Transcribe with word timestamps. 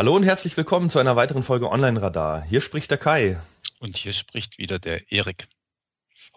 Hallo 0.00 0.16
und 0.16 0.22
herzlich 0.22 0.56
willkommen 0.56 0.88
zu 0.88 0.98
einer 0.98 1.14
weiteren 1.14 1.42
Folge 1.42 1.70
Online 1.70 2.00
Radar. 2.00 2.40
Hier 2.40 2.62
spricht 2.62 2.90
der 2.90 2.96
Kai. 2.96 3.38
Und 3.80 3.98
hier 3.98 4.14
spricht 4.14 4.56
wieder 4.56 4.78
der 4.78 5.12
Erik. 5.12 5.46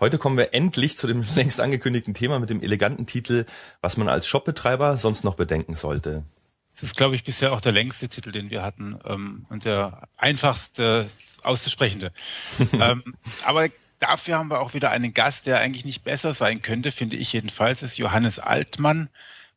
Heute 0.01 0.17
kommen 0.17 0.35
wir 0.35 0.53
endlich 0.53 0.97
zu 0.97 1.07
dem 1.07 1.23
längst 1.35 1.61
angekündigten 1.61 2.13
Thema 2.13 2.41
mit 2.41 2.49
dem 2.49 2.61
eleganten 2.61 3.05
Titel, 3.05 3.45
was 3.79 3.95
man 3.95 4.09
als 4.09 4.27
Shopbetreiber 4.27 4.97
sonst 4.97 5.23
noch 5.23 5.35
bedenken 5.35 5.75
sollte. 5.75 6.25
Das 6.73 6.83
ist, 6.83 6.97
glaube 6.97 7.15
ich, 7.15 7.23
bisher 7.23 7.53
auch 7.53 7.61
der 7.61 7.71
längste 7.71 8.09
Titel, 8.09 8.33
den 8.33 8.49
wir 8.49 8.63
hatten 8.63 8.99
ähm, 9.05 9.45
und 9.47 9.63
der 9.63 10.09
einfachste 10.17 11.09
auszusprechende. 11.41 12.11
ähm, 12.81 13.15
aber 13.45 13.69
dafür 13.99 14.39
haben 14.39 14.49
wir 14.49 14.59
auch 14.59 14.73
wieder 14.73 14.91
einen 14.91 15.13
Gast, 15.13 15.45
der 15.45 15.59
eigentlich 15.59 15.85
nicht 15.85 16.03
besser 16.03 16.33
sein 16.33 16.61
könnte, 16.61 16.91
finde 16.91 17.15
ich 17.15 17.31
jedenfalls, 17.31 17.81
ist 17.81 17.97
Johannes 17.97 18.39
Altmann, 18.39 19.07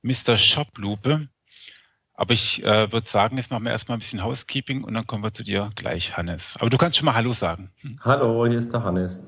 Mr. 0.02 0.38
Shoplupe. 0.38 1.26
Aber 2.16 2.32
ich 2.32 2.64
äh, 2.64 2.90
würde 2.90 3.06
sagen, 3.06 3.36
jetzt 3.36 3.50
machen 3.50 3.64
wir 3.64 3.72
erstmal 3.72 3.98
ein 3.98 4.00
bisschen 4.00 4.24
Housekeeping 4.24 4.84
und 4.84 4.94
dann 4.94 5.06
kommen 5.06 5.22
wir 5.22 5.34
zu 5.34 5.44
dir 5.44 5.70
gleich, 5.74 6.16
Hannes. 6.16 6.56
Aber 6.58 6.70
du 6.70 6.78
kannst 6.78 6.96
schon 6.96 7.04
mal 7.04 7.14
Hallo 7.14 7.34
sagen. 7.34 7.70
Hm. 7.82 8.00
Hallo, 8.02 8.46
hier 8.46 8.58
ist 8.58 8.72
der 8.72 8.82
Hannes. 8.82 9.22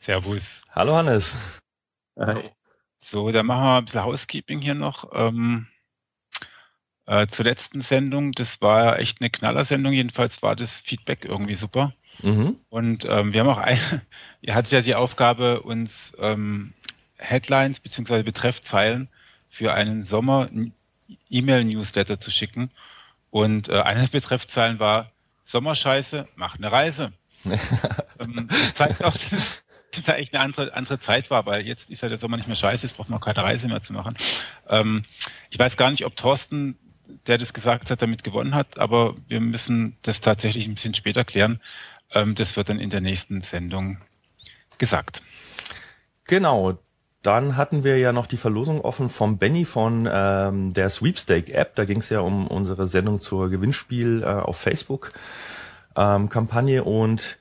Servus. 0.00 0.62
Hallo 0.72 0.96
Hannes. 0.96 1.60
Hi. 2.18 2.50
So, 2.98 3.30
dann 3.30 3.46
machen 3.46 3.64
wir 3.64 3.76
ein 3.76 3.84
bisschen 3.84 4.04
Housekeeping 4.04 4.60
hier 4.60 4.74
noch. 4.74 5.08
Ähm, 5.14 5.68
äh, 7.06 7.28
zur 7.28 7.44
letzten 7.44 7.80
Sendung, 7.80 8.32
das 8.32 8.60
war 8.60 8.98
echt 8.98 9.20
eine 9.20 9.30
Knallersendung, 9.30 9.92
jedenfalls 9.92 10.42
war 10.42 10.56
das 10.56 10.80
Feedback 10.80 11.24
irgendwie 11.24 11.54
super. 11.54 11.94
Mhm. 12.22 12.56
Und 12.68 13.04
ähm, 13.04 13.32
wir 13.32 13.40
haben 13.40 13.48
auch 13.48 13.58
ein, 13.58 13.78
ihr 14.40 14.56
hattet 14.56 14.72
ja 14.72 14.80
die 14.80 14.96
Aufgabe, 14.96 15.62
uns 15.62 16.12
ähm, 16.18 16.72
Headlines 17.18 17.78
bzw. 17.78 18.24
Betreffzeilen 18.24 19.08
für 19.48 19.72
einen 19.72 20.02
Sommer 20.02 20.48
E-Mail-Newsletter 21.30 22.20
zu 22.20 22.30
schicken. 22.30 22.70
Und 23.30 23.68
äh, 23.68 23.80
eine 23.80 24.02
der 24.02 24.08
Betreffzeilen 24.08 24.78
war 24.78 25.10
Sommerscheiße, 25.44 26.26
mach 26.36 26.56
eine 26.56 26.72
Reise. 26.72 27.12
ähm, 27.44 28.48
das 28.48 28.74
zeigt 28.74 29.04
auch, 29.04 29.12
dass 29.12 29.62
da 30.04 30.14
echt 30.16 30.34
eine 30.34 30.44
andere, 30.44 30.74
andere 30.74 30.98
Zeit 30.98 31.30
war, 31.30 31.46
weil 31.46 31.66
jetzt 31.66 31.90
ist 31.90 32.02
ja 32.02 32.08
der 32.08 32.18
Sommer 32.18 32.36
nicht 32.36 32.48
mehr 32.48 32.56
scheiße, 32.56 32.86
jetzt 32.86 32.96
braucht 32.96 33.08
man 33.08 33.20
keine 33.20 33.42
Reise 33.42 33.68
mehr 33.68 33.82
zu 33.82 33.92
machen. 33.92 34.16
Ähm, 34.68 35.04
ich 35.50 35.58
weiß 35.58 35.76
gar 35.76 35.90
nicht, 35.90 36.04
ob 36.04 36.16
Thorsten, 36.16 36.76
der 37.26 37.38
das 37.38 37.54
gesagt 37.54 37.90
hat, 37.90 38.02
damit 38.02 38.24
gewonnen 38.24 38.54
hat, 38.54 38.78
aber 38.78 39.16
wir 39.28 39.40
müssen 39.40 39.96
das 40.02 40.20
tatsächlich 40.20 40.66
ein 40.66 40.74
bisschen 40.74 40.94
später 40.94 41.24
klären. 41.24 41.60
Ähm, 42.12 42.34
das 42.34 42.56
wird 42.56 42.68
dann 42.68 42.80
in 42.80 42.90
der 42.90 43.00
nächsten 43.00 43.42
Sendung 43.42 43.98
gesagt. 44.78 45.22
Genau, 46.24 46.78
dann 47.26 47.56
hatten 47.56 47.82
wir 47.82 47.98
ja 47.98 48.12
noch 48.12 48.26
die 48.26 48.36
Verlosung 48.36 48.80
offen 48.80 49.08
vom 49.08 49.38
Benny 49.38 49.64
von 49.64 50.08
ähm, 50.10 50.72
der 50.72 50.88
Sweepstake-App. 50.88 51.74
Da 51.74 51.84
ging 51.84 51.98
es 51.98 52.10
ja 52.10 52.20
um 52.20 52.46
unsere 52.46 52.86
Sendung 52.86 53.20
zur 53.20 53.50
Gewinnspiel 53.50 54.22
äh, 54.22 54.26
auf 54.26 54.58
Facebook-Kampagne. 54.58 56.78
Ähm, 56.78 56.86
und 56.86 57.38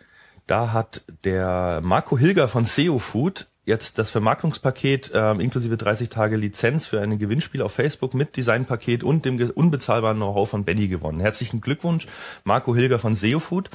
da 0.47 0.73
hat 0.73 1.03
der 1.23 1.81
Marco 1.83 2.17
Hilger 2.17 2.47
von 2.47 2.65
SEO 2.65 2.97
Food 2.97 3.45
jetzt 3.63 3.99
das 3.99 4.09
Vermarktungspaket 4.09 5.11
äh, 5.13 5.33
inklusive 5.33 5.77
30 5.77 6.09
Tage 6.09 6.35
Lizenz 6.35 6.87
für 6.87 6.99
ein 7.01 7.19
Gewinnspiel 7.19 7.61
auf 7.61 7.73
Facebook 7.73 8.15
mit 8.15 8.37
Designpaket 8.37 9.03
und 9.03 9.23
dem 9.25 9.39
unbezahlbaren 9.51 10.17
Know-how 10.17 10.49
von 10.49 10.63
Benny 10.63 10.87
gewonnen. 10.87 11.19
Herzlichen 11.19 11.61
Glückwunsch, 11.61 12.07
Marco 12.43 12.75
Hilger 12.75 12.97
von 12.97 13.15
SEO 13.15 13.39
Food. 13.39 13.69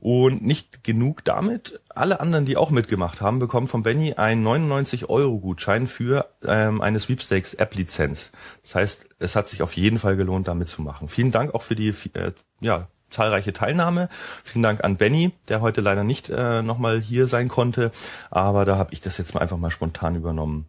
Und 0.00 0.42
nicht 0.44 0.82
genug 0.82 1.24
damit. 1.24 1.78
Alle 1.90 2.20
anderen, 2.20 2.46
die 2.46 2.56
auch 2.56 2.70
mitgemacht 2.70 3.20
haben, 3.20 3.38
bekommen 3.38 3.68
von 3.68 3.82
Benny 3.82 4.14
einen 4.14 4.46
99-Euro-Gutschein 4.46 5.86
für 5.86 6.26
ähm, 6.46 6.80
eine 6.80 6.98
Sweepstakes-App-Lizenz. 6.98 8.32
Das 8.62 8.74
heißt, 8.74 9.08
es 9.18 9.36
hat 9.36 9.46
sich 9.46 9.62
auf 9.62 9.74
jeden 9.74 9.98
Fall 9.98 10.16
gelohnt, 10.16 10.48
damit 10.48 10.68
zu 10.68 10.80
machen. 10.80 11.08
Vielen 11.08 11.32
Dank 11.32 11.54
auch 11.54 11.62
für 11.62 11.76
die 11.76 11.94
äh, 12.14 12.32
ja, 12.60 12.88
zahlreiche 13.10 13.52
Teilnahme. 13.52 14.08
Vielen 14.42 14.62
Dank 14.62 14.82
an 14.82 14.96
Benny, 14.96 15.32
der 15.48 15.60
heute 15.60 15.82
leider 15.82 16.04
nicht 16.04 16.30
äh, 16.30 16.62
nochmal 16.62 17.00
hier 17.00 17.26
sein 17.26 17.48
konnte. 17.48 17.90
Aber 18.30 18.64
da 18.64 18.78
habe 18.78 18.94
ich 18.94 19.02
das 19.02 19.18
jetzt 19.18 19.34
mal 19.34 19.40
einfach 19.40 19.58
mal 19.58 19.70
spontan 19.70 20.16
übernommen. 20.16 20.66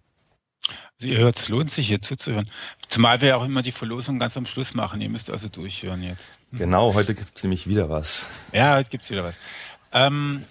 Ihr 1.03 1.17
hört, 1.17 1.39
es 1.39 1.49
lohnt 1.49 1.71
sich 1.71 1.87
hier 1.87 2.01
zuzuhören. 2.01 2.49
Zumal 2.89 3.21
wir 3.21 3.29
ja 3.29 3.35
auch 3.37 3.45
immer 3.45 3.61
die 3.61 3.71
Verlosung 3.71 4.19
ganz 4.19 4.37
am 4.37 4.45
Schluss 4.45 4.73
machen. 4.73 5.01
Ihr 5.01 5.09
müsst 5.09 5.29
also 5.29 5.47
durchhören 5.47 6.03
jetzt. 6.03 6.39
Genau, 6.51 6.93
heute 6.93 7.15
gibt 7.15 7.31
es 7.35 7.43
nämlich 7.43 7.67
wieder 7.67 7.89
was. 7.89 8.49
Ja, 8.53 8.75
heute 8.75 8.89
gibt 8.89 9.05
es 9.05 9.09
wieder 9.09 9.23
was. 9.23 9.35
Ähm, 9.93 10.43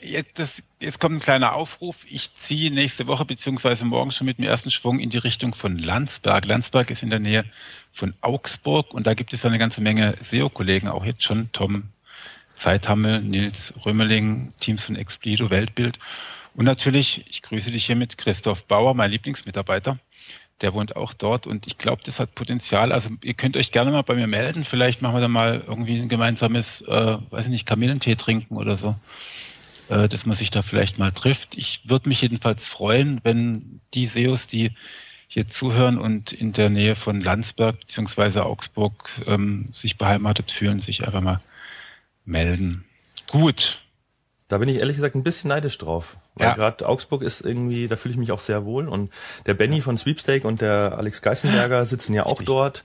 jetzt, 0.00 0.38
das, 0.38 0.62
jetzt 0.80 0.98
kommt 0.98 1.16
ein 1.16 1.20
kleiner 1.20 1.54
Aufruf. 1.54 2.04
Ich 2.08 2.34
ziehe 2.34 2.70
nächste 2.70 3.06
Woche 3.06 3.24
beziehungsweise 3.24 3.84
morgen 3.84 4.12
schon 4.12 4.26
mit 4.26 4.38
dem 4.38 4.44
ersten 4.44 4.70
Schwung 4.70 4.98
in 4.98 5.10
die 5.10 5.18
Richtung 5.18 5.54
von 5.54 5.78
Landsberg. 5.78 6.46
Landsberg 6.46 6.90
ist 6.90 7.02
in 7.02 7.10
der 7.10 7.20
Nähe 7.20 7.44
von 7.92 8.14
Augsburg 8.20 8.92
und 8.94 9.06
da 9.06 9.14
gibt 9.14 9.32
es 9.32 9.44
eine 9.44 9.58
ganze 9.58 9.80
Menge 9.80 10.14
SEO-Kollegen, 10.20 10.88
auch 10.88 11.04
jetzt 11.04 11.22
schon 11.22 11.50
Tom 11.52 11.88
Zeithammel, 12.56 13.20
Nils 13.20 13.72
Römeling, 13.84 14.52
Teams 14.60 14.84
von 14.84 14.96
Explido, 14.96 15.50
Weltbild. 15.50 15.98
Und 16.54 16.64
natürlich, 16.64 17.24
ich 17.28 17.42
grüße 17.42 17.70
dich 17.70 17.86
hier 17.86 17.96
mit 17.96 18.18
Christoph 18.18 18.64
Bauer, 18.64 18.94
mein 18.94 19.10
Lieblingsmitarbeiter. 19.10 19.98
Der 20.60 20.74
wohnt 20.74 20.94
auch 20.94 21.12
dort 21.12 21.46
und 21.46 21.66
ich 21.66 21.76
glaube, 21.76 22.02
das 22.04 22.20
hat 22.20 22.34
Potenzial. 22.34 22.92
Also 22.92 23.10
ihr 23.22 23.34
könnt 23.34 23.56
euch 23.56 23.72
gerne 23.72 23.90
mal 23.90 24.02
bei 24.02 24.14
mir 24.14 24.28
melden. 24.28 24.64
Vielleicht 24.64 25.02
machen 25.02 25.16
wir 25.16 25.20
da 25.20 25.28
mal 25.28 25.64
irgendwie 25.66 25.98
ein 25.98 26.08
gemeinsames, 26.08 26.82
äh, 26.82 27.18
weiß 27.30 27.46
ich 27.46 27.50
nicht, 27.50 27.66
Kamillentee 27.66 28.14
trinken 28.14 28.56
oder 28.56 28.76
so. 28.76 28.94
Äh, 29.88 30.08
dass 30.08 30.24
man 30.24 30.36
sich 30.36 30.50
da 30.50 30.62
vielleicht 30.62 30.98
mal 30.98 31.10
trifft. 31.10 31.56
Ich 31.56 31.80
würde 31.84 32.08
mich 32.08 32.22
jedenfalls 32.22 32.66
freuen, 32.66 33.20
wenn 33.24 33.80
die 33.94 34.06
SEOs, 34.06 34.46
die 34.46 34.70
hier 35.26 35.48
zuhören 35.48 35.98
und 35.98 36.32
in 36.32 36.52
der 36.52 36.70
Nähe 36.70 36.94
von 36.94 37.20
Landsberg 37.20 37.80
bzw. 37.80 38.40
Augsburg 38.40 39.10
ähm, 39.26 39.68
sich 39.72 39.98
beheimatet 39.98 40.50
fühlen, 40.50 40.80
sich 40.80 41.06
einfach 41.06 41.20
mal 41.20 41.40
melden. 42.24 42.84
Gut, 43.30 43.80
da 44.48 44.58
bin 44.58 44.68
ich 44.68 44.76
ehrlich 44.76 44.96
gesagt 44.96 45.14
ein 45.14 45.22
bisschen 45.22 45.48
neidisch 45.48 45.78
drauf. 45.78 46.18
Weil 46.34 46.48
ja. 46.48 46.54
gerade 46.54 46.88
Augsburg 46.88 47.22
ist 47.22 47.42
irgendwie, 47.42 47.86
da 47.86 47.96
fühle 47.96 48.12
ich 48.12 48.18
mich 48.18 48.32
auch 48.32 48.38
sehr 48.38 48.64
wohl. 48.64 48.88
Und 48.88 49.12
der 49.46 49.54
Benny 49.54 49.80
von 49.82 49.98
Sweepstake 49.98 50.46
und 50.46 50.60
der 50.60 50.96
Alex 50.96 51.20
Geisenberger 51.20 51.84
sitzen 51.84 52.14
ja 52.14 52.24
auch 52.24 52.40
Richtig. 52.40 52.46
dort. 52.46 52.84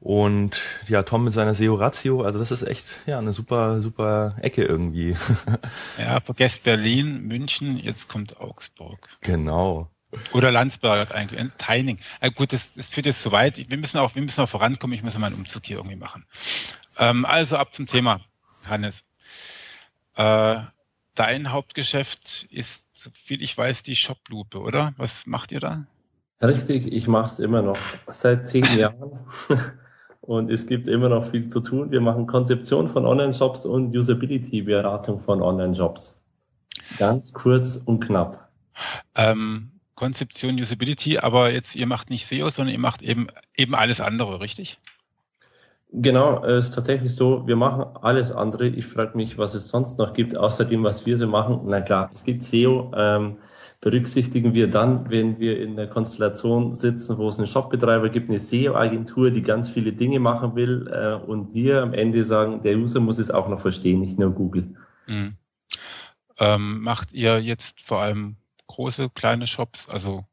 Und 0.00 0.60
ja, 0.86 1.02
Tom 1.02 1.24
mit 1.24 1.32
seiner 1.32 1.54
SEO 1.54 1.76
Ratio, 1.76 2.22
also 2.22 2.38
das 2.38 2.52
ist 2.52 2.62
echt 2.62 2.84
ja 3.06 3.18
eine 3.18 3.32
super, 3.32 3.80
super 3.80 4.36
Ecke 4.42 4.62
irgendwie. 4.62 5.16
Ja, 5.98 6.20
vergesst 6.20 6.64
Berlin, 6.64 7.22
München, 7.22 7.78
jetzt 7.78 8.08
kommt 8.08 8.38
Augsburg. 8.38 9.08
Genau. 9.22 9.88
Oder 10.32 10.50
Landsberg 10.50 11.14
eigentlich, 11.14 11.40
ein 11.40 11.52
Teining. 11.56 11.98
Ja, 12.20 12.28
gut, 12.28 12.52
das, 12.52 12.74
das 12.74 12.88
führt 12.88 13.06
jetzt 13.06 13.22
zu 13.22 13.32
weit. 13.32 13.70
Wir 13.70 13.78
müssen 13.78 13.96
auch, 13.98 14.14
wir 14.14 14.22
müssen 14.22 14.42
auch 14.42 14.48
vorankommen. 14.48 14.94
Ich 14.94 15.02
muss 15.02 15.16
mal 15.16 15.28
einen 15.28 15.36
Umzug 15.36 15.64
hier 15.64 15.76
irgendwie 15.76 15.96
machen. 15.96 16.26
Ähm, 16.98 17.24
also 17.24 17.56
ab 17.56 17.74
zum 17.74 17.86
Thema, 17.86 18.20
Hannes. 18.68 19.04
Äh, 20.16 20.56
dein 21.14 21.52
Hauptgeschäft 21.52 22.46
ist, 22.50 22.82
so 22.92 23.10
viel 23.24 23.42
ich 23.42 23.56
weiß, 23.56 23.82
die 23.82 23.96
Shoplupe, 23.96 24.60
oder? 24.60 24.94
Was 24.96 25.26
macht 25.26 25.52
ihr 25.52 25.60
da? 25.60 25.86
Richtig, 26.42 26.92
ich 26.92 27.06
mache 27.06 27.26
es 27.26 27.38
immer 27.38 27.62
noch 27.62 27.78
seit 28.08 28.48
zehn 28.48 28.64
Jahren. 28.76 29.18
Und 30.20 30.50
es 30.50 30.66
gibt 30.66 30.88
immer 30.88 31.08
noch 31.10 31.30
viel 31.30 31.48
zu 31.48 31.60
tun. 31.60 31.90
Wir 31.90 32.00
machen 32.00 32.26
Konzeption 32.26 32.88
von 32.88 33.04
Online-Shops 33.04 33.66
und 33.66 33.94
Usability-Beratung 33.94 35.20
von 35.20 35.42
Online-Shops. 35.42 36.18
Ganz 36.98 37.32
kurz 37.32 37.76
und 37.84 38.00
knapp. 38.00 38.48
Ähm, 39.14 39.70
Konzeption, 39.94 40.58
Usability, 40.58 41.18
aber 41.18 41.52
jetzt, 41.52 41.76
ihr 41.76 41.86
macht 41.86 42.10
nicht 42.10 42.26
SEO, 42.26 42.50
sondern 42.50 42.72
ihr 42.72 42.80
macht 42.80 43.02
eben, 43.02 43.28
eben 43.56 43.74
alles 43.74 44.00
andere, 44.00 44.40
richtig? 44.40 44.78
Genau, 45.96 46.44
es 46.44 46.66
ist 46.66 46.74
tatsächlich 46.74 47.14
so, 47.14 47.46
wir 47.46 47.54
machen 47.54 47.84
alles 48.02 48.32
andere. 48.32 48.66
Ich 48.66 48.84
frage 48.84 49.16
mich, 49.16 49.38
was 49.38 49.54
es 49.54 49.68
sonst 49.68 49.96
noch 49.96 50.12
gibt, 50.12 50.36
außer 50.36 50.64
dem, 50.64 50.82
was 50.82 51.06
wir 51.06 51.16
so 51.16 51.28
machen. 51.28 51.60
Na 51.66 51.80
klar, 51.80 52.10
es 52.12 52.24
gibt 52.24 52.42
SEO, 52.42 52.90
ähm, 52.96 53.36
berücksichtigen 53.80 54.54
wir 54.54 54.68
dann, 54.68 55.08
wenn 55.08 55.38
wir 55.38 55.62
in 55.62 55.76
der 55.76 55.86
Konstellation 55.86 56.74
sitzen, 56.74 57.16
wo 57.16 57.28
es 57.28 57.38
einen 57.38 57.46
Shopbetreiber 57.46 58.08
gibt, 58.08 58.28
eine 58.28 58.40
SEO-Agentur, 58.40 59.30
die 59.30 59.42
ganz 59.42 59.70
viele 59.70 59.92
Dinge 59.92 60.18
machen 60.18 60.56
will 60.56 60.90
äh, 60.92 61.14
und 61.14 61.54
wir 61.54 61.82
am 61.82 61.94
Ende 61.94 62.24
sagen, 62.24 62.60
der 62.62 62.76
User 62.76 62.98
muss 62.98 63.20
es 63.20 63.30
auch 63.30 63.48
noch 63.48 63.60
verstehen, 63.60 64.00
nicht 64.00 64.18
nur 64.18 64.32
Google. 64.32 64.74
Mhm. 65.06 65.36
Ähm, 66.38 66.80
macht 66.80 67.12
ihr 67.12 67.40
jetzt 67.40 67.82
vor 67.82 68.00
allem 68.00 68.34
große, 68.66 69.10
kleine 69.10 69.46
Shops, 69.46 69.88
also 69.88 70.24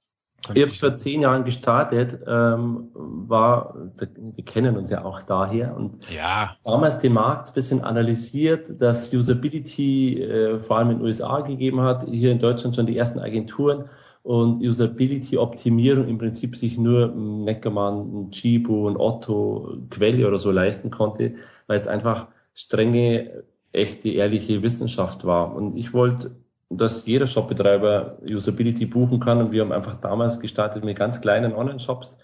ich 0.54 0.62
habe 0.64 0.72
vor 0.72 0.98
zehn 0.98 1.22
Jahren 1.22 1.44
gestartet, 1.44 2.20
ähm, 2.28 2.90
war, 2.94 3.76
wir 3.98 4.44
kennen 4.44 4.76
uns 4.76 4.90
ja 4.90 5.06
auch 5.06 5.22
daher 5.22 5.76
und 5.76 6.04
ja. 6.14 6.56
damals 6.64 6.98
den 6.98 7.14
Markt 7.14 7.50
ein 7.50 7.54
bisschen 7.54 7.82
analysiert, 7.82 8.82
dass 8.82 9.14
Usability 9.14 10.22
äh, 10.22 10.60
vor 10.60 10.78
allem 10.78 10.92
in 10.92 10.98
den 10.98 11.06
USA 11.06 11.42
gegeben 11.42 11.82
hat, 11.82 12.06
hier 12.10 12.32
in 12.32 12.40
Deutschland 12.40 12.76
schon 12.76 12.88
die 12.88 12.98
ersten 12.98 13.20
Agenturen 13.20 13.86
und 14.24 14.62
Usability-Optimierung 14.62 16.08
im 16.08 16.18
Prinzip 16.18 16.56
sich 16.56 16.78
nur 16.78 17.08
Neckermann, 17.08 18.30
Chibo, 18.32 18.88
ein 18.88 18.98
Otto, 18.98 19.78
Quelle 19.90 20.28
oder 20.28 20.38
so 20.38 20.52
leisten 20.52 20.92
konnte, 20.92 21.36
weil 21.68 21.80
es 21.80 21.88
einfach 21.88 22.28
strenge, 22.54 23.44
echte, 23.72 24.10
ehrliche 24.10 24.62
Wissenschaft 24.62 25.26
war. 25.26 25.56
Und 25.56 25.78
ich 25.78 25.94
wollte 25.94 26.36
dass 26.78 27.06
jeder 27.06 27.28
Shopbetreiber 27.28 28.18
Usability 28.24 28.86
buchen 28.86 29.20
kann. 29.20 29.40
Und 29.40 29.52
wir 29.52 29.62
haben 29.62 29.72
einfach 29.72 29.96
damals 29.96 30.40
gestartet 30.40 30.84
mit 30.84 30.98
ganz 30.98 31.22
kleinen 31.22 31.54
Online-Shops, 31.54 32.18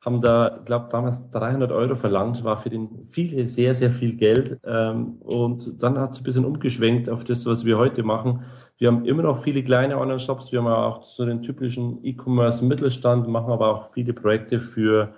haben 0.00 0.20
da, 0.22 0.60
glaube 0.64 0.88
damals 0.90 1.30
300 1.30 1.70
Euro 1.72 1.94
verlangt, 1.94 2.42
war 2.42 2.58
für 2.58 2.70
den 2.70 3.04
viele 3.10 3.46
sehr, 3.46 3.74
sehr 3.74 3.90
viel 3.90 4.16
Geld. 4.16 4.58
Ähm, 4.64 5.18
und 5.20 5.82
dann 5.82 5.98
hat 5.98 6.12
es 6.12 6.20
ein 6.20 6.24
bisschen 6.24 6.46
umgeschwenkt 6.46 7.10
auf 7.10 7.24
das, 7.24 7.44
was 7.44 7.64
wir 7.64 7.76
heute 7.76 8.02
machen. 8.02 8.44
Wir 8.78 8.88
haben 8.88 9.04
immer 9.04 9.22
noch 9.22 9.42
viele 9.42 9.62
kleine 9.62 9.98
Online-Shops. 9.98 10.52
Wir 10.52 10.60
haben 10.60 10.68
auch 10.68 11.04
so 11.04 11.26
den 11.26 11.42
typischen 11.42 12.02
E-Commerce-Mittelstand, 12.02 13.28
machen 13.28 13.52
aber 13.52 13.68
auch 13.68 13.92
viele 13.92 14.14
Projekte 14.14 14.58
für, 14.58 15.12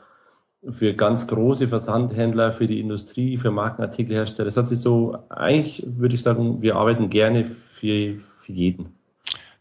für 0.68 0.94
ganz 0.94 1.28
große 1.28 1.68
Versandhändler, 1.68 2.50
für 2.50 2.66
die 2.66 2.80
Industrie, 2.80 3.38
für 3.38 3.52
Markenartikelhersteller. 3.52 4.46
Das 4.46 4.56
hat 4.56 4.66
sich 4.66 4.80
so, 4.80 5.16
eigentlich 5.28 5.84
würde 5.86 6.16
ich 6.16 6.22
sagen, 6.22 6.60
wir 6.60 6.74
arbeiten 6.74 7.08
gerne 7.08 7.44
für, 7.44 8.16
für 8.52 8.58
jeden. 8.58 8.94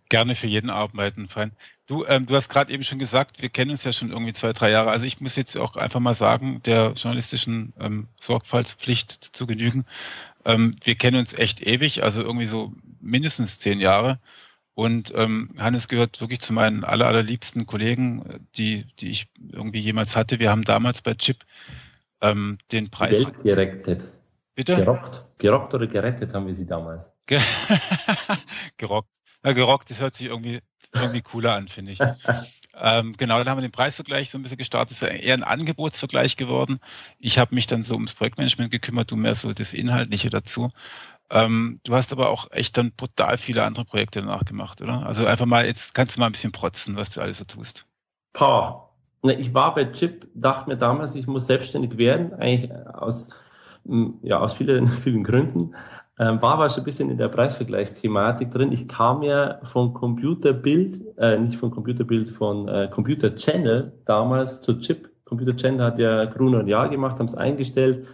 Gerne 0.10 0.36
für 0.36 0.48
jeden 0.48 0.70
arbeiten, 0.70 1.30
fein. 1.30 1.52
Du, 1.88 2.06
ähm, 2.06 2.26
du 2.26 2.36
hast 2.36 2.50
gerade 2.50 2.72
eben 2.72 2.84
schon 2.84 3.00
gesagt, 3.00 3.42
wir 3.42 3.50
kennen 3.50 3.72
uns 3.72 3.84
ja 3.84 3.94
schon 3.94 4.12
irgendwie 4.12 4.34
zwei, 4.34 4.54
drei 4.54 4.72
Jahre. 4.72 4.92
Also 4.92 5.06
ich 5.06 5.20
muss 5.22 5.36
jetzt 5.36 5.58
auch 5.58 5.76
einfach 5.76 6.00
mal 6.00 6.16
sagen, 6.16 6.62
der 6.66 6.94
journalistischen 6.94 7.74
ähm, 7.80 8.08
Sorgfaltspflicht 8.20 9.30
zu 9.34 9.48
genügen. 9.48 9.86
Ähm, 10.46 10.76
wir 10.84 10.96
kennen 10.96 11.20
uns 11.20 11.34
echt 11.34 11.62
ewig, 11.62 12.04
also 12.04 12.22
irgendwie 12.22 12.46
so 12.46 12.74
mindestens 13.00 13.60
zehn 13.60 13.80
Jahre. 13.80 14.20
Und 14.74 15.14
ähm, 15.16 15.52
Hannes 15.58 15.88
gehört 15.88 16.22
wirklich 16.22 16.42
zu 16.42 16.54
meinen 16.54 16.84
aller, 16.84 17.08
allerliebsten 17.08 17.66
Kollegen, 17.66 18.48
die, 18.58 18.86
die 19.00 19.12
ich 19.12 19.28
irgendwie 19.52 19.80
jemals 19.80 20.16
hatte. 20.16 20.40
Wir 20.40 20.50
haben 20.50 20.64
damals 20.64 21.02
bei 21.02 21.14
Chip 21.14 21.44
ähm, 22.22 22.58
den 22.72 22.90
Preis. 22.90 23.26
Welt 23.26 23.44
gerettet. 23.44 24.14
Bitte? 24.56 24.76
Gerockt. 24.78 25.24
Gerockt 25.42 25.74
oder 25.74 25.88
gerettet 25.88 26.34
haben 26.36 26.46
wir 26.46 26.54
sie 26.54 26.68
damals. 26.68 27.12
gerockt. 28.78 29.10
Ja, 29.44 29.54
gerockt, 29.54 29.90
das 29.90 30.00
hört 30.00 30.16
sich 30.16 30.28
irgendwie 30.28 30.62
irgendwie 30.94 31.22
cooler 31.22 31.56
an, 31.56 31.68
finde 31.68 31.94
ich. 31.94 32.00
ähm, 32.80 33.16
genau, 33.18 33.40
dann 33.40 33.50
haben 33.50 33.58
wir 33.58 33.68
den 33.68 33.72
Preisvergleich 33.72 34.30
so 34.30 34.38
ein 34.38 34.44
bisschen 34.44 34.60
gestartet. 34.60 35.02
Das 35.02 35.10
ist 35.10 35.24
eher 35.24 35.34
ein 35.34 35.44
Angebotsvergleich 35.44 36.38
geworden. 36.38 36.80
Ich 37.18 37.40
habe 37.40 37.56
mich 37.56 37.66
dann 37.66 37.82
so 37.82 37.96
ums 37.96 38.14
Projektmanagement 38.14 38.70
gekümmert, 38.70 39.10
du 39.10 39.16
mehr 39.16 39.34
so 39.34 39.52
das 39.52 39.74
Inhaltliche 39.74 40.30
dazu. 40.30 40.70
Ähm, 41.32 41.80
du 41.86 41.96
hast 41.96 42.12
aber 42.12 42.30
auch 42.30 42.52
echt 42.52 42.78
dann 42.78 42.92
brutal 42.92 43.40
viele 43.40 43.64
andere 43.64 43.86
Projekte 43.86 44.22
danach 44.22 44.46
gemacht, 44.46 44.80
oder? 44.80 45.08
Also 45.08 45.26
einfach 45.26 45.48
mal, 45.48 45.66
jetzt 45.66 45.96
kannst 45.96 46.16
du 46.16 46.20
mal 46.20 46.28
ein 46.28 46.34
bisschen 46.34 46.52
protzen, 46.52 46.98
was 46.98 47.10
du 47.10 47.22
alles 47.22 47.40
so 47.40 47.46
tust. 47.46 47.88
Pah. 48.34 48.90
Ich 49.24 49.54
war 49.54 49.74
bei 49.76 49.86
Chip, 49.86 50.28
dachte 50.34 50.70
mir 50.70 50.78
damals, 50.78 51.16
ich 51.16 51.28
muss 51.28 51.48
selbstständig 51.48 51.98
werden, 51.98 52.34
eigentlich 52.34 52.72
aus, 52.72 53.30
ja, 54.22 54.40
aus 54.40 54.54
vielen, 54.54 54.88
vielen 55.04 55.24
Gründen. 55.24 55.76
Ähm, 56.20 56.42
war 56.42 56.54
aber 56.54 56.70
schon 56.70 56.82
ein 56.82 56.86
bisschen 56.86 57.10
in 57.10 57.18
der 57.18 57.30
Preisvergleichsthematik 57.30 58.52
drin. 58.52 58.72
Ich 58.72 58.88
kam 58.88 59.24
ja 59.24 59.60
von 59.64 59.94
Computerbild, 59.94 61.02
äh, 61.18 61.40
nicht 61.40 61.58
von 61.58 61.72
Computerbild, 61.72 62.30
von 62.30 62.68
äh, 62.68 62.90
Computer 62.92 63.36
Channel 63.36 63.94
damals 64.06 64.62
zu 64.62 64.80
Chip. 64.80 65.10
Computer 65.26 65.56
Channel 65.56 65.84
hat 65.84 65.98
ja 66.00 66.26
Gruner 66.26 66.60
und 66.60 66.68
Jahr 66.68 66.90
gemacht, 66.90 67.18
haben 67.20 67.28
es 67.28 67.36
eingestellt. 67.36 68.06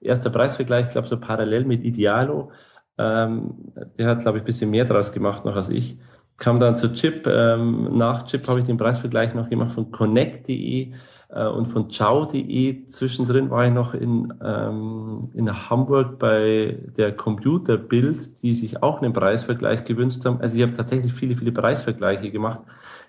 Erster 0.00 0.30
Preisvergleich, 0.30 0.86
ich 0.86 0.92
glaube 0.92 1.08
so 1.08 1.18
parallel 1.18 1.64
mit 1.64 1.84
Idealo. 1.84 2.50
Ähm, 2.96 3.72
der 3.98 4.06
hat, 4.06 4.22
glaube 4.22 4.38
ich, 4.38 4.44
ein 4.44 4.46
bisschen 4.46 4.70
mehr 4.70 4.84
draus 4.84 5.12
gemacht 5.12 5.44
noch 5.44 5.56
als 5.56 5.68
ich. 5.68 5.98
Kam 6.38 6.60
dann 6.60 6.78
zu 6.78 6.94
Chip. 6.94 7.26
Ähm, 7.26 7.96
nach 7.96 8.24
Chip 8.24 8.48
habe 8.48 8.60
ich 8.60 8.64
den 8.64 8.78
Preisvergleich 8.78 9.34
noch 9.34 9.50
gemacht 9.50 9.72
von 9.72 9.90
Connect.de 9.90 10.92
äh, 11.32 11.46
und 11.46 11.66
von 11.66 11.90
ciao.de. 11.90 12.86
Zwischendrin 12.88 13.50
war 13.50 13.66
ich 13.66 13.72
noch 13.72 13.94
in, 13.94 14.32
ähm, 14.42 15.30
in 15.34 15.70
Hamburg 15.70 16.18
bei 16.18 16.78
der 16.96 17.16
Computerbild, 17.16 18.42
die 18.42 18.54
sich 18.54 18.82
auch 18.82 19.00
einen 19.00 19.12
Preisvergleich 19.12 19.84
gewünscht 19.84 20.24
haben. 20.24 20.40
Also 20.40 20.56
ich 20.56 20.62
habe 20.62 20.72
tatsächlich 20.72 21.12
viele, 21.12 21.36
viele 21.36 21.52
Preisvergleiche 21.52 22.30
gemacht. 22.30 22.60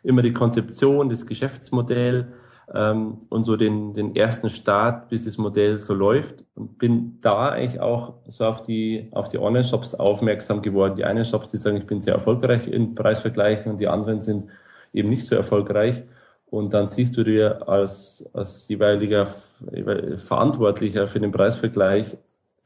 Immer 0.03 0.21
die 0.21 0.33
Konzeption, 0.33 1.09
das 1.09 1.25
Geschäftsmodell 1.25 2.33
ähm, 2.73 3.17
und 3.29 3.45
so 3.45 3.57
den, 3.57 3.93
den 3.93 4.15
ersten 4.15 4.49
Start, 4.49 5.09
bis 5.09 5.25
das 5.25 5.37
Modell 5.37 5.77
so 5.77 5.93
läuft. 5.93 6.43
Und 6.55 6.77
bin 6.77 7.17
da 7.21 7.49
eigentlich 7.49 7.81
auch 7.81 8.13
so 8.27 8.45
auf 8.45 8.61
die, 8.61 9.09
auf 9.13 9.29
die 9.29 9.39
Online-Shops 9.39 9.95
aufmerksam 9.95 10.61
geworden. 10.61 10.95
Die 10.95 11.05
einen 11.05 11.25
Shops, 11.25 11.47
die 11.49 11.57
sagen, 11.57 11.77
ich 11.77 11.87
bin 11.87 12.01
sehr 12.01 12.13
erfolgreich 12.13 12.67
in 12.67 12.93
Preisvergleichen 12.93 13.71
und 13.71 13.79
die 13.79 13.87
anderen 13.87 14.21
sind 14.21 14.45
eben 14.93 15.09
nicht 15.09 15.25
so 15.25 15.35
erfolgreich. 15.35 16.03
Und 16.51 16.73
dann 16.73 16.89
siehst 16.89 17.15
du 17.15 17.23
dir 17.23 17.67
als, 17.67 18.25
als 18.33 18.67
jeweiliger 18.67 19.27
Verantwortlicher 20.17 21.07
für 21.07 21.21
den 21.21 21.31
Preisvergleich 21.31 22.17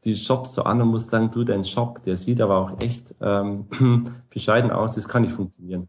die 0.03 0.15
Shops 0.15 0.53
so 0.53 0.63
an 0.63 0.81
und 0.81 0.87
musst 0.87 1.11
sagen, 1.11 1.29
du, 1.31 1.43
dein 1.43 1.63
Shop, 1.63 2.03
der 2.03 2.17
sieht 2.17 2.41
aber 2.41 2.57
auch 2.57 2.81
echt 2.81 3.13
ähm, 3.21 3.67
bescheiden 4.31 4.71
aus, 4.71 4.95
das 4.95 5.07
kann 5.07 5.21
nicht 5.21 5.35
funktionieren. 5.35 5.87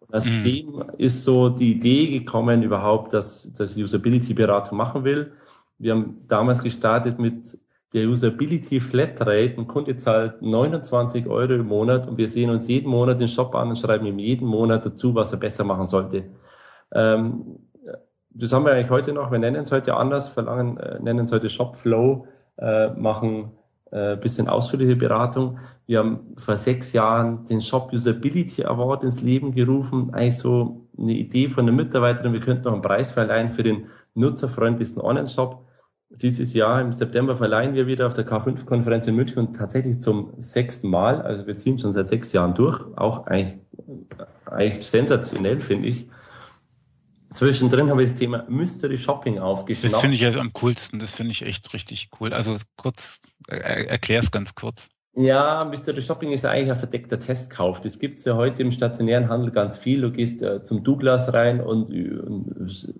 Und 0.00 0.14
aus 0.14 0.26
mhm. 0.26 0.44
dem 0.44 0.84
ist 0.98 1.24
so 1.24 1.48
die 1.48 1.72
Idee 1.72 2.18
gekommen 2.18 2.62
überhaupt, 2.62 3.14
dass 3.14 3.50
das 3.56 3.78
Usability-Beratung 3.78 4.76
machen 4.76 5.04
will. 5.04 5.32
Wir 5.78 5.92
haben 5.92 6.18
damals 6.28 6.62
gestartet 6.62 7.18
mit 7.18 7.58
der 7.94 8.08
Usability 8.08 8.78
Flatrate. 8.80 9.54
Ein 9.56 9.66
Kunde 9.66 9.96
zahlt 9.96 10.42
29 10.42 11.26
Euro 11.28 11.54
im 11.54 11.66
Monat 11.66 12.06
und 12.06 12.18
wir 12.18 12.28
sehen 12.28 12.50
uns 12.50 12.68
jeden 12.68 12.90
Monat 12.90 13.18
den 13.18 13.28
Shop 13.28 13.54
an 13.54 13.70
und 13.70 13.78
schreiben 13.78 14.04
ihm 14.04 14.18
jeden 14.18 14.46
Monat 14.46 14.84
dazu, 14.84 15.14
was 15.14 15.32
er 15.32 15.38
besser 15.38 15.64
machen 15.64 15.86
sollte. 15.86 16.24
Ähm, 16.94 17.58
das 18.30 18.52
haben 18.52 18.64
wir 18.64 18.72
eigentlich 18.72 18.90
heute 18.90 19.12
noch. 19.12 19.30
Wir 19.30 19.38
nennen 19.38 19.64
es 19.64 19.72
heute 19.72 19.94
anders, 19.96 20.28
verlangen, 20.28 20.78
äh, 20.78 20.98
nennen 21.00 21.24
es 21.26 21.32
heute 21.32 21.50
Shopflow, 21.50 22.26
äh, 22.56 22.88
machen 22.90 23.52
äh, 23.92 24.16
bisschen 24.16 24.48
ausführliche 24.48 24.96
Beratung. 24.96 25.58
Wir 25.86 25.98
haben 25.98 26.34
vor 26.38 26.56
sechs 26.56 26.94
Jahren 26.94 27.44
den 27.44 27.60
Shop 27.60 27.92
Usability 27.92 28.64
Award 28.64 29.04
ins 29.04 29.20
Leben 29.20 29.54
gerufen. 29.54 30.14
Eigentlich 30.14 30.38
so 30.38 30.86
eine 30.98 31.12
Idee 31.12 31.48
von 31.50 31.66
der 31.66 31.74
Mitarbeiterin. 31.74 32.32
Wir 32.32 32.40
könnten 32.40 32.64
noch 32.64 32.72
einen 32.72 32.80
Preis 32.80 33.12
verleihen 33.12 33.50
für 33.50 33.62
den 33.62 33.86
nutzerfreundlichsten 34.14 35.02
Online-Shop. 35.02 35.66
Dieses 36.08 36.54
Jahr 36.54 36.80
im 36.80 36.92
September 36.92 37.36
verleihen 37.36 37.74
wir 37.74 37.86
wieder 37.86 38.06
auf 38.06 38.14
der 38.14 38.26
K5-Konferenz 38.26 39.06
in 39.06 39.16
München 39.16 39.38
und 39.38 39.56
tatsächlich 39.56 40.00
zum 40.00 40.32
sechsten 40.38 40.88
Mal. 40.88 41.20
Also 41.20 41.46
wir 41.46 41.58
ziehen 41.58 41.78
schon 41.78 41.92
seit 41.92 42.08
sechs 42.08 42.32
Jahren 42.32 42.54
durch. 42.54 42.80
Auch 42.96 43.26
eigentlich, 43.26 43.58
eigentlich 44.46 44.88
sensationell, 44.88 45.60
finde 45.60 45.88
ich. 45.88 46.08
Zwischendrin 47.34 47.90
habe 47.90 48.02
ich 48.02 48.10
das 48.10 48.18
Thema 48.18 48.44
Mystery 48.48 48.98
Shopping 48.98 49.38
aufgeschnappt. 49.38 49.94
Das 49.94 50.00
finde 50.00 50.14
ich 50.14 50.20
ja 50.20 50.32
am 50.34 50.52
coolsten. 50.52 50.98
Das 50.98 51.10
finde 51.10 51.32
ich 51.32 51.42
echt 51.42 51.72
richtig 51.72 52.10
cool. 52.20 52.32
Also 52.32 52.56
kurz, 52.76 53.20
äh, 53.48 53.86
erklär 53.86 54.20
es 54.20 54.30
ganz 54.30 54.54
kurz. 54.54 54.88
Ja, 55.14 55.64
Mystery 55.68 56.00
Shopping 56.00 56.32
ist 56.32 56.46
eigentlich 56.46 56.72
ein 56.72 56.78
verdeckter 56.78 57.18
Testkauf. 57.18 57.80
Das 57.80 57.98
gibt 57.98 58.18
es 58.18 58.24
ja 58.24 58.34
heute 58.34 58.62
im 58.62 58.72
stationären 58.72 59.28
Handel 59.28 59.50
ganz 59.50 59.76
viel. 59.76 60.00
Du 60.00 60.10
gehst 60.10 60.42
äh, 60.42 60.64
zum 60.64 60.84
Douglas 60.84 61.34
rein 61.34 61.60
und, 61.60 61.92
und 61.92 62.94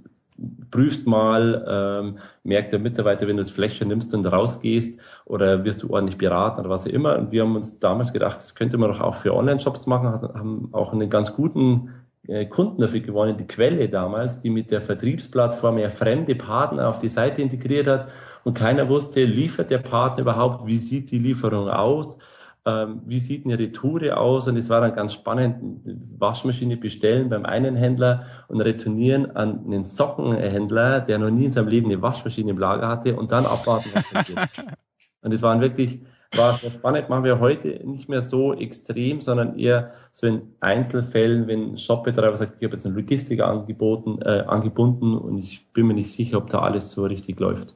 prüfst 0.71 1.07
mal, 1.07 1.65
ähm, 1.69 2.19
merkt 2.43 2.73
der 2.73 2.81
Mitarbeiter, 2.81 3.27
wenn 3.29 3.37
du 3.37 3.43
das 3.43 3.51
Fläschchen 3.51 3.89
nimmst 3.89 4.15
und 4.15 4.27
rausgehst 4.27 4.99
oder 5.25 5.65
wirst 5.65 5.83
du 5.83 5.91
ordentlich 5.91 6.19
beraten 6.19 6.61
oder 6.61 6.71
was 6.71 6.87
auch 6.87 6.91
immer. 6.91 7.19
Und 7.19 7.33
wir 7.33 7.43
haben 7.43 7.57
uns 7.57 7.79
damals 7.79 8.13
gedacht, 8.13 8.37
das 8.37 8.55
könnte 8.55 8.79
man 8.79 8.91
doch 8.91 9.01
auch 9.01 9.15
für 9.15 9.35
Online-Shops 9.35 9.87
machen, 9.87 10.11
haben 10.11 10.69
auch 10.73 10.93
einen 10.93 11.11
ganz 11.11 11.33
guten 11.35 11.89
äh, 11.89 12.02
Kunden 12.51 12.81
dafür 12.81 13.01
gewonnen, 13.01 13.37
die 13.37 13.47
Quelle 13.47 13.89
damals, 13.89 14.41
die 14.41 14.51
mit 14.51 14.71
der 14.71 14.81
Vertriebsplattform 14.81 15.79
ja 15.79 15.89
fremde 15.89 16.37
Partner 16.37 16.89
auf 16.89 16.99
die 16.99 17.09
Seite 17.09 17.43
integriert 17.43 17.89
hat. 17.89 18.09
Und 18.45 18.55
keiner 18.55 18.89
wusste, 18.89 19.25
liefert 19.25 19.71
der 19.71 19.79
Partner 19.79 20.23
überhaupt, 20.23 20.67
wie 20.67 20.79
sieht 20.79 21.11
die 21.11 21.19
Lieferung 21.19 21.69
aus, 21.69 22.19
ähm, 22.65 23.03
wie 23.07 23.19
sieht 23.19 23.45
eine 23.45 23.59
Retoure 23.59 24.17
aus? 24.17 24.47
Und 24.47 24.57
es 24.57 24.69
war 24.69 24.81
dann 24.81 24.95
ganz 24.95 25.15
spannend, 25.15 25.81
Waschmaschine 26.19 26.77
bestellen 26.77 27.29
beim 27.29 27.45
einen 27.45 27.75
Händler 27.75 28.27
und 28.47 28.61
retournieren 28.61 29.35
an 29.35 29.65
einen 29.65 29.85
Sockenhändler, 29.85 31.01
der 31.01 31.19
noch 31.19 31.31
nie 31.31 31.47
in 31.47 31.51
seinem 31.51 31.69
Leben 31.69 31.91
eine 31.91 32.03
Waschmaschine 32.03 32.53
im 32.53 32.59
Lager 32.59 32.87
hatte 32.87 33.17
und 33.17 33.33
dann 33.33 33.47
abwarten, 33.47 33.91
was 33.93 34.09
passiert. 34.11 34.39
und 35.23 35.35
es 35.35 35.43
waren 35.43 35.61
wirklich 35.61 36.01
war 36.37 36.55
sehr 36.55 36.71
spannend, 36.71 37.09
machen 37.09 37.25
wir 37.25 37.41
heute 37.41 37.81
nicht 37.85 38.09
mehr 38.09 38.23
so 38.23 38.55
extrem, 38.55 39.21
sondern 39.21 39.59
eher 39.59 39.93
so 40.13 40.27
in 40.27 40.43
Einzelfällen, 40.61 41.47
wenn 41.47 41.73
ein 41.73 41.79
Shopbetreiber 41.79 42.37
sagt, 42.37 42.57
ich 42.59 42.65
habe 42.65 42.77
jetzt 42.77 42.87
einen 42.87 42.97
Logistiker 42.97 43.47
angeboten, 43.47 44.21
äh, 44.23 44.45
angebunden 44.47 45.17
und 45.17 45.39
ich 45.39 45.67
bin 45.73 45.87
mir 45.87 45.95
nicht 45.95 46.13
sicher, 46.13 46.39
ob 46.39 46.49
da 46.49 46.61
alles 46.61 46.91
so 46.91 47.05
richtig 47.05 47.39
läuft. 47.41 47.75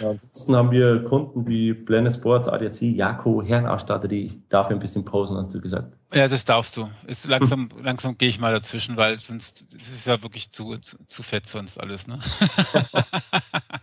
Ja, 0.00 0.10
ansonsten 0.10 0.56
haben 0.56 0.70
wir 0.70 1.04
Kunden 1.04 1.46
wie 1.46 1.72
Blender 1.72 2.12
Sports, 2.12 2.48
ADAC, 2.48 2.82
Jako, 2.82 3.42
Herrenausstatter, 3.42 4.08
die 4.08 4.26
ich 4.26 4.48
darf 4.48 4.68
ein 4.68 4.78
bisschen 4.78 5.04
posen, 5.04 5.36
hast 5.36 5.54
du 5.54 5.60
gesagt. 5.60 5.92
Ja, 6.14 6.28
das 6.28 6.44
darfst 6.44 6.76
du. 6.76 6.88
Ist 7.06 7.24
langsam, 7.28 7.68
langsam 7.82 8.16
gehe 8.16 8.28
ich 8.28 8.38
mal 8.38 8.52
dazwischen, 8.52 8.96
weil 8.96 9.18
sonst 9.18 9.64
es 9.78 9.88
ist 9.88 10.06
ja 10.06 10.22
wirklich 10.22 10.50
zu, 10.50 10.78
zu, 10.78 10.96
zu 11.06 11.22
fett 11.22 11.48
sonst 11.48 11.80
alles. 11.80 12.06
Ne? 12.06 12.20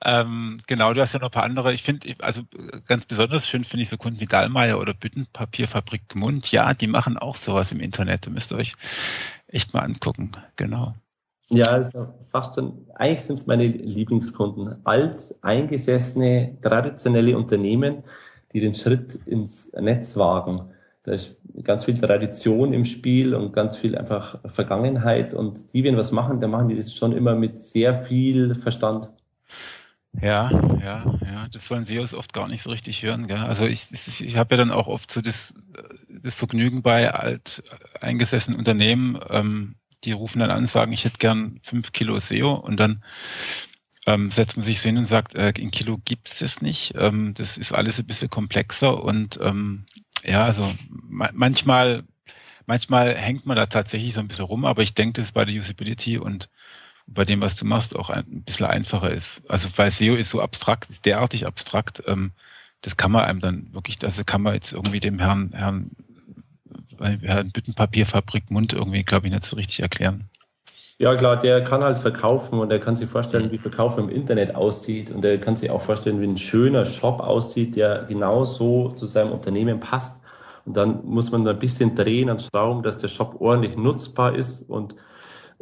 ähm, 0.05 0.61
genau, 0.67 0.93
du 0.93 1.01
hast 1.01 1.13
ja 1.13 1.21
noch 1.21 1.29
ein 1.29 1.33
paar 1.33 1.45
andere. 1.45 1.73
Ich 1.73 1.83
finde, 1.83 2.15
also 2.21 2.43
ganz 2.87 3.07
besonders 3.07 3.47
schön 3.47 3.65
finde 3.65 3.83
ich 3.83 3.89
so 3.89 3.97
Kunden 3.97 4.21
wie 4.21 4.27
Dallmayr 4.27 4.79
oder 4.79 4.95
Büttenpapierfabrik 4.95 6.09
Gmund. 6.09 6.51
Ja, 6.53 6.75
die 6.75 6.87
machen 6.87 7.19
auch 7.19 7.37
sowas 7.37 7.73
im 7.73 7.81
Internet. 7.81 8.27
Da 8.27 8.31
müsst 8.31 8.53
ihr 8.53 8.57
euch 8.57 8.75
echt 9.49 9.75
mal 9.75 9.81
angucken. 9.81 10.33
Genau. 10.57 10.95
Ja, 11.51 11.67
also 11.67 12.09
fast 12.31 12.55
schon, 12.55 12.87
eigentlich 12.95 13.23
sind 13.23 13.39
es 13.39 13.47
meine 13.47 13.67
Lieblingskunden. 13.67 14.77
Alt, 14.85 15.35
eingesessene, 15.41 16.59
traditionelle 16.61 17.37
Unternehmen, 17.37 18.05
die 18.53 18.61
den 18.61 18.75
Schritt 18.75 19.19
ins 19.27 19.73
Netz 19.73 20.17
wagen. 20.17 20.71
da 21.05 21.13
ist 21.13 21.37
ganz 21.65 21.85
viel 21.85 21.99
Tradition 21.99 22.73
im 22.75 22.85
Spiel 22.85 23.35
und 23.35 23.53
ganz 23.53 23.77
viel 23.77 23.97
einfach 23.97 24.39
Vergangenheit. 24.45 25.33
Und 25.33 25.73
die, 25.73 25.85
wenn 25.85 25.97
was 25.97 26.13
machen, 26.13 26.41
dann 26.41 26.51
machen 26.51 26.69
die 26.69 26.77
das 26.77 26.95
schon 26.95 27.13
immer 27.13 27.35
mit 27.35 27.63
sehr 27.63 28.05
viel 28.05 28.55
Verstand. 28.55 29.09
Ja, 30.21 30.51
ja, 30.83 31.19
ja, 31.25 31.49
das 31.51 31.71
wollen 31.71 31.85
SEOs 31.85 32.13
oft 32.13 32.33
gar 32.33 32.49
nicht 32.49 32.63
so 32.63 32.71
richtig 32.71 33.03
hören. 33.03 33.27
Gell? 33.27 33.39
Also 33.39 33.67
ich, 33.67 33.89
ich 33.91 34.37
habe 34.37 34.55
ja 34.55 34.59
dann 34.59 34.71
auch 34.71 34.89
oft 34.89 35.11
so 35.11 35.21
das, 35.21 35.55
das 36.09 36.35
Vergnügen 36.35 36.83
bei 36.83 37.13
alt 37.13 37.63
eingesessenen 38.01 38.59
Unternehmen, 38.59 39.19
ähm, 39.31 39.77
die 40.05 40.13
rufen 40.13 40.41
dann 40.41 40.51
an 40.51 40.59
und 40.59 40.67
sagen, 40.67 40.93
ich 40.93 41.05
hätte 41.05 41.19
gern 41.19 41.61
fünf 41.63 41.93
Kilo 41.93 42.19
SEO 42.19 42.55
und 42.55 42.79
dann 42.79 43.03
ähm, 44.07 44.31
setzt 44.31 44.57
man 44.57 44.65
sich 44.65 44.81
so 44.81 44.89
hin 44.89 44.99
und 44.99 45.07
sagt, 45.07 45.35
äh, 45.35 45.53
in 45.59 45.71
Kilo 45.71 45.99
gibt 46.05 46.29
es 46.29 46.39
das 46.39 46.63
nicht. 46.63 46.95
Ähm, 46.97 47.35
das 47.35 47.59
ist 47.59 47.73
alles 47.73 47.99
ein 47.99 48.07
bisschen 48.07 48.31
komplexer 48.31 49.03
und 49.03 49.39
ähm, 49.43 49.87
ja, 50.25 50.45
also 50.45 50.73
ma 50.91 51.31
manchmal, 51.35 52.05
manchmal 52.67 53.15
hängt 53.17 53.47
man 53.47 53.57
da 53.57 53.67
tatsächlich 53.67 54.15
so 54.15 54.21
ein 54.21 54.29
bisschen 54.29 54.47
rum, 54.47 54.65
aber 54.65 54.83
ich 54.83 54.95
denke, 54.95 55.21
dass 55.21 55.33
bei 55.33 55.45
der 55.45 55.55
Usability 55.55 56.19
und 56.19 56.49
bei 57.07 57.25
dem, 57.25 57.43
was 57.43 57.57
du 57.57 57.65
machst, 57.65 57.97
auch 57.97 58.11
ein, 58.11 58.25
ein 58.31 58.43
bisschen 58.45 58.67
einfacher 58.67 59.11
ist. 59.11 59.43
Also 59.49 59.69
weil 59.77 59.91
SEO 59.91 60.15
ist 60.15 60.31
so 60.31 60.41
abstrakt, 60.41 60.91
ist 60.91 61.05
derartig 61.07 61.47
abstrakt, 61.47 62.03
ähm, 62.07 62.33
das 62.83 62.97
kann 62.97 63.11
man 63.13 63.25
einem 63.25 63.41
dann 63.41 63.75
wirklich, 63.75 64.03
also 64.05 64.25
kann 64.25 64.43
man 64.43 64.55
jetzt 64.55 64.73
irgendwie 64.73 65.01
dem 65.01 65.19
Herrn, 65.19 65.53
Herrn, 65.53 65.91
Herrn 67.01 67.51
Büttenpapierfabrik 67.51 68.51
Mund 68.51 68.73
irgendwie, 68.73 69.03
glaube 69.03 69.27
ich, 69.27 69.33
nicht 69.33 69.45
so 69.45 69.57
richtig 69.57 69.81
erklären. 69.81 70.29
Ja, 71.01 71.15
klar, 71.15 71.39
der 71.39 71.63
kann 71.63 71.85
halt 71.85 71.99
verkaufen 71.99 72.59
und 72.59 72.73
er 72.73 72.81
kann 72.81 72.97
sich 72.97 73.09
vorstellen, 73.09 73.53
wie 73.53 73.59
Verkauf 73.59 73.99
im 73.99 74.09
Internet 74.09 74.57
aussieht 74.57 75.13
und 75.13 75.25
er 75.25 75.39
kann 75.39 75.55
sich 75.55 75.71
auch 75.71 75.81
vorstellen, 75.81 76.21
wie 76.21 76.27
ein 76.27 76.37
schöner 76.37 76.85
Shop 76.85 77.21
aussieht, 77.21 77.77
der 77.77 78.05
genau 78.09 78.45
so 78.45 78.89
zu 78.89 79.07
seinem 79.07 79.31
Unternehmen 79.31 79.79
passt. 79.79 80.17
Und 80.65 80.77
dann 80.77 81.05
muss 81.05 81.31
man 81.31 81.47
ein 81.47 81.59
bisschen 81.59 81.95
drehen 81.95 82.31
und 82.31 82.43
schrauben, 82.43 82.83
dass 82.83 82.99
der 82.99 83.09
Shop 83.09 83.37
ordentlich 83.41 83.77
nutzbar 83.77 84.35
ist 84.35 84.63
und 84.63 84.97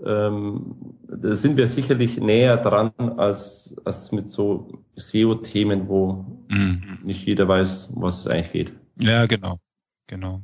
ähm, 0.05 0.77
da 1.09 1.35
sind 1.35 1.57
wir 1.57 1.69
sicherlich 1.69 2.19
näher 2.19 2.57
dran 2.59 2.93
als, 3.17 3.75
als 3.85 4.13
mit 4.13 4.29
so 4.29 4.85
SEO-Themen, 4.95 5.89
wo 5.89 6.25
mhm. 6.49 6.99
nicht 7.03 7.27
jeder 7.27 7.49
weiß, 7.49 7.89
was 7.95 8.21
es 8.21 8.27
eigentlich 8.27 8.53
geht. 8.53 8.73
Ja, 9.03 9.27
genau, 9.27 9.59
genau. 10.07 10.43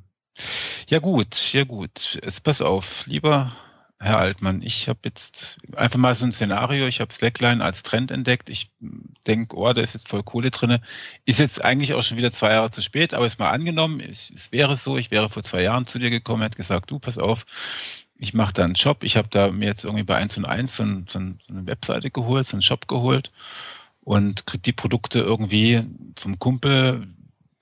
Ja 0.86 0.98
gut, 0.98 1.52
ja 1.52 1.64
gut. 1.64 2.18
Jetzt 2.22 2.42
pass 2.42 2.62
auf, 2.62 3.06
lieber 3.06 3.56
Herr 4.02 4.18
Altmann, 4.18 4.62
ich 4.62 4.88
habe 4.88 4.98
jetzt 5.04 5.58
einfach 5.76 5.98
mal 5.98 6.14
so 6.16 6.24
ein 6.24 6.32
Szenario, 6.32 6.88
ich 6.88 7.00
habe 7.00 7.14
Slackline 7.14 7.62
als 7.62 7.84
Trend 7.84 8.10
entdeckt. 8.10 8.50
Ich 8.50 8.68
denke, 9.28 9.56
oh, 9.56 9.72
da 9.72 9.80
ist 9.80 9.94
jetzt 9.94 10.08
voll 10.08 10.24
Kohle 10.24 10.50
drinne. 10.50 10.80
Ist 11.24 11.38
jetzt 11.38 11.62
eigentlich 11.62 11.94
auch 11.94 12.02
schon 12.02 12.18
wieder 12.18 12.32
zwei 12.32 12.50
Jahre 12.50 12.72
zu 12.72 12.82
spät, 12.82 13.14
aber 13.14 13.26
ist 13.26 13.38
mal 13.38 13.50
angenommen, 13.50 14.00
ich, 14.00 14.32
es 14.34 14.50
wäre 14.50 14.76
so, 14.76 14.96
ich 14.98 15.12
wäre 15.12 15.28
vor 15.28 15.44
zwei 15.44 15.62
Jahren 15.62 15.86
zu 15.86 16.00
dir 16.00 16.10
gekommen, 16.10 16.42
hätte 16.42 16.56
gesagt, 16.56 16.90
du, 16.90 16.98
pass 16.98 17.16
auf, 17.16 17.46
ich 18.18 18.34
mache 18.34 18.52
da 18.52 18.64
einen 18.64 18.74
Job. 18.74 19.04
Ich 19.04 19.16
habe 19.16 19.28
da 19.28 19.52
mir 19.52 19.66
jetzt 19.66 19.84
irgendwie 19.84 20.04
bei 20.04 20.16
1 20.16 20.36
und 20.38 20.46
1 20.46 20.76
so, 20.76 20.82
ein, 20.82 21.06
so, 21.08 21.20
eine 21.20 21.36
Webseite 21.66 22.10
geholt, 22.10 22.48
so 22.48 22.56
einen 22.56 22.62
Shop 22.62 22.88
geholt 22.88 23.30
und 24.02 24.46
krieg 24.46 24.64
die 24.64 24.72
Produkte 24.72 25.20
irgendwie 25.20 25.82
vom 26.16 26.40
Kumpel, 26.40 27.06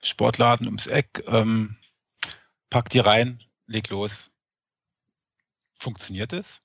Sportladen 0.01 0.65
ums 0.65 0.87
Eck, 0.87 1.23
ähm, 1.27 1.75
pack 2.71 2.89
die 2.89 2.99
rein, 2.99 3.39
leg 3.67 3.87
los 3.89 4.31
Funktioniert 5.79 6.31
es? 6.31 6.61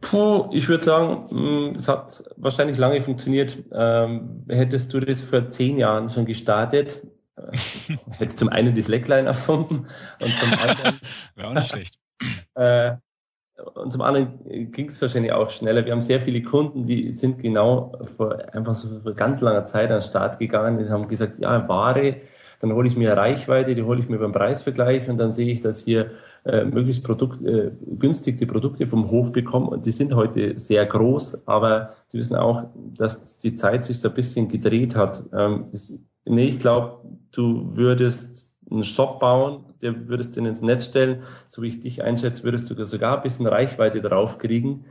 Puh, 0.00 0.48
ich 0.52 0.68
würde 0.68 0.84
sagen, 0.84 1.26
mm, 1.30 1.76
es 1.76 1.88
hat 1.88 2.24
wahrscheinlich 2.36 2.78
lange 2.78 3.02
funktioniert. 3.02 3.58
Ähm, 3.72 4.44
hättest 4.48 4.94
du 4.94 5.00
das 5.00 5.22
vor 5.22 5.48
zehn 5.50 5.76
Jahren 5.76 6.08
schon 6.08 6.24
gestartet, 6.24 7.02
äh, 7.36 7.56
hättest 8.10 8.38
zum 8.38 8.48
einen 8.48 8.76
die 8.76 8.82
Slackline 8.82 9.26
erfunden 9.26 9.88
und 10.20 10.38
zum 10.38 10.52
anderen. 10.52 11.00
Wäre 11.34 11.48
auch 11.48 11.54
nicht 11.54 11.70
schlecht. 11.70 11.94
Äh, 12.54 12.98
und 13.74 13.90
zum 13.90 14.00
anderen 14.02 14.70
ging 14.70 14.88
es 14.88 15.02
wahrscheinlich 15.02 15.32
auch 15.32 15.50
schneller. 15.50 15.84
Wir 15.84 15.92
haben 15.92 16.02
sehr 16.02 16.20
viele 16.20 16.40
Kunden, 16.42 16.86
die 16.86 17.12
sind 17.12 17.40
genau 17.40 17.98
vor 18.16 18.36
einfach 18.54 18.74
so 18.74 19.00
vor 19.00 19.14
ganz 19.14 19.40
langer 19.40 19.66
Zeit 19.66 19.90
an 19.90 19.98
den 19.98 20.08
Start 20.08 20.38
gegangen. 20.38 20.78
Die 20.78 20.88
haben 20.88 21.08
gesagt, 21.08 21.40
ja, 21.40 21.66
Ware, 21.68 22.20
dann 22.62 22.72
hole 22.74 22.86
ich 22.86 22.96
mir 22.96 23.12
Reichweite, 23.12 23.74
die 23.74 23.82
hole 23.82 24.00
ich 24.00 24.08
mir 24.08 24.18
beim 24.18 24.30
Preisvergleich 24.30 25.08
und 25.08 25.18
dann 25.18 25.32
sehe 25.32 25.52
ich, 25.52 25.60
dass 25.60 25.80
hier 25.80 26.12
äh, 26.44 26.64
möglichst 26.64 27.02
Produkt, 27.02 27.44
äh, 27.44 27.72
günstig 27.98 28.38
die 28.38 28.46
Produkte 28.46 28.86
vom 28.86 29.10
Hof 29.10 29.32
bekommen. 29.32 29.66
Und 29.66 29.84
die 29.84 29.90
sind 29.90 30.14
heute 30.14 30.56
sehr 30.56 30.86
groß, 30.86 31.48
aber 31.48 31.96
Sie 32.06 32.18
wissen 32.18 32.36
auch, 32.36 32.66
dass 32.96 33.38
die 33.38 33.54
Zeit 33.54 33.82
sich 33.82 33.98
so 33.98 34.08
ein 34.08 34.14
bisschen 34.14 34.46
gedreht 34.46 34.94
hat. 34.94 35.24
Ähm, 35.32 35.70
es, 35.72 35.98
nee, 36.24 36.44
ich 36.44 36.60
glaube, 36.60 37.00
du 37.32 37.74
würdest 37.76 38.52
einen 38.70 38.84
Shop 38.84 39.18
bauen, 39.18 39.64
der 39.82 40.08
würdest 40.08 40.36
den 40.36 40.46
ins 40.46 40.62
Netz 40.62 40.86
stellen. 40.86 41.24
So 41.48 41.62
wie 41.62 41.68
ich 41.68 41.80
dich 41.80 42.04
einschätze, 42.04 42.44
würdest 42.44 42.70
du 42.70 42.84
sogar 42.84 43.16
ein 43.16 43.22
bisschen 43.24 43.48
Reichweite 43.48 44.00
drauf 44.00 44.38
kriegen. 44.38 44.84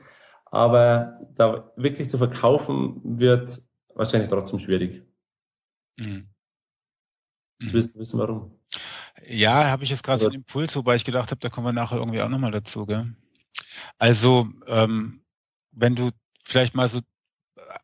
Aber 0.46 1.20
da 1.36 1.72
wirklich 1.78 2.10
zu 2.10 2.18
verkaufen 2.18 3.00
wird 3.06 3.62
wahrscheinlich 3.96 4.30
trotzdem 4.30 4.60
schwierig. 4.60 5.04
Mhm. 5.98 6.31
Jetzt 7.62 7.74
willst 7.74 7.96
du 7.96 8.00
wissen, 8.00 8.20
warum. 8.20 8.52
Ja, 9.28 9.66
habe 9.66 9.84
ich 9.84 9.90
jetzt 9.90 10.04
gerade 10.04 10.20
so 10.20 10.28
einen 10.28 10.38
Impuls, 10.38 10.76
wobei 10.76 10.96
ich 10.96 11.06
gedacht 11.06 11.32
habe, 11.32 11.40
da 11.40 11.50
kommen 11.50 11.68
wir 11.68 11.74
nachher 11.74 11.98
irgendwie 11.98 12.22
auch 12.22 12.30
nochmal 12.30 12.52
dazu. 12.52 12.86
Gell? 12.86 13.14
Also, 13.98 14.48
ähm, 14.68 15.22
wenn 15.72 15.96
du 15.96 16.12
vielleicht 16.44 16.76
mal 16.76 16.88
so, 16.88 17.00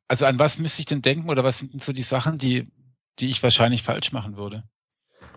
also 0.07 0.25
an 0.25 0.39
was 0.39 0.57
müsste 0.57 0.81
ich 0.81 0.85
denn 0.85 1.01
denken 1.01 1.29
oder 1.29 1.43
was 1.43 1.59
sind 1.59 1.73
denn 1.73 1.79
so 1.79 1.93
die 1.93 2.03
Sachen, 2.03 2.37
die, 2.37 2.67
die 3.19 3.29
ich 3.29 3.43
wahrscheinlich 3.43 3.83
falsch 3.83 4.11
machen 4.11 4.37
würde? 4.37 4.63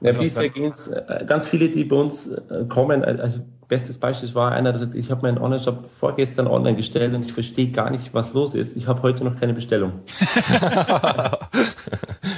Ja, 0.01 0.09
also 0.09 0.21
bisher 0.21 0.49
ging 0.49 0.67
es 0.67 0.89
äh, 0.89 1.25
ganz 1.27 1.47
viele, 1.47 1.69
die 1.69 1.85
bei 1.85 1.97
uns 1.97 2.29
äh, 2.29 2.65
kommen. 2.69 3.05
Also 3.05 3.41
bestes 3.71 3.97
Beispiel 3.97 4.35
war 4.35 4.53
einer, 4.53 4.73
der 4.73 4.81
sagt, 4.81 4.95
ich 4.95 5.11
habe 5.11 5.23
meinen 5.23 5.39
Online-Shop 5.39 5.89
vorgestern 5.99 6.47
online 6.47 6.77
gestellt 6.77 7.15
und 7.15 7.25
ich 7.25 7.33
verstehe 7.33 7.71
gar 7.71 7.89
nicht, 7.89 8.13
was 8.13 8.35
los 8.35 8.55
ist. 8.55 8.77
Ich 8.77 8.87
habe 8.87 9.03
heute 9.03 9.25
noch 9.25 9.41
keine 9.41 9.55
Bestellung. 9.55 9.93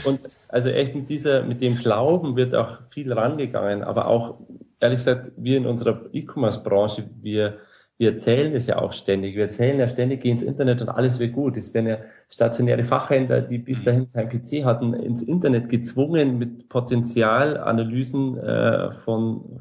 und 0.05 0.21
also 0.49 0.69
echt 0.69 0.95
mit 0.95 1.09
dieser, 1.09 1.43
mit 1.43 1.61
dem 1.61 1.77
Glauben 1.77 2.37
wird 2.37 2.55
auch 2.55 2.79
viel 2.91 3.13
rangegangen, 3.13 3.83
aber 3.83 4.07
auch 4.07 4.39
ehrlich 4.79 4.99
gesagt, 4.99 5.33
wir 5.37 5.57
in 5.57 5.67
unserer 5.67 6.03
E-Commerce-Branche, 6.13 7.11
wir 7.21 7.59
wir 7.99 8.15
erzählen 8.15 8.53
es 8.57 8.67
ja 8.67 8.79
auch 8.79 8.93
ständig. 8.93 9.37
Wir 9.37 9.45
erzählen 9.45 9.79
ja 9.79 9.87
ständig, 9.87 10.23
geh 10.23 10.31
ins 10.31 10.43
Internet 10.43 10.81
und 10.81 10.89
alles 10.89 11.21
wird 11.21 11.35
gut. 11.35 11.57
Es 11.57 11.73
werden 11.73 11.87
ja 11.87 11.99
stationäre 12.29 12.83
Fachhändler, 12.83 13.43
die 13.43 13.59
bis 13.59 13.83
mhm. 13.83 13.85
dahin 13.85 14.13
kein 14.13 14.29
PC 14.29 14.65
hatten, 14.65 14.93
ins 14.93 15.23
Internet 15.23 15.69
gezwungen 15.69 16.37
mit 16.37 16.69
Potenzialanalysen 16.69 18.39
äh, 18.39 18.93
von 19.05 19.61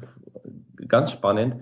ganz 0.88 1.12
spannend. 1.12 1.56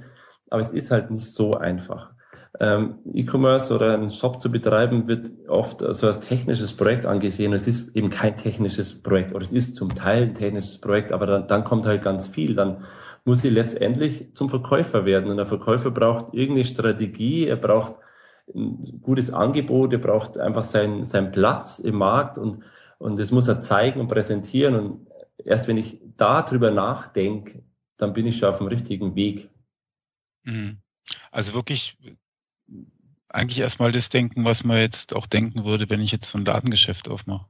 Aber 0.50 0.61
es 0.61 0.73
ist 0.73 0.91
halt 0.91 1.11
nicht 1.11 1.31
so 1.31 1.53
einfach. 1.53 2.11
Ähm, 2.59 2.99
E-Commerce 3.15 3.73
oder 3.73 3.95
einen 3.95 4.11
Shop 4.11 4.41
zu 4.41 4.50
betreiben 4.50 5.07
wird 5.07 5.31
oft 5.49 5.81
so 5.81 6.07
als 6.07 6.21
technisches 6.21 6.77
Projekt 6.77 7.07
angesehen. 7.07 7.53
Es 7.53 7.69
ist 7.69 7.95
eben 7.97 8.11
kein 8.11 8.37
technisches 8.37 9.00
Projekt 9.03 9.33
oder 9.35 9.45
es 9.45 9.53
ist 9.53 9.77
zum 9.77 9.95
Teil 9.95 10.25
ein 10.25 10.35
technisches 10.35 10.79
Projekt, 10.79 11.12
aber 11.12 11.27
dann, 11.27 11.49
dann 11.49 11.65
kommt 11.65 11.87
halt 11.87 12.03
ganz 12.03 12.27
viel. 12.27 12.55
Dann 12.57 12.85
muss 13.25 13.43
sie 13.43 13.50
letztendlich 13.50 14.35
zum 14.35 14.50
Verkäufer 14.50 15.05
werden. 15.05 15.31
Und 15.31 15.37
der 15.37 15.47
Verkäufer 15.47 15.91
braucht 15.91 16.35
irgendeine 16.35 16.65
Strategie, 16.65 17.47
er 17.47 17.57
braucht 17.57 17.95
ein 18.55 19.00
gutes 19.00 19.33
Angebot, 19.33 19.93
er 19.93 19.99
braucht 19.99 20.37
einfach 20.39 20.65
seinen, 20.65 21.05
seinen 21.05 21.31
Platz 21.31 21.79
im 21.79 21.97
Markt 21.97 22.39
und, 22.39 22.61
und 22.99 23.19
das 23.19 23.31
muss 23.31 23.49
er 23.49 23.61
zeigen 23.61 24.00
und 24.00 24.09
präsentieren. 24.09 24.75
Und 24.75 25.07
erst 25.45 25.69
wenn 25.69 25.77
ich 25.77 26.00
darüber 26.17 26.71
nachdenke, 26.71 27.62
dann 28.00 28.12
bin 28.12 28.26
ich 28.26 28.38
schon 28.38 28.49
auf 28.49 28.59
dem 28.59 28.66
richtigen 28.66 29.14
Weg. 29.14 29.49
Mhm. 30.45 30.78
Also 31.30 31.54
wirklich 31.54 31.97
eigentlich 33.28 33.61
erstmal 33.61 33.92
das 33.92 34.09
denken, 34.09 34.45
was 34.45 34.64
man 34.64 34.78
jetzt 34.78 35.14
auch 35.14 35.26
denken 35.26 35.64
würde, 35.64 35.88
wenn 35.88 36.00
ich 36.00 36.12
jetzt 36.12 36.30
so 36.30 36.38
ein 36.38 36.45
Ladengeschäft 36.45 37.09
aufmache. 37.09 37.47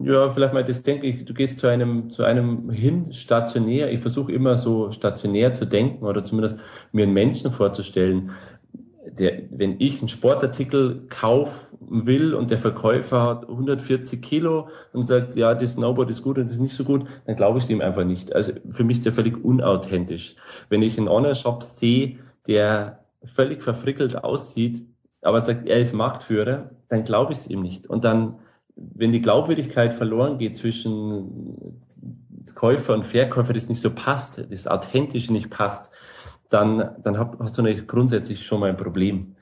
Ja, 0.00 0.28
vielleicht 0.28 0.52
mal 0.52 0.64
das 0.64 0.82
denke 0.82 1.06
ich, 1.06 1.24
du 1.24 1.32
gehst 1.34 1.60
zu 1.60 1.68
einem, 1.68 2.10
zu 2.10 2.24
einem 2.24 2.68
hin 2.68 3.12
stationär. 3.12 3.92
Ich 3.92 4.00
versuche 4.00 4.32
immer 4.32 4.58
so 4.58 4.90
stationär 4.90 5.54
zu 5.54 5.66
denken 5.66 6.04
oder 6.04 6.24
zumindest 6.24 6.58
mir 6.90 7.04
einen 7.04 7.12
Menschen 7.12 7.52
vorzustellen, 7.52 8.32
der, 9.06 9.42
wenn 9.50 9.76
ich 9.78 9.98
einen 9.98 10.08
Sportartikel 10.08 11.06
kaufen 11.08 11.58
will 11.80 12.34
und 12.34 12.50
der 12.50 12.58
Verkäufer 12.58 13.22
hat 13.22 13.48
140 13.48 14.22
Kilo 14.22 14.68
und 14.92 15.06
sagt, 15.06 15.36
ja, 15.36 15.54
das 15.54 15.72
Snowboard 15.72 16.10
ist 16.10 16.22
gut 16.22 16.38
und 16.38 16.44
das 16.44 16.54
ist 16.54 16.60
nicht 16.60 16.74
so 16.74 16.84
gut, 16.84 17.06
dann 17.26 17.36
glaube 17.36 17.58
ich 17.58 17.64
es 17.64 17.70
ihm 17.70 17.80
einfach 17.80 18.04
nicht. 18.04 18.34
Also 18.34 18.52
für 18.70 18.84
mich 18.84 18.98
ist 18.98 19.06
der 19.06 19.12
völlig 19.12 19.44
unauthentisch. 19.44 20.36
Wenn 20.68 20.82
ich 20.82 20.98
einen 20.98 21.08
Online-Shop 21.08 21.62
sehe, 21.62 22.18
der 22.46 23.00
völlig 23.34 23.62
verfrickelt 23.62 24.22
aussieht, 24.22 24.86
aber 25.22 25.40
sagt, 25.40 25.66
er 25.66 25.80
ist 25.80 25.94
Marktführer, 25.94 26.70
dann 26.88 27.04
glaube 27.04 27.32
ich 27.32 27.38
es 27.38 27.48
ihm 27.48 27.62
nicht. 27.62 27.86
Und 27.86 28.04
dann 28.04 28.36
wenn 28.76 29.12
die 29.12 29.20
Glaubwürdigkeit 29.20 29.94
verloren 29.94 30.38
geht 30.38 30.56
zwischen 30.56 31.82
Käufer 32.54 32.94
und 32.94 33.06
Verkäufer, 33.06 33.52
das 33.52 33.68
nicht 33.68 33.80
so 33.80 33.90
passt, 33.90 34.44
das 34.50 34.66
authentisch 34.66 35.30
nicht 35.30 35.50
passt, 35.50 35.90
dann, 36.54 36.96
dann 37.02 37.18
hast 37.18 37.58
du 37.58 37.86
grundsätzlich 37.86 38.46
schon 38.46 38.60
mal 38.60 38.70
ein 38.70 38.76
Problem. 38.76 39.34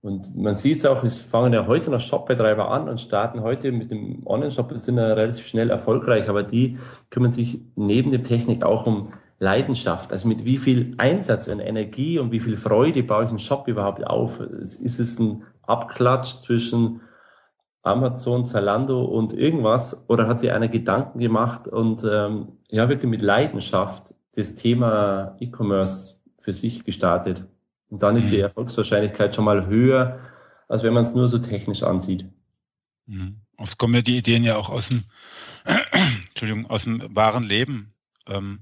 Und 0.00 0.36
man 0.36 0.54
sieht 0.54 0.78
es 0.78 0.86
auch, 0.86 1.02
es 1.02 1.18
fangen 1.18 1.52
ja 1.52 1.66
heute 1.66 1.90
noch 1.90 2.00
Shopbetreiber 2.00 2.70
an 2.70 2.88
und 2.88 3.00
starten 3.00 3.42
heute 3.42 3.72
mit 3.72 3.90
dem 3.90 4.24
Online-Shop, 4.26 4.72
sind 4.76 4.96
ja 4.96 5.14
relativ 5.14 5.46
schnell 5.46 5.70
erfolgreich, 5.70 6.28
aber 6.28 6.44
die 6.44 6.78
kümmern 7.10 7.32
sich 7.32 7.60
neben 7.74 8.12
der 8.12 8.22
Technik 8.22 8.62
auch 8.62 8.86
um 8.86 9.08
Leidenschaft. 9.40 10.12
Also 10.12 10.28
mit 10.28 10.44
wie 10.44 10.58
viel 10.58 10.94
Einsatz 10.98 11.48
und 11.48 11.60
Energie 11.60 12.18
und 12.18 12.30
wie 12.30 12.40
viel 12.40 12.56
Freude 12.56 13.02
baue 13.02 13.24
ich 13.24 13.30
einen 13.30 13.38
Shop 13.38 13.66
überhaupt 13.66 14.06
auf? 14.06 14.38
Ist 14.40 15.00
es 15.00 15.18
ein 15.18 15.42
Abklatsch 15.62 16.42
zwischen 16.42 17.00
Amazon, 17.82 18.46
Zalando 18.46 19.04
und 19.04 19.32
irgendwas? 19.32 20.04
Oder 20.08 20.28
hat 20.28 20.38
sich 20.38 20.52
einer 20.52 20.68
Gedanken 20.68 21.18
gemacht 21.18 21.66
und 21.66 22.04
ähm, 22.08 22.48
ja, 22.68 22.88
wirklich 22.88 23.10
mit 23.10 23.22
Leidenschaft 23.22 24.14
das 24.36 24.54
Thema 24.54 25.34
E-Commerce 25.40 26.17
für 26.48 26.54
sich 26.54 26.82
gestartet? 26.84 27.44
Und 27.90 28.02
dann 28.02 28.16
ist 28.16 28.30
die 28.30 28.38
mhm. 28.38 28.44
Erfolgswahrscheinlichkeit 28.44 29.34
schon 29.34 29.44
mal 29.44 29.66
höher, 29.66 30.18
als 30.66 30.82
wenn 30.82 30.94
man 30.94 31.02
es 31.02 31.14
nur 31.14 31.28
so 31.28 31.38
technisch 31.38 31.82
ansieht. 31.82 32.24
Mhm. 33.04 33.42
Oft 33.58 33.76
kommen 33.76 33.92
ja 33.94 34.00
die 34.00 34.16
Ideen 34.16 34.44
ja 34.44 34.56
auch 34.56 34.70
aus 34.70 34.88
dem, 34.88 35.04
Entschuldigung, 36.28 36.70
aus 36.70 36.84
dem 36.84 37.14
wahren 37.14 37.44
Leben. 37.44 37.92
Ähm, 38.26 38.60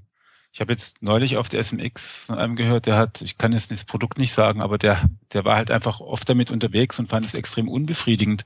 ich 0.51 0.59
habe 0.59 0.73
jetzt 0.73 1.01
neulich 1.01 1.37
auf 1.37 1.47
der 1.47 1.63
SMX 1.63 2.13
von 2.13 2.37
einem 2.37 2.57
gehört, 2.57 2.87
der 2.87 2.97
hat, 2.97 3.21
ich 3.21 3.37
kann 3.37 3.53
jetzt 3.53 3.71
das 3.71 3.85
Produkt 3.85 4.17
nicht 4.17 4.33
sagen, 4.33 4.59
aber 4.59 4.77
der, 4.77 5.09
der 5.31 5.45
war 5.45 5.55
halt 5.55 5.71
einfach 5.71 6.01
oft 6.01 6.27
damit 6.27 6.51
unterwegs 6.51 6.99
und 6.99 7.07
fand 7.07 7.25
es 7.25 7.35
extrem 7.35 7.69
unbefriedigend, 7.69 8.43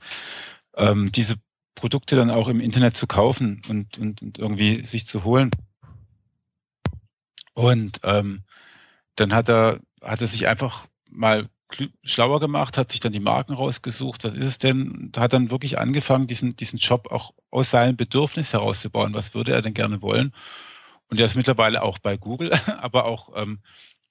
ähm, 0.76 1.10
diese 1.10 1.34
Produkte 1.74 2.14
dann 2.14 2.30
auch 2.30 2.46
im 2.46 2.60
Internet 2.60 2.96
zu 2.96 3.08
kaufen 3.08 3.60
und, 3.68 3.98
und, 3.98 4.22
und 4.22 4.38
irgendwie 4.38 4.84
sich 4.84 5.08
zu 5.08 5.24
holen. 5.24 5.50
Und 7.54 7.98
ähm, 8.04 8.44
dann 9.16 9.32
hat 9.32 9.48
er 9.48 9.80
hat 10.02 10.20
er 10.20 10.26
sich 10.26 10.48
einfach 10.48 10.86
mal 11.10 11.48
schlauer 12.04 12.40
gemacht, 12.40 12.76
hat 12.76 12.92
sich 12.92 13.00
dann 13.00 13.12
die 13.12 13.20
Marken 13.20 13.54
rausgesucht, 13.54 14.24
was 14.24 14.34
ist 14.34 14.44
es 14.44 14.58
denn, 14.58 15.10
hat 15.16 15.32
dann 15.32 15.50
wirklich 15.50 15.78
angefangen, 15.78 16.26
diesen, 16.26 16.56
diesen 16.56 16.78
Job 16.78 17.10
auch 17.10 17.32
aus 17.50 17.70
seinem 17.70 17.96
Bedürfnis 17.96 18.52
herauszubauen. 18.52 19.14
Was 19.14 19.34
würde 19.34 19.52
er 19.52 19.62
denn 19.62 19.74
gerne 19.74 20.02
wollen? 20.02 20.34
Und 21.08 21.20
er 21.20 21.26
ist 21.26 21.36
mittlerweile 21.36 21.82
auch 21.82 21.98
bei 21.98 22.16
Google, 22.16 22.50
aber 22.80 23.06
auch 23.06 23.30
ähm, 23.36 23.60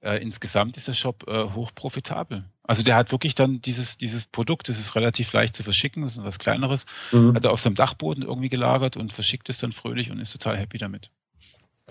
äh, 0.02 0.22
insgesamt 0.22 0.78
ist 0.78 0.88
der 0.88 0.94
Shop 0.94 1.28
äh, 1.28 1.44
hoch 1.54 1.72
profitabel. 1.74 2.46
Also 2.64 2.84
der 2.84 2.96
hat 2.96 3.12
wirklich 3.12 3.36
dann 3.36 3.62
dieses, 3.62 3.98
dieses 3.98 4.26
Produkt, 4.26 4.70
das 4.70 4.80
ist 4.80 4.96
relativ 4.96 5.34
leicht 5.34 5.56
zu 5.56 5.64
verschicken, 5.64 6.04
das 6.04 6.18
ist 6.18 6.24
was 6.24 6.40
kleineres, 6.40 6.86
mhm. 7.12 7.36
hat 7.36 7.44
er 7.44 7.52
auf 7.52 7.62
seinem 7.62 7.76
Dachboden 7.76 8.24
irgendwie 8.24 8.50
gelagert 8.50 8.98
und 8.98 9.14
verschickt 9.14 9.50
es 9.50 9.58
dann 9.58 9.74
fröhlich 9.74 10.10
und 10.10 10.20
ist 10.20 10.32
total 10.32 10.58
happy 10.58 10.78
damit. 10.78 11.12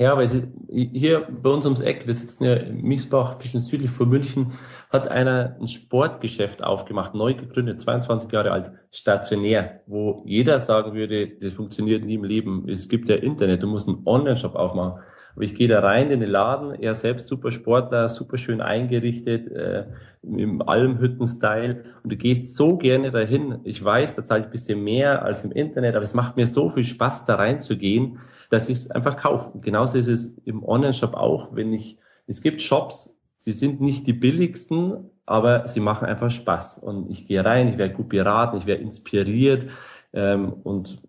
Ja, 0.01 0.13
aber 0.13 0.27
hier 0.71 1.29
bei 1.43 1.51
uns 1.51 1.67
ums 1.67 1.81
Eck, 1.81 2.07
wir 2.07 2.15
sitzen 2.15 2.45
ja 2.45 2.55
in 2.55 2.81
Miesbach, 2.81 3.33
ein 3.33 3.39
bisschen 3.39 3.61
südlich 3.61 3.91
von 3.91 4.09
München, 4.09 4.55
hat 4.89 5.09
einer 5.09 5.59
ein 5.61 5.69
Sportgeschäft 5.69 6.65
aufgemacht, 6.65 7.15
neu 7.15 7.35
gegründet, 7.35 7.83
22 7.83 8.33
Jahre 8.33 8.53
alt, 8.53 8.73
stationär, 8.91 9.83
wo 9.85 10.23
jeder 10.25 10.59
sagen 10.61 10.95
würde, 10.95 11.29
das 11.29 11.53
funktioniert 11.53 12.03
nie 12.03 12.15
im 12.15 12.25
Leben. 12.25 12.67
Es 12.67 12.89
gibt 12.89 13.11
ja 13.11 13.17
Internet, 13.17 13.63
du 13.63 13.67
musst 13.67 13.89
einen 13.89 14.01
Online-Shop 14.07 14.55
aufmachen. 14.55 15.03
Aber 15.41 15.47
ich 15.47 15.55
gehe 15.55 15.69
da 15.69 15.81
rein 15.81 16.11
in 16.11 16.21
den 16.21 16.29
Laden, 16.29 16.75
er 16.75 16.95
selbst 16.95 17.29
super 17.29 17.51
Sportler, 17.51 18.11
super 18.11 18.37
schön 18.37 18.61
eingerichtet, 18.61 19.51
äh, 19.51 19.87
im 20.23 20.61
Almhütten-Style. 20.61 21.85
Und 22.03 22.13
du 22.13 22.17
gehst 22.17 22.57
so 22.57 22.77
gerne 22.77 23.11
dahin. 23.11 23.61
Ich 23.65 23.83
weiß, 23.83 24.17
da 24.17 24.27
zahle 24.27 24.41
ich 24.41 24.47
ein 24.49 24.53
bisschen 24.53 24.85
mehr 24.85 25.25
als 25.25 25.43
im 25.45 25.53
Internet, 25.53 25.95
aber 25.95 26.05
es 26.05 26.13
macht 26.13 26.37
mir 26.37 26.47
so 26.47 26.69
viel 26.69 26.85
Spaß, 26.85 27.25
da 27.25 27.37
reinzugehen 27.37 28.19
dass 28.51 28.69
ich 28.69 28.79
es 28.79 28.91
einfach 28.91 29.17
kaufe. 29.17 29.59
Genauso 29.61 29.97
ist 29.97 30.09
es 30.09 30.37
im 30.45 30.63
Online-Shop 30.63 31.15
auch, 31.15 31.55
wenn 31.55 31.73
ich, 31.73 31.99
es 32.27 32.43
gibt 32.43 32.61
Shops, 32.61 33.17
sie 33.39 33.53
sind 33.53 33.81
nicht 33.81 34.07
die 34.07 34.13
billigsten, 34.13 35.09
aber 35.25 35.67
sie 35.69 35.81
machen 35.81 36.07
einfach 36.07 36.31
Spaß. 36.31 36.79
Und 36.79 37.11
ich 37.11 37.27
gehe 37.27 37.45
rein, 37.45 37.69
ich 37.69 37.79
werde 37.79 37.95
gut 37.95 38.09
beraten, 38.09 38.59
ich 38.59 38.67
werde 38.67 38.83
inspiriert 38.83 39.67
ähm, 40.13 40.53
und 40.65 41.01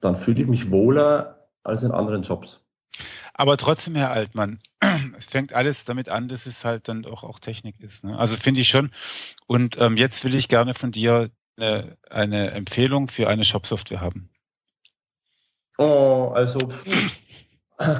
dann 0.00 0.16
fühle 0.16 0.42
ich 0.42 0.48
mich 0.48 0.70
wohler 0.70 1.48
als 1.62 1.82
in 1.82 1.92
anderen 1.92 2.22
Jobs. 2.22 2.60
Aber 3.38 3.58
trotzdem, 3.58 3.94
Herr 3.96 4.10
Altmann, 4.12 4.60
es 5.18 5.26
fängt 5.26 5.52
alles 5.52 5.84
damit 5.84 6.08
an, 6.08 6.28
dass 6.28 6.46
es 6.46 6.64
halt 6.64 6.88
dann 6.88 7.04
auch, 7.04 7.22
auch 7.22 7.38
Technik 7.38 7.78
ist. 7.80 8.02
Ne? 8.02 8.18
Also 8.18 8.36
finde 8.36 8.62
ich 8.62 8.68
schon. 8.68 8.90
Und 9.46 9.78
ähm, 9.78 9.98
jetzt 9.98 10.24
will 10.24 10.34
ich 10.34 10.48
gerne 10.48 10.72
von 10.72 10.90
dir 10.90 11.30
eine, 11.58 11.98
eine 12.08 12.50
Empfehlung 12.52 13.08
für 13.08 13.28
eine 13.28 13.44
Shop-Software 13.44 14.00
haben. 14.00 14.30
Oh, 15.76 16.32
also 16.34 16.58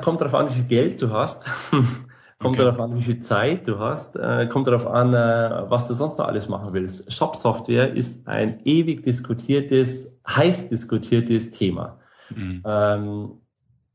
kommt 0.01 0.23
darauf 0.23 0.35
an, 0.35 0.49
wie 0.49 0.55
viel 0.55 0.65
Geld 0.65 1.03
du 1.03 1.11
hast. 1.11 1.45
kommt 1.71 2.57
okay. 2.57 2.65
darauf 2.65 2.81
an, 2.81 2.97
wie 2.97 3.03
viel 3.03 3.21
Zeit 3.21 3.69
du 3.69 3.79
hast. 3.79 4.17
Äh, 4.17 4.49
kommt 4.51 4.67
darauf 4.67 4.87
an, 4.87 5.13
äh, 5.13 5.71
was 5.71 5.87
du 5.87 5.93
sonst 5.93 6.17
noch 6.17 6.29
alles 6.29 6.49
machen 6.49 6.73
willst. 6.73 7.13
Shop-Software 7.13 7.93
ist 7.93 8.27
ein 8.27 8.61
ewig 8.65 9.03
diskutiertes, 9.03 10.19
heiß 10.27 10.71
diskutiertes 10.71 11.51
Thema. 11.51 12.01
Mhm. 12.31 12.63
Ähm, 12.65 13.33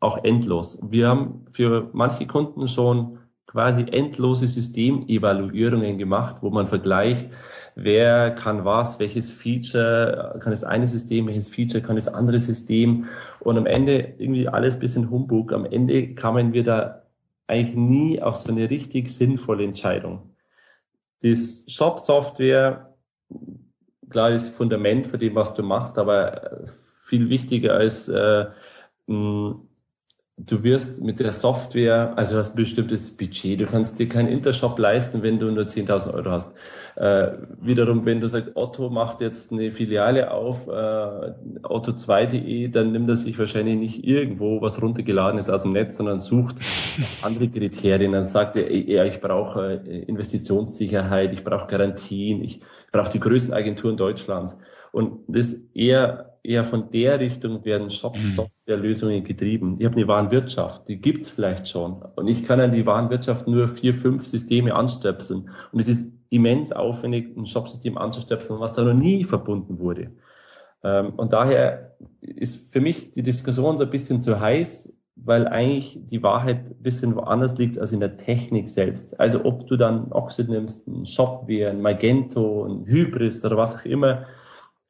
auch 0.02 0.24
endlos. 0.26 0.80
Wir 0.82 1.08
haben 1.08 1.46
für 1.52 1.90
manche 1.94 2.28
Kunden 2.28 2.68
schon 2.68 3.20
quasi 3.46 3.86
endlose 3.92 4.48
Systemevaluierungen 4.48 5.98
gemacht, 5.98 6.38
wo 6.42 6.50
man 6.50 6.68
vergleicht, 6.68 7.30
wer 7.76 8.32
kann 8.32 8.66
was, 8.66 9.00
welches 9.00 9.32
Feature, 9.32 10.40
kann 10.42 10.52
das 10.52 10.64
eine 10.64 10.88
System, 10.88 11.28
welches 11.28 11.50
Feature 11.50 11.84
kann 11.84 11.98
das 11.98 12.08
andere 12.08 12.40
System 12.40 13.06
und 13.40 13.58
am 13.58 13.66
Ende 13.66 14.16
irgendwie 14.18 14.48
alles 14.48 14.80
bisschen 14.80 15.10
Humbug. 15.10 15.54
Am 15.54 15.66
Ende 15.66 16.16
kamen 16.16 16.54
wir 16.54 16.64
da 16.64 17.04
eigentlich 17.48 17.76
nie 17.76 18.22
auf 18.22 18.38
so 18.38 18.50
eine 18.50 18.70
richtig 18.70 19.14
sinnvolle 19.14 19.66
Entscheidung. 19.66 20.34
Das 21.22 21.64
Shop-Software, 21.68 22.96
klar, 24.10 24.32
ist 24.32 24.50
Fundament 24.50 25.08
für 25.08 25.18
dem, 25.18 25.36
was 25.36 25.54
du 25.54 25.62
machst, 25.62 26.00
aber 26.00 26.68
viel 27.04 27.30
wichtiger 27.30 27.74
als 27.76 28.08
äh, 28.08 28.46
du 30.46 30.64
wirst 30.64 31.02
mit 31.02 31.20
der 31.20 31.32
Software, 31.32 32.14
also 32.16 32.34
du 32.34 32.40
hast 32.40 32.52
ein 32.52 32.56
bestimmtes 32.56 33.16
Budget, 33.16 33.60
du 33.60 33.66
kannst 33.66 34.00
dir 34.00 34.08
keinen 34.08 34.28
Intershop 34.28 34.78
leisten, 34.80 35.22
wenn 35.24 35.40
du 35.40 35.52
nur 35.52 35.66
10.000 35.66 36.14
Euro 36.14 36.32
hast. 36.32 36.54
Äh, 36.96 37.32
wiederum, 37.62 38.06
wenn 38.06 38.20
du 38.20 38.28
sagst, 38.28 38.52
Otto 38.56 38.90
macht 38.90 39.22
jetzt 39.22 39.52
eine 39.52 39.72
Filiale 39.72 40.32
auf, 40.32 40.68
äh, 40.68 40.72
otto2.de, 41.64 42.70
dann 42.70 42.92
nimmt 42.92 43.10
er 43.10 43.16
sich 43.16 43.38
wahrscheinlich 43.38 43.78
nicht 43.78 44.08
irgendwo 44.08 44.62
was 44.62 44.82
runtergeladen 44.82 45.40
ist 45.40 45.50
aus 45.50 45.64
dem 45.64 45.74
Netz, 45.74 45.98
sondern 45.98 46.20
sucht 46.20 46.58
andere 47.22 47.50
Kriterien. 47.50 48.12
Dann 48.12 48.24
sagt 48.24 48.56
er, 48.56 48.72
ja, 48.72 49.06
ich 49.06 49.22
brauche 49.22 49.82
äh, 49.86 50.00
Investitionssicherheit, 50.04 51.34
ich 51.34 51.44
brauche 51.44 51.68
Garantien, 51.68 52.44
ich 52.44 52.62
brauche 52.92 53.12
die 53.12 53.20
größten 53.20 53.54
Agenturen 53.54 53.98
Deutschlands. 53.98 54.58
Und 54.92 55.20
das 55.28 55.56
eher, 55.74 56.31
eher 56.44 56.64
von 56.64 56.90
der 56.92 57.20
Richtung 57.20 57.64
werden 57.66 57.90
Shop-Software-Lösungen 57.90 59.24
getrieben. 59.24 59.76
Ich 59.80 59.86
habe 59.86 59.96
eine 59.96 60.08
Warenwirtschaft, 60.08 60.88
die 60.88 60.98
gibt's 60.98 61.30
vielleicht 61.30 61.68
schon. 61.68 62.02
Und 62.16 62.28
ich 62.28 62.46
kann 62.46 62.60
an 62.60 62.72
die 62.72 62.86
Warenwirtschaft 62.86 63.48
nur 63.48 63.68
vier, 63.68 63.94
fünf 63.94 64.26
Systeme 64.26 64.76
anstöpseln. 64.76 65.50
Und 65.72 65.80
es 65.80 65.88
ist 65.88 66.08
immens 66.30 66.72
aufwendig, 66.72 67.36
ein 67.38 67.46
Shop-System 67.46 67.98
anzustöpseln, 67.98 68.60
was 68.60 68.74
da 68.74 68.84
noch 68.84 68.94
nie 68.94 69.24
verbunden 69.24 69.80
wurde. 69.80 70.12
Ähm, 70.84 71.14
und 71.18 71.34
daher 71.34 71.96
ist 72.22 72.72
für 72.72 72.82
mich 72.82 73.12
die 73.12 73.24
Diskussion 73.24 73.78
so 73.78 73.84
ein 73.84 73.90
bisschen 73.90 74.22
zu 74.22 74.40
heiß, 74.40 74.94
weil 75.16 75.48
eigentlich 75.48 76.00
die 76.02 76.24
Wahrheit 76.24 76.72
ein 76.72 76.82
bisschen 76.82 77.16
woanders 77.16 77.58
liegt 77.58 77.78
als 77.78 77.92
in 77.92 78.00
der 78.00 78.18
Technik 78.18 78.70
selbst. 78.70 79.20
Also 79.20 79.46
ob 79.46 79.68
du 79.68 79.78
dann 79.78 80.12
Oxid 80.12 80.50
nimmst, 80.50 80.88
ein 80.88 81.06
Shopware, 81.06 81.70
ein 81.70 81.82
Magento, 81.82 82.66
ein 82.66 82.86
Hybris 82.86 83.46
oder 83.46 83.58
was 83.58 83.76
auch 83.76 83.86
immer, 83.86 84.26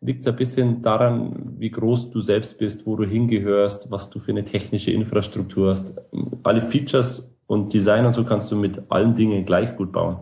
liegt 0.01 0.23
so 0.23 0.31
ein 0.31 0.35
bisschen 0.35 0.81
daran, 0.81 1.55
wie 1.59 1.69
groß 1.69 2.09
du 2.09 2.21
selbst 2.21 2.57
bist, 2.57 2.85
wo 2.85 2.95
du 2.95 3.05
hingehörst, 3.05 3.91
was 3.91 4.09
du 4.09 4.19
für 4.19 4.31
eine 4.31 4.43
technische 4.43 4.91
Infrastruktur 4.91 5.71
hast. 5.71 5.93
Alle 6.43 6.63
Features 6.63 7.23
und 7.45 7.71
Design 7.71 8.05
und 8.05 8.13
so 8.13 8.25
kannst 8.25 8.51
du 8.51 8.55
mit 8.55 8.81
allen 8.89 9.15
Dingen 9.15 9.45
gleich 9.45 9.75
gut 9.75 9.91
bauen. 9.91 10.17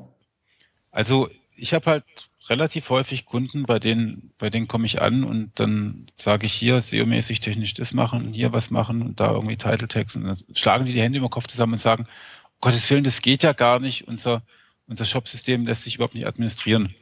Also 0.91 1.29
ich 1.55 1.73
habe 1.73 1.85
halt 1.85 2.03
relativ 2.49 2.89
häufig 2.89 3.25
Kunden, 3.25 3.63
bei 3.63 3.79
denen, 3.79 4.31
bei 4.37 4.49
denen 4.49 4.67
komme 4.67 4.85
ich 4.85 5.01
an 5.01 5.23
und 5.23 5.51
dann 5.55 6.07
sage 6.15 6.45
ich 6.47 6.53
hier 6.53 6.81
SEO-mäßig 6.81 7.39
technisch 7.39 7.73
das 7.75 7.93
machen, 7.93 8.33
hier 8.33 8.51
was 8.51 8.71
machen 8.71 9.01
und 9.01 9.19
da 9.19 9.31
irgendwie 9.31 9.55
Title 9.55 9.87
Text 9.87 10.17
und 10.17 10.23
dann 10.25 10.37
schlagen 10.55 10.85
die 10.85 10.93
die 10.93 11.01
Hände 11.01 11.19
über 11.19 11.27
den 11.27 11.31
Kopf 11.31 11.47
zusammen 11.47 11.73
und 11.73 11.79
sagen, 11.79 12.03
um 12.03 12.61
Gottes 12.61 12.89
Willen, 12.89 13.03
das 13.03 13.21
geht 13.21 13.43
ja 13.43 13.53
gar 13.53 13.79
nicht, 13.79 14.07
unser, 14.07 14.41
unser 14.87 15.05
Shop-System 15.05 15.65
lässt 15.65 15.83
sich 15.83 15.95
überhaupt 15.95 16.15
nicht 16.15 16.27
administrieren 16.27 16.95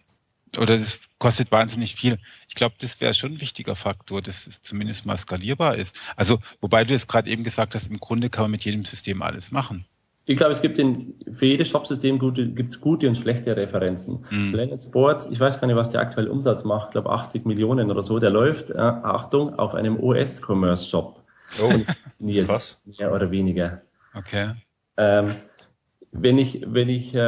oder 0.57 0.77
das 0.77 0.99
kostet 1.19 1.51
wahnsinnig 1.51 1.95
viel. 1.95 2.19
Ich 2.47 2.55
glaube, 2.55 2.75
das 2.79 3.01
wäre 3.01 3.13
schon 3.13 3.33
ein 3.33 3.41
wichtiger 3.41 3.75
Faktor, 3.75 4.21
dass 4.21 4.47
es 4.47 4.61
zumindest 4.61 5.05
mal 5.05 5.17
skalierbar 5.17 5.75
ist. 5.75 5.95
Also, 6.15 6.39
wobei 6.61 6.83
du 6.83 6.93
jetzt 6.93 7.07
gerade 7.07 7.29
eben 7.29 7.43
gesagt 7.43 7.75
hast, 7.75 7.87
im 7.87 7.99
Grunde 7.99 8.29
kann 8.29 8.43
man 8.43 8.51
mit 8.51 8.65
jedem 8.65 8.85
System 8.85 9.21
alles 9.21 9.51
machen. 9.51 9.85
Ich 10.29 10.35
glaube, 10.35 10.51
es 10.51 10.61
gibt 10.61 10.77
in, 10.77 11.15
für 11.31 11.45
jedes 11.45 11.69
Shop-System 11.69 12.19
gute, 12.19 12.49
gibt's 12.49 12.81
gute 12.81 13.07
und 13.07 13.15
schlechte 13.15 13.55
Referenzen. 13.55 14.25
Mhm. 14.29 14.51
Planet 14.51 14.83
Sports, 14.83 15.29
ich 15.31 15.39
weiß 15.39 15.59
gar 15.59 15.67
nicht, 15.67 15.77
was 15.77 15.89
der 15.89 16.01
aktuelle 16.01 16.29
Umsatz 16.29 16.65
macht, 16.65 16.89
ich 16.89 16.91
glaube 16.91 17.09
80 17.11 17.45
Millionen 17.45 17.89
oder 17.89 18.01
so, 18.01 18.19
der 18.19 18.29
läuft, 18.29 18.69
äh, 18.69 18.77
Achtung, 18.77 19.57
auf 19.57 19.73
einem 19.73 19.97
OS-Commerce-Shop. 19.97 21.23
Oh, 21.61 21.71
krass. 22.45 22.81
Mehr 22.97 23.13
oder 23.13 23.31
weniger. 23.31 23.81
Okay. 24.13 24.51
Ähm, 24.97 25.33
wenn 26.11 26.37
ich, 26.37 26.61
wenn 26.65 26.89
ich, 26.89 27.13
äh, 27.13 27.19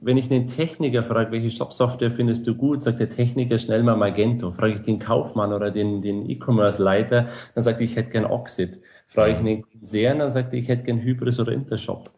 wenn 0.00 0.16
ich 0.16 0.30
einen 0.30 0.46
Techniker 0.46 1.02
frage, 1.02 1.32
welche 1.32 1.50
Shop-Software 1.50 2.10
findest 2.10 2.46
du 2.46 2.54
gut, 2.54 2.82
sagt 2.82 3.00
der 3.00 3.10
Techniker 3.10 3.58
schnell 3.58 3.82
mal 3.82 3.96
Magento. 3.96 4.52
Frage 4.52 4.74
ich 4.74 4.82
den 4.82 4.98
Kaufmann 4.98 5.52
oder 5.52 5.70
den, 5.70 6.02
den 6.02 6.28
E-Commerce-Leiter, 6.28 7.28
dann 7.54 7.64
sagt 7.64 7.80
er, 7.80 7.86
ich 7.86 7.96
hätte 7.96 8.10
gern 8.10 8.26
Oxid. 8.26 8.80
Frage 9.06 9.32
ich 9.32 9.38
einen 9.38 9.62
Konzern, 9.62 10.18
dann 10.18 10.30
sagt 10.30 10.52
er, 10.52 10.58
ich 10.58 10.68
hätte 10.68 10.84
gern 10.84 11.00
Hybris 11.02 11.40
oder 11.40 11.52
Intershop 11.52 12.10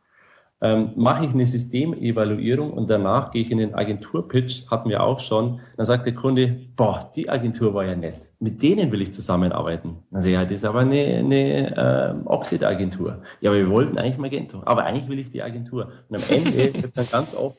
ähm, 0.61 0.93
mache 0.97 1.27
ich 1.27 1.33
eine 1.33 1.47
Systemevaluierung 1.47 2.73
und 2.73 2.88
danach 2.88 3.31
gehe 3.31 3.43
ich 3.43 3.51
in 3.51 3.59
den 3.59 3.75
Agenturpitch, 3.75 4.67
hatten 4.71 4.88
wir 4.88 5.03
auch 5.03 5.21
schon, 5.21 5.61
dann 5.77 5.85
sagt 5.85 6.07
der 6.07 6.14
Kunde, 6.14 6.59
boah, 6.77 7.11
die 7.14 7.29
Agentur 7.29 7.75
war 7.75 7.85
ja 7.85 7.95
nett, 7.95 8.31
mit 8.38 8.62
denen 8.62 8.90
will 8.90 9.03
ich 9.03 9.12
zusammenarbeiten. 9.12 9.99
Dann 10.11 10.21
sage 10.23 10.31
ich, 10.31 10.35
ja, 10.35 10.45
das 10.45 10.53
ist 10.53 10.64
aber 10.64 10.81
eine, 10.81 11.19
eine 11.19 11.77
äh, 11.77 12.14
Oxid-Agentur. 12.25 13.23
Ja, 13.40 13.51
aber 13.51 13.59
wir 13.59 13.69
wollten 13.69 13.99
eigentlich 13.99 14.17
Magento, 14.17 14.62
aber 14.64 14.85
eigentlich 14.85 15.09
will 15.09 15.19
ich 15.19 15.31
die 15.31 15.43
Agentur. 15.43 15.93
Und 16.09 16.17
am 16.17 16.37
Ende 16.37 16.57
wird 16.83 16.97
dann 16.97 17.07
ganz 17.11 17.35
oft 17.35 17.59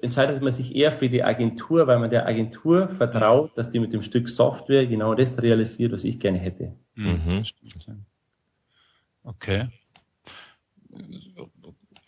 entscheidet 0.00 0.42
man 0.42 0.52
sich 0.52 0.74
eher 0.76 0.92
für 0.92 1.08
die 1.08 1.24
Agentur, 1.24 1.86
weil 1.88 1.98
man 1.98 2.08
der 2.08 2.26
Agentur 2.26 2.88
vertraut, 2.88 3.50
dass 3.56 3.68
die 3.68 3.80
mit 3.80 3.92
dem 3.92 4.00
Stück 4.00 4.28
Software 4.28 4.86
genau 4.86 5.14
das 5.14 5.42
realisiert, 5.42 5.92
was 5.92 6.04
ich 6.04 6.20
gerne 6.20 6.38
hätte. 6.38 6.72
Mhm. 6.94 7.44
Okay 9.24 9.68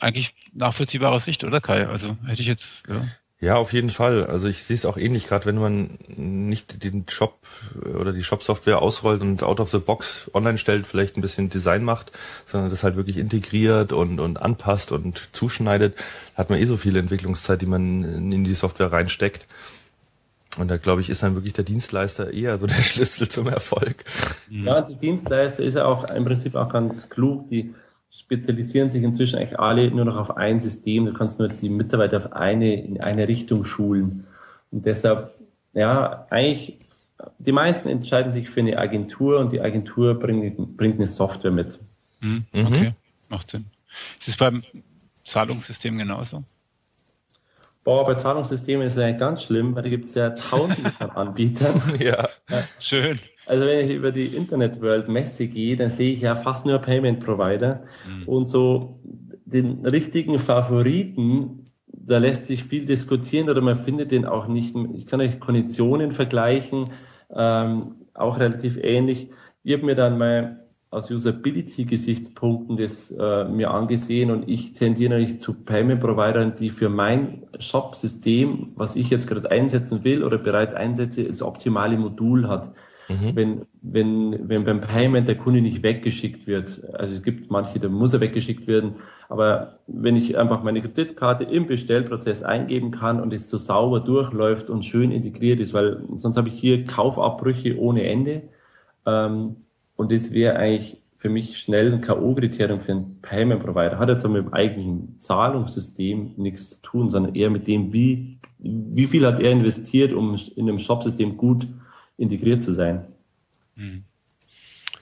eigentlich 0.03 0.35
nachvollziehbare 0.53 1.21
Sicht, 1.21 1.45
oder 1.45 1.61
Kai? 1.61 1.87
Also 1.87 2.17
hätte 2.27 2.43
ich 2.43 2.49
jetzt, 2.49 2.83
ja. 2.89 3.03
Ja, 3.43 3.57
auf 3.57 3.73
jeden 3.73 3.91
Fall. 3.91 4.25
Also 4.25 4.49
ich 4.49 4.63
sehe 4.63 4.77
es 4.77 4.87
auch 4.87 4.97
ähnlich, 4.97 5.27
gerade 5.27 5.47
wenn 5.47 5.57
man 5.57 5.99
nicht 6.15 6.85
den 6.85 7.07
Shop 7.09 7.41
oder 7.99 8.13
die 8.13 8.23
Shop-Software 8.23 8.81
ausrollt 8.81 9.21
und 9.21 9.43
out 9.43 9.59
of 9.59 9.69
the 9.69 9.81
box 9.81 10.31
online 10.33 10.59
stellt, 10.59 10.87
vielleicht 10.87 11.17
ein 11.17 11.23
bisschen 11.23 11.51
Design 11.51 11.83
macht, 11.83 12.13
sondern 12.47 12.71
das 12.71 12.85
halt 12.85 12.95
wirklich 12.95 13.19
integriert 13.19 13.93
und, 13.93 14.21
und 14.21 14.41
anpasst 14.41 14.93
und 14.93 15.31
zuschneidet, 15.33 15.97
hat 16.37 16.51
man 16.51 16.61
eh 16.61 16.67
so 16.67 16.77
viel 16.77 16.95
Entwicklungszeit, 16.95 17.61
die 17.61 17.67
man 17.67 18.05
in 18.31 18.45
die 18.45 18.55
Software 18.55 18.93
reinsteckt. 18.93 19.49
Und 20.57 20.69
da 20.69 20.77
glaube 20.77 21.01
ich, 21.01 21.11
ist 21.11 21.25
dann 21.25 21.35
wirklich 21.35 21.55
der 21.55 21.65
Dienstleister 21.65 22.33
eher 22.33 22.61
so 22.61 22.69
der 22.69 22.75
Schlüssel 22.85 23.29
zum 23.29 23.49
Erfolg. 23.49 24.05
Ja, 24.51 24.83
die 24.83 24.95
Dienstleister 24.95 25.65
ist 25.65 25.75
ja 25.75 25.85
auch 25.87 26.09
im 26.11 26.25
Prinzip 26.25 26.55
auch 26.55 26.73
ganz 26.73 27.09
klug, 27.09 27.49
die 27.49 27.75
spezialisieren 28.13 28.91
sich 28.91 29.03
inzwischen 29.03 29.39
eigentlich 29.39 29.59
alle 29.59 29.91
nur 29.91 30.05
noch 30.05 30.17
auf 30.17 30.37
ein 30.37 30.61
System. 30.61 31.07
Du 31.07 31.13
kannst 31.13 31.39
nur 31.39 31.49
die 31.49 31.69
Mitarbeiter 31.69 32.19
auf 32.19 32.33
eine, 32.33 32.75
in 32.75 33.01
eine 33.01 33.27
Richtung 33.27 33.65
schulen. 33.65 34.27
Und 34.71 34.87
deshalb, 34.87 35.35
ja, 35.73 36.27
eigentlich, 36.31 36.79
die 37.39 37.53
meisten 37.53 37.89
entscheiden 37.89 38.31
sich 38.33 38.51
für 38.51 38.61
eine 38.61 38.79
Agentur 38.79 39.39
und 39.39 39.53
die 39.53 39.61
Agentur 39.61 40.15
bringt, 40.19 40.77
bringt 40.77 40.97
eine 40.97 41.07
Software 41.07 41.51
mit. 41.51 41.79
Mhm. 42.21 42.45
Okay, 42.53 42.93
macht 43.29 43.51
Sinn. 43.51 43.67
Ist 44.21 44.29
es 44.29 44.37
beim 44.37 44.63
Zahlungssystem 45.25 45.97
genauso? 45.99 46.45
Boah, 47.85 48.07
bei 48.07 48.15
Zahlungssystemen 48.15 48.87
ist 48.87 48.93
es 48.93 48.99
eigentlich 49.01 49.19
ganz 49.19 49.43
schlimm, 49.43 49.75
weil 49.75 49.83
da 49.83 49.89
gibt 49.89 50.07
es 50.07 50.15
ja 50.15 50.31
tausende 50.31 50.93
von 50.93 51.11
Anbietern. 51.17 51.83
ja, 51.99 52.29
schön. 52.79 53.19
Also 53.53 53.67
wenn 53.67 53.87
ich 53.87 53.95
über 53.95 54.13
die 54.13 54.29
Internet 54.29 54.81
World 54.81 55.09
Messe 55.11 55.47
gehe, 55.47 55.77
dann 55.77 55.91
sehe 55.91 56.15
ich 56.15 56.23
ja 56.23 56.37
fast 56.37 56.65
nur 56.65 56.79
Payment 56.79 57.21
Provider 57.21 57.83
mhm. 58.09 58.27
und 58.27 58.47
so 58.49 58.99
den 59.45 59.85
richtigen 59.85 60.39
Favoriten, 60.39 61.67
da 61.87 62.17
lässt 62.17 62.47
sich 62.47 62.65
viel 62.65 62.87
diskutieren 62.87 63.51
oder 63.51 63.61
man 63.61 63.85
findet 63.85 64.11
den 64.11 64.25
auch 64.25 64.47
nicht. 64.47 64.75
Ich 64.95 65.05
kann 65.05 65.21
euch 65.21 65.39
Konditionen 65.39 66.13
vergleichen, 66.13 66.87
ähm, 67.31 67.97
auch 68.15 68.39
relativ 68.39 68.79
ähnlich. 68.83 69.29
Ich 69.65 69.75
habe 69.75 69.85
mir 69.85 69.97
dann 69.97 70.17
mal 70.17 70.65
aus 70.89 71.11
Usability-Gesichtspunkten 71.11 72.79
das 72.79 73.11
äh, 73.11 73.45
mir 73.45 73.71
angesehen 73.71 74.31
und 74.31 74.49
ich 74.49 74.73
tendiere 74.73 75.11
natürlich 75.11 75.43
zu 75.43 75.53
Payment-Providern, 75.53 76.55
die 76.57 76.71
für 76.71 76.89
mein 76.89 77.43
Shop-System, 77.59 78.73
was 78.77 78.97
ich 78.97 79.11
jetzt 79.11 79.27
gerade 79.27 79.51
einsetzen 79.51 80.05
will 80.05 80.25
oder 80.25 80.39
bereits 80.39 80.73
einsetze, 80.73 81.25
das 81.25 81.43
optimale 81.43 81.99
Modul 81.99 82.49
hat. 82.49 82.73
Mhm. 83.09 83.37
Wenn, 83.37 83.63
wenn, 83.83 84.49
wenn 84.49 84.65
beim 84.65 84.81
Payment 84.81 85.29
der 85.29 85.37
Kunde 85.37 85.61
nicht 85.61 85.83
weggeschickt 85.83 86.47
wird, 86.47 86.81
also 86.95 87.15
es 87.15 87.23
gibt 87.23 87.51
manche, 87.51 87.79
da 87.81 87.89
muss 87.89 88.15
er 88.15 88.21
weggeschickt 88.21 88.67
werden, 88.67 88.97
aber 89.29 89.79
wenn 89.87 90.17
ich 90.17 90.37
einfach 90.39 90.63
meine 90.63 90.81
Kreditkarte 90.81 91.45
im 91.45 91.67
Bestellprozess 91.67 92.43
eingeben 92.43 92.91
kann 92.91 93.21
und 93.21 93.33
es 93.33 93.51
so 93.51 93.59
sauber 93.59 94.01
durchläuft 94.01 94.71
und 94.71 94.85
schön 94.85 95.11
integriert 95.11 95.61
ist, 95.61 95.75
weil 95.75 96.03
sonst 96.17 96.37
habe 96.37 96.49
ich 96.49 96.55
hier 96.55 96.85
Kaufabbrüche 96.85 97.79
ohne 97.79 98.05
Ende. 98.05 98.43
Ähm, 99.07 99.57
und 99.97 100.13
das 100.13 100.33
wäre 100.33 100.57
eigentlich 100.57 101.03
für 101.23 101.29
mich 101.29 101.59
schnell 101.59 101.93
ein 101.93 102.01
K.O.-Kriterium 102.01 102.81
für 102.81 102.93
einen 102.93 103.19
Payment-Provider. 103.23 103.99
Hat 103.99 104.09
jetzt 104.09 104.25
auch 104.27 104.31
mit 104.31 104.45
dem 104.45 104.53
eigentlichen 104.53 105.17
Zahlungssystem 105.21 106.33
nichts 106.37 106.71
zu 106.71 106.83
tun, 106.83 107.11
sondern 107.11 107.37
eher 107.37 107.49
mit 107.49 107.69
dem, 107.69 107.93
wie, 107.93 108.39
wie 108.59 109.07
viel 109.07 109.25
hat 109.25 109.39
er 109.39 109.53
investiert, 109.53 110.13
um 110.13 110.37
in 110.57 110.69
einem 110.69 110.81
Shopsystem 110.81 111.37
gut 111.37 111.69
integriert 112.17 112.63
zu 112.63 112.73
sein. 112.73 113.07
Mhm. 113.77 114.05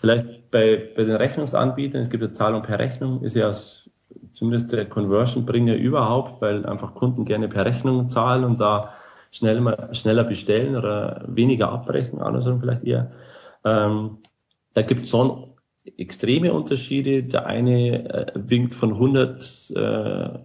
Vielleicht 0.01 0.51
bei, 0.51 0.91
bei 0.97 1.05
den 1.05 1.17
Rechnungsanbietern, 1.17 2.03
es 2.03 2.11
gibt 2.11 2.23
eine 2.23 2.33
Zahlung 2.33 2.63
per 2.63 2.79
Rechnung, 2.79 3.23
ist 3.23 3.37
ja 3.37 3.53
zumindest 4.33 4.73
der 4.73 4.87
Conversion-Bringer 4.87 5.75
überhaupt, 5.75 6.41
weil 6.41 6.65
einfach 6.67 6.95
Kunden 6.95 7.25
gerne 7.25 7.49
per 7.49 7.65
Rechnung 7.65 8.09
zahlen 8.09 8.45
und 8.45 8.61
da 8.61 8.95
schnell, 9.31 9.61
schneller 9.93 10.25
bestellen 10.25 10.77
oder 10.77 11.25
weniger 11.27 11.71
abbrechen, 11.71 12.21
andersrum 12.21 12.61
vielleicht 12.61 12.85
eher. 12.85 13.11
Ähm, 13.65 14.19
da 14.73 14.83
gibt 14.83 15.05
es 15.05 15.11
schon 15.11 15.51
extreme 15.97 16.53
Unterschiede. 16.53 17.25
Der 17.25 17.47
eine 17.47 18.09
äh, 18.09 18.33
winkt 18.35 18.75
von 18.75 18.93
100 18.93 19.71
äh, 19.71 20.39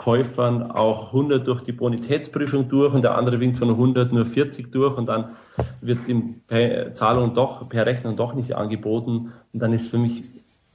Käufern 0.00 0.62
auch 0.62 1.08
100 1.08 1.46
durch 1.46 1.60
die 1.60 1.72
Bonitätsprüfung 1.72 2.70
durch 2.70 2.94
und 2.94 3.02
der 3.02 3.18
andere 3.18 3.38
winkt 3.38 3.58
von 3.58 3.68
100 3.68 4.10
nur 4.14 4.24
40 4.24 4.72
durch 4.72 4.96
und 4.96 5.04
dann 5.04 5.36
wird 5.82 5.98
die 6.08 6.94
Zahlung 6.94 7.34
doch 7.34 7.68
per 7.68 7.84
Rechnung 7.84 8.16
doch 8.16 8.32
nicht 8.32 8.54
angeboten 8.54 9.30
und 9.52 9.60
dann 9.60 9.74
ist 9.74 9.88
für 9.88 9.98
mich 9.98 10.22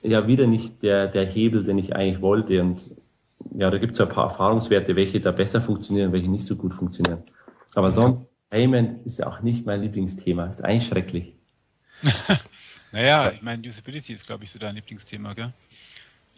ja 0.03 0.27
wieder 0.27 0.45
nicht 0.45 0.83
der, 0.83 1.07
der 1.07 1.25
Hebel, 1.25 1.63
den 1.63 1.79
ich 1.79 1.95
eigentlich 1.95 2.21
wollte 2.21 2.61
und 2.61 2.91
ja, 3.55 3.71
da 3.71 3.79
gibt 3.79 3.93
es 3.93 3.97
ja 3.97 4.05
ein 4.05 4.11
paar 4.11 4.29
Erfahrungswerte, 4.29 4.95
welche 4.95 5.19
da 5.19 5.31
besser 5.31 5.59
funktionieren, 5.59 6.11
welche 6.11 6.29
nicht 6.29 6.45
so 6.45 6.55
gut 6.55 6.75
funktionieren. 6.75 7.23
Aber 7.73 7.89
sonst, 7.89 8.27
Payment 8.51 9.07
ist 9.07 9.17
ja 9.17 9.25
auch 9.25 9.41
nicht 9.41 9.65
mein 9.65 9.81
Lieblingsthema, 9.81 10.45
ist 10.45 10.63
eigentlich 10.63 10.87
schrecklich. 10.87 11.33
naja, 12.91 13.31
ich 13.31 13.41
meine, 13.41 13.67
Usability 13.67 14.13
ist, 14.13 14.27
glaube 14.27 14.43
ich, 14.43 14.51
so 14.51 14.59
dein 14.59 14.75
Lieblingsthema, 14.75 15.33
gell? 15.33 15.51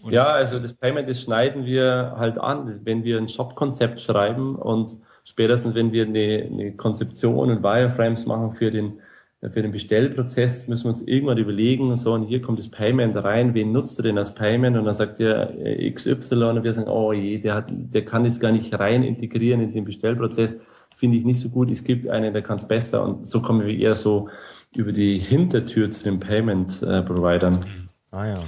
Und 0.02 0.14
ja, 0.14 0.26
also 0.26 0.60
das 0.60 0.74
Payment, 0.74 1.10
das 1.10 1.22
schneiden 1.22 1.66
wir 1.66 2.16
halt 2.18 2.38
an, 2.38 2.82
wenn 2.84 3.04
wir 3.04 3.18
ein 3.18 3.28
Shop-Konzept 3.28 4.02
schreiben 4.02 4.56
und 4.56 4.96
spätestens, 5.24 5.76
wenn 5.76 5.92
wir 5.92 6.06
eine, 6.06 6.48
eine 6.52 6.72
Konzeption 6.74 7.52
und 7.52 7.64
Wireframes 7.64 8.26
machen 8.26 8.54
für 8.54 8.72
den, 8.72 9.00
für 9.42 9.62
den 9.62 9.72
Bestellprozess, 9.72 10.68
müssen 10.68 10.86
wir 10.86 10.92
uns 10.92 11.02
irgendwann 11.02 11.38
überlegen, 11.38 11.96
so, 11.98 12.14
und 12.14 12.24
hier 12.24 12.42
kommt 12.42 12.60
das 12.60 12.70
Payment 12.70 13.16
rein, 13.16 13.54
wen 13.54 13.72
nutzt 13.72 14.00
du 14.00 14.04
denn 14.04 14.18
als 14.18 14.34
Payment? 14.34 14.78
Und 14.78 14.86
dann 14.86 14.94
sagt 14.94 15.20
der 15.20 15.54
äh, 15.60 15.92
XY 15.92 16.44
und 16.44 16.64
wir 16.64 16.74
sagen, 16.74 16.88
oh 16.88 17.12
je, 17.12 17.40
der 17.40 17.56
hat, 17.56 17.66
der 17.70 18.06
kann 18.06 18.24
das 18.24 18.40
gar 18.40 18.52
nicht 18.52 18.74
rein 18.80 19.04
integrieren 19.04 19.62
in 19.62 19.74
den 19.74 19.86
Bestellprozess, 19.86 20.60
finde 20.96 21.18
ich 21.18 21.26
nicht 21.26 21.40
so 21.40 21.50
gut, 21.50 21.70
es 21.72 21.84
gibt 21.84 22.08
einen, 22.08 22.34
der 22.34 22.42
kann 22.42 22.58
es 22.58 22.68
besser 22.68 23.04
und 23.04 23.28
so 23.28 23.42
kommen 23.42 23.66
wir 23.66 23.78
eher 23.78 23.96
so 23.96 24.30
über 24.76 24.92
die 24.92 25.20
Hintertür 25.20 25.92
zu 25.92 26.04
den 26.04 26.20
Payment-Providern. 26.20 27.66
Ah 28.12 28.26
ja. 28.26 28.40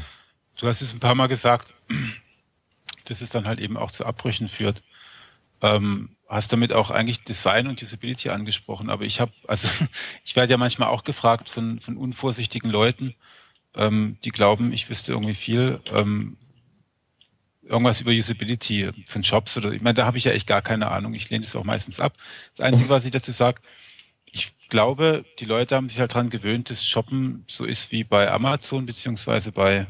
Du 0.59 0.67
hast 0.67 0.81
es 0.81 0.93
ein 0.93 0.99
paar 0.99 1.15
Mal 1.15 1.27
gesagt, 1.27 1.73
dass 3.05 3.21
es 3.21 3.29
dann 3.29 3.47
halt 3.47 3.59
eben 3.59 3.77
auch 3.77 3.91
zu 3.91 4.05
Abbrüchen 4.05 4.49
führt. 4.49 4.83
Ähm, 5.61 6.15
hast 6.27 6.51
damit 6.51 6.73
auch 6.73 6.91
eigentlich 6.91 7.23
Design 7.23 7.67
und 7.67 7.81
Disability 7.81 8.29
angesprochen, 8.29 8.89
aber 8.89 9.05
ich 9.05 9.19
habe, 9.19 9.31
also 9.47 9.67
ich 10.25 10.35
werde 10.35 10.51
ja 10.51 10.57
manchmal 10.57 10.89
auch 10.89 11.03
gefragt 11.03 11.49
von, 11.49 11.79
von 11.79 11.97
unvorsichtigen 11.97 12.69
Leuten, 12.69 13.15
ähm, 13.73 14.17
die 14.25 14.31
glauben, 14.31 14.73
ich 14.73 14.89
wüsste 14.89 15.13
irgendwie 15.13 15.33
viel, 15.33 15.79
ähm, 15.91 16.37
irgendwas 17.63 18.01
über 18.01 18.11
Usability 18.11 18.91
von 19.07 19.23
Shops 19.23 19.55
oder 19.55 19.71
ich 19.71 19.81
meine, 19.81 19.93
da 19.93 20.05
habe 20.05 20.17
ich 20.17 20.25
ja 20.25 20.31
echt 20.31 20.47
gar 20.47 20.61
keine 20.61 20.91
Ahnung. 20.91 21.13
Ich 21.13 21.29
lehne 21.29 21.45
es 21.45 21.55
auch 21.55 21.63
meistens 21.63 21.99
ab. 21.99 22.13
Das 22.55 22.65
Einzige, 22.65 22.89
was 22.89 23.05
ich 23.05 23.11
dazu 23.11 23.31
sage, 23.31 23.61
ich 24.25 24.53
glaube, 24.69 25.23
die 25.39 25.45
Leute 25.45 25.75
haben 25.75 25.87
sich 25.87 25.99
halt 25.99 26.11
daran 26.11 26.29
gewöhnt, 26.29 26.69
dass 26.69 26.85
Shoppen 26.85 27.45
so 27.47 27.65
ist 27.65 27.91
wie 27.91 28.03
bei 28.03 28.29
Amazon 28.29 28.85
beziehungsweise 28.85 29.51
bei 29.51 29.87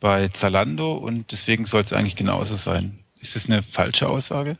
bei 0.00 0.28
Zalando 0.28 0.94
und 0.94 1.32
deswegen 1.32 1.66
soll 1.66 1.82
es 1.82 1.92
eigentlich 1.92 2.16
genauso 2.16 2.56
sein. 2.56 2.98
Ist 3.20 3.36
das 3.36 3.46
eine 3.46 3.62
falsche 3.62 4.08
Aussage? 4.08 4.56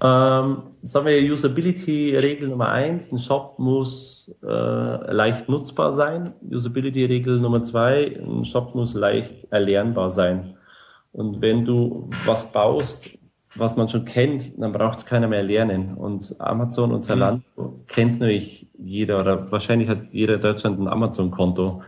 Ähm, 0.00 0.62
sagen 0.82 1.06
wir 1.06 1.32
Usability-Regel 1.32 2.48
Nummer 2.48 2.70
eins: 2.70 3.12
ein 3.12 3.18
Shop 3.18 3.58
muss 3.58 4.30
äh, 4.42 5.12
leicht 5.12 5.48
nutzbar 5.48 5.92
sein. 5.92 6.32
Usability-Regel 6.48 7.40
Nummer 7.40 7.62
zwei: 7.62 8.20
ein 8.24 8.44
Shop 8.44 8.74
muss 8.74 8.94
leicht 8.94 9.46
erlernbar 9.50 10.10
sein. 10.10 10.54
Und 11.12 11.40
wenn 11.42 11.64
du 11.64 12.08
was 12.24 12.52
baust, 12.52 13.10
was 13.56 13.76
man 13.76 13.88
schon 13.88 14.04
kennt, 14.04 14.52
dann 14.56 14.72
braucht 14.72 14.98
es 14.98 15.06
keiner 15.06 15.26
mehr 15.26 15.42
lernen. 15.42 15.94
Und 15.94 16.36
Amazon 16.38 16.92
und 16.92 17.04
Zalando 17.04 17.42
mhm. 17.56 17.86
kennt 17.88 18.20
natürlich 18.20 18.68
jeder 18.78 19.20
oder 19.20 19.50
wahrscheinlich 19.50 19.88
hat 19.88 20.12
jeder 20.12 20.34
in 20.34 20.40
Deutschland 20.40 20.78
ein 20.78 20.88
Amazon-Konto. 20.88 21.82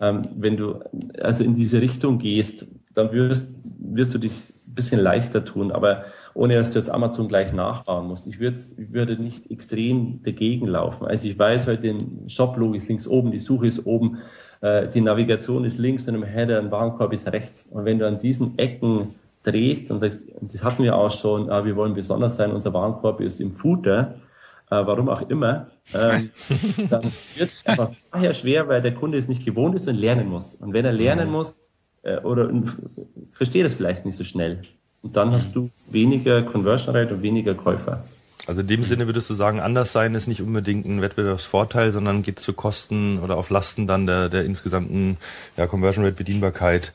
Ähm, 0.00 0.22
wenn 0.36 0.56
du 0.56 0.80
also 1.20 1.44
in 1.44 1.54
diese 1.54 1.80
Richtung 1.80 2.18
gehst, 2.18 2.66
dann 2.94 3.12
wirst, 3.12 3.48
wirst 3.78 4.14
du 4.14 4.18
dich 4.18 4.32
ein 4.66 4.74
bisschen 4.74 5.00
leichter 5.00 5.44
tun. 5.44 5.72
Aber 5.72 6.04
ohne 6.38 6.54
dass 6.54 6.70
du 6.70 6.78
jetzt 6.78 6.90
Amazon 6.90 7.26
gleich 7.26 7.52
nachbauen 7.52 8.06
musst. 8.06 8.26
Ich, 8.28 8.38
würde, 8.38 8.60
ich 8.76 8.92
würde 8.92 9.20
nicht 9.20 9.50
extrem 9.50 10.22
dagegen 10.22 10.68
laufen. 10.68 11.06
Also 11.06 11.26
ich 11.26 11.36
weiß 11.36 11.66
heute, 11.66 11.82
den 11.82 12.28
Shop-Logo 12.28 12.74
ist 12.74 12.88
links 12.88 13.08
oben, 13.08 13.32
die 13.32 13.40
Suche 13.40 13.66
ist 13.66 13.84
oben, 13.86 14.18
äh, 14.60 14.88
die 14.88 15.00
Navigation 15.00 15.64
ist 15.64 15.78
links 15.78 16.06
und 16.06 16.14
im 16.14 16.22
Header 16.22 16.60
ein 16.60 16.70
Warenkorb 16.70 17.12
ist 17.12 17.26
rechts. 17.32 17.66
Und 17.70 17.84
wenn 17.84 17.98
du 17.98 18.06
an 18.06 18.20
diesen 18.20 18.56
Ecken 18.56 19.08
drehst 19.42 19.90
und 19.90 19.98
sagst, 19.98 20.26
das 20.40 20.62
hatten 20.62 20.84
wir 20.84 20.96
auch 20.96 21.10
schon, 21.10 21.50
ah, 21.50 21.64
wir 21.64 21.74
wollen 21.74 21.94
besonders 21.94 22.36
sein, 22.36 22.52
unser 22.52 22.72
Warenkorb 22.72 23.20
ist 23.20 23.40
im 23.40 23.50
Footer, 23.50 24.14
warum 24.70 25.08
auch 25.08 25.28
immer, 25.28 25.68
ähm, 25.94 26.30
dann 26.90 27.04
wird 27.36 27.50
es 27.52 27.66
einfach 27.66 27.92
daher 28.12 28.34
schwer, 28.34 28.68
weil 28.68 28.82
der 28.82 28.94
Kunde 28.94 29.18
es 29.18 29.28
nicht 29.28 29.44
gewohnt 29.44 29.74
ist 29.74 29.88
und 29.88 29.96
lernen 29.96 30.28
muss. 30.28 30.54
Und 30.54 30.72
wenn 30.72 30.84
er 30.84 30.92
lernen 30.92 31.30
muss, 31.30 31.58
äh, 32.02 32.18
oder 32.18 32.50
versteht 33.32 33.66
es 33.66 33.74
vielleicht 33.74 34.04
nicht 34.04 34.16
so 34.16 34.24
schnell. 34.24 34.62
Und 35.02 35.16
dann 35.16 35.32
hast 35.32 35.54
du 35.54 35.70
weniger 35.90 36.42
Conversion 36.42 36.94
Rate 36.94 37.14
und 37.14 37.22
weniger 37.22 37.54
Käufer. 37.54 38.04
Also 38.46 38.62
in 38.62 38.66
dem 38.66 38.82
Sinne 38.82 39.06
würdest 39.06 39.28
du 39.28 39.34
sagen, 39.34 39.60
anders 39.60 39.92
sein 39.92 40.14
ist 40.14 40.26
nicht 40.26 40.40
unbedingt 40.40 40.86
ein 40.86 41.02
Wettbewerbsvorteil, 41.02 41.92
sondern 41.92 42.22
geht 42.22 42.38
zu 42.38 42.54
Kosten 42.54 43.18
oder 43.18 43.36
auf 43.36 43.50
Lasten 43.50 43.86
dann 43.86 44.06
der, 44.06 44.30
der 44.30 44.44
insgesamten 44.44 45.18
ja, 45.56 45.66
Conversion 45.66 46.04
Rate 46.04 46.16
Bedienbarkeit. 46.16 46.94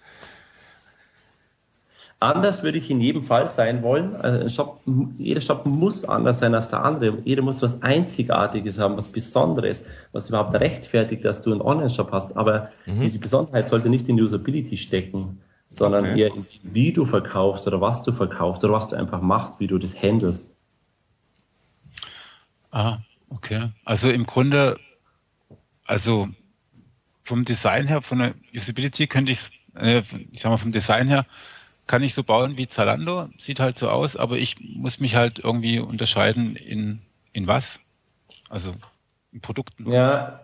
Anders 2.23 2.63
würde 2.63 2.77
ich 2.77 2.89
in 2.89 3.01
jedem 3.01 3.25
Fall 3.25 3.49
sein 3.49 3.83
wollen. 3.83 4.15
Also 4.15 4.47
Shop, 4.47 4.81
jeder 5.17 5.41
Shop 5.41 5.65
muss 5.65 6.05
anders 6.05 6.39
sein 6.39 6.55
als 6.55 6.69
der 6.69 6.81
andere. 6.81 7.17
Jeder 7.25 7.41
muss 7.41 7.61
was 7.61 7.81
Einzigartiges 7.81 8.79
haben, 8.79 8.95
was 8.95 9.09
Besonderes, 9.09 9.83
was 10.13 10.29
überhaupt 10.29 10.53
rechtfertigt, 10.55 11.25
dass 11.25 11.41
du 11.41 11.51
einen 11.51 11.59
Online-Shop 11.59 12.13
hast. 12.13 12.37
Aber 12.37 12.69
mhm. 12.85 13.01
diese 13.01 13.19
Besonderheit 13.19 13.67
sollte 13.67 13.89
nicht 13.89 14.07
in 14.07 14.21
Usability 14.21 14.77
stecken, 14.77 15.41
sondern 15.67 16.05
okay. 16.05 16.21
eher 16.21 16.27
in 16.33 16.45
wie 16.63 16.93
du 16.93 17.05
verkaufst 17.05 17.67
oder 17.67 17.81
was 17.81 18.03
du 18.03 18.13
verkaufst 18.13 18.63
oder 18.63 18.71
was 18.71 18.87
du 18.87 18.95
einfach 18.95 19.21
machst, 19.21 19.59
wie 19.59 19.67
du 19.67 19.77
das 19.77 19.93
handelst. 19.93 20.49
Ah, 22.71 22.99
okay. 23.27 23.71
Also 23.83 24.09
im 24.09 24.25
Grunde, 24.25 24.79
also 25.85 26.29
vom 27.25 27.43
Design 27.43 27.85
her, 27.87 28.01
von 28.01 28.19
der 28.19 28.33
Usability 28.55 29.07
könnte 29.07 29.33
ich, 29.33 29.49
äh, 29.75 30.03
ich 30.31 30.39
sag 30.39 30.51
mal 30.51 30.57
vom 30.57 30.71
Design 30.71 31.09
her, 31.09 31.25
kann 31.87 32.03
ich 32.03 32.13
so 32.13 32.23
bauen 32.23 32.57
wie 32.57 32.67
Zalando, 32.67 33.29
sieht 33.39 33.59
halt 33.59 33.77
so 33.77 33.89
aus, 33.89 34.15
aber 34.15 34.37
ich 34.37 34.55
muss 34.59 34.99
mich 34.99 35.15
halt 35.15 35.39
irgendwie 35.39 35.79
unterscheiden 35.79 36.55
in, 36.55 37.01
in 37.33 37.47
was? 37.47 37.79
Also 38.49 38.73
in 39.31 39.41
Produkten. 39.41 39.91
Ja, 39.91 40.41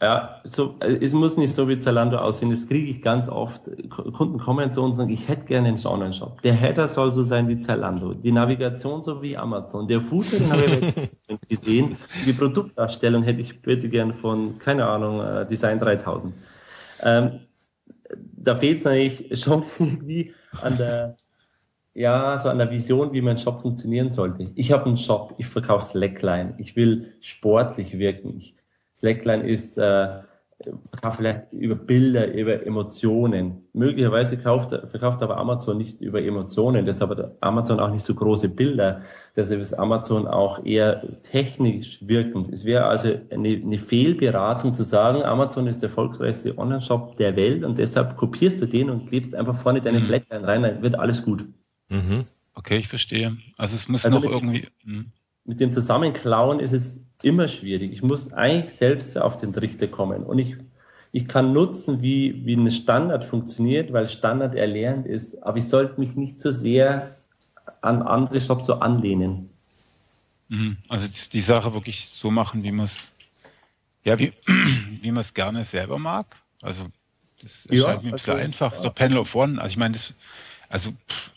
ja, 0.00 0.42
so, 0.44 0.76
es 0.80 1.12
muss 1.14 1.38
nicht 1.38 1.54
so 1.54 1.66
wie 1.68 1.78
Zalando 1.78 2.18
aussehen. 2.18 2.50
Das 2.50 2.68
kriege 2.68 2.90
ich 2.90 3.00
ganz 3.00 3.30
oft. 3.30 3.62
Kunden 3.88 4.38
kommen 4.38 4.70
zu 4.70 4.82
uns 4.82 4.90
und 4.90 4.94
sagen, 4.94 5.10
ich 5.10 5.26
hätte 5.26 5.46
gerne 5.46 5.68
einen 5.68 5.86
Online-Shop. 5.86 6.42
Der 6.42 6.52
Header 6.52 6.86
soll 6.86 7.12
so 7.12 7.24
sein 7.24 7.48
wie 7.48 7.58
Zalando. 7.58 8.12
Die 8.12 8.30
Navigation 8.30 9.02
so 9.02 9.22
wie 9.22 9.38
Amazon. 9.38 9.88
Der 9.88 10.02
Footer, 10.02 10.36
den 10.36 10.52
habe 10.52 10.62
ich 10.64 11.48
gesehen. 11.48 11.96
Die 12.26 12.32
Produktdarstellung 12.34 13.22
hätte 13.22 13.40
ich 13.40 13.62
bitte 13.62 13.88
gern 13.88 14.12
von, 14.12 14.58
keine 14.58 14.86
Ahnung, 14.86 15.24
äh, 15.24 15.46
Design 15.46 15.80
3000. 15.80 16.34
Ähm, 17.02 17.40
da 18.14 18.54
fehlt 18.54 18.80
es 18.80 18.86
eigentlich 18.86 19.42
schon 19.42 19.64
irgendwie 19.78 20.34
an 20.62 20.76
der, 20.76 21.16
ja, 21.94 22.36
so 22.38 22.48
an 22.48 22.58
der 22.58 22.70
Vision, 22.70 23.12
wie 23.12 23.20
mein 23.20 23.38
Shop 23.38 23.62
funktionieren 23.62 24.10
sollte. 24.10 24.50
Ich 24.54 24.72
habe 24.72 24.86
einen 24.86 24.98
Shop, 24.98 25.34
ich 25.38 25.46
verkaufe 25.46 25.84
Slackline. 25.84 26.54
Ich 26.58 26.76
will 26.76 27.14
sportlich 27.20 27.98
wirken. 27.98 28.42
Slackline 28.94 29.46
ist, 29.46 29.78
äh, 29.78 30.20
verkauft 30.90 31.18
vielleicht 31.18 31.52
über 31.52 31.74
Bilder, 31.74 32.32
über 32.32 32.64
Emotionen. 32.66 33.68
Möglicherweise 33.74 34.38
kauft, 34.38 34.70
verkauft 34.70 35.22
aber 35.22 35.36
Amazon 35.36 35.76
nicht 35.76 36.00
über 36.00 36.22
Emotionen, 36.22 36.86
deshalb 36.86 37.10
hat 37.10 37.36
Amazon 37.40 37.78
auch 37.78 37.90
nicht 37.90 38.04
so 38.04 38.14
große 38.14 38.48
Bilder. 38.48 39.02
Deshalb 39.36 39.60
ist 39.60 39.74
Amazon 39.74 40.26
auch 40.26 40.64
eher 40.64 41.02
technisch 41.22 41.98
wirkend. 42.00 42.48
Es 42.48 42.64
wäre 42.64 42.86
also 42.86 43.08
eine, 43.30 43.48
eine 43.48 43.78
Fehlberatung 43.78 44.72
zu 44.72 44.82
sagen, 44.82 45.22
Amazon 45.22 45.66
ist 45.66 45.82
der 45.82 45.90
erfolgreichste 45.90 46.56
Online-Shop 46.56 47.16
der 47.18 47.36
Welt 47.36 47.62
und 47.62 47.76
deshalb 47.76 48.16
kopierst 48.16 48.60
du 48.62 48.66
den 48.66 48.88
und 48.88 49.08
klebst 49.08 49.34
einfach 49.34 49.56
vorne 49.56 49.82
deine 49.82 49.98
mhm. 49.98 50.04
Slackline 50.04 50.46
rein, 50.46 50.62
dann 50.62 50.82
wird 50.82 50.98
alles 50.98 51.22
gut. 51.22 51.44
Mhm. 51.90 52.24
Okay, 52.54 52.78
ich 52.78 52.88
verstehe. 52.88 53.36
Also 53.58 53.76
es 53.76 53.86
muss 53.88 54.06
also 54.06 54.18
noch 54.18 54.24
irgendwie... 54.24 54.66
Hm. 54.84 55.12
Mit 55.46 55.60
dem 55.60 55.72
Zusammenklauen 55.72 56.60
ist 56.60 56.72
es 56.72 57.02
immer 57.22 57.48
schwierig. 57.48 57.92
Ich 57.92 58.02
muss 58.02 58.32
eigentlich 58.32 58.74
selbst 58.74 59.16
auf 59.16 59.36
den 59.36 59.52
Trichter 59.52 59.86
kommen 59.86 60.22
und 60.24 60.38
ich, 60.38 60.56
ich 61.12 61.28
kann 61.28 61.52
nutzen, 61.52 62.02
wie, 62.02 62.44
wie 62.44 62.54
ein 62.54 62.70
Standard 62.70 63.24
funktioniert, 63.24 63.92
weil 63.92 64.08
Standard 64.08 64.54
erlernt 64.54 65.06
ist, 65.06 65.42
aber 65.42 65.58
ich 65.58 65.68
sollte 65.68 66.00
mich 66.00 66.14
nicht 66.16 66.42
so 66.42 66.52
sehr 66.52 67.16
an 67.80 68.02
andere 68.02 68.40
Shops 68.40 68.66
so 68.66 68.74
anlehnen. 68.74 69.50
Mhm. 70.48 70.76
Also 70.88 71.08
die 71.32 71.40
Sache 71.40 71.72
wirklich 71.72 72.10
so 72.12 72.30
machen, 72.30 72.62
wie 72.62 72.72
man 72.72 72.86
es 72.86 73.12
ja, 74.06 74.16
wie, 74.18 74.32
wie 75.02 75.10
man 75.10 75.22
es 75.22 75.34
gerne 75.34 75.64
selber 75.64 75.98
mag. 75.98 76.36
Also 76.62 76.86
das 77.42 77.66
erscheint 77.66 77.70
ja, 77.70 78.02
mir 78.02 78.08
ein 78.08 78.12
bisschen 78.12 78.32
also, 78.32 78.44
einfach. 78.44 78.72
Ja. 78.72 78.78
So 78.82 78.90
Panel 78.90 79.18
of 79.18 79.34
One. 79.34 79.60
Also 79.60 79.72
ich 79.72 79.76
meine, 79.76 79.94
das, 79.94 80.14
also 80.68 80.92
pff, 80.92 81.30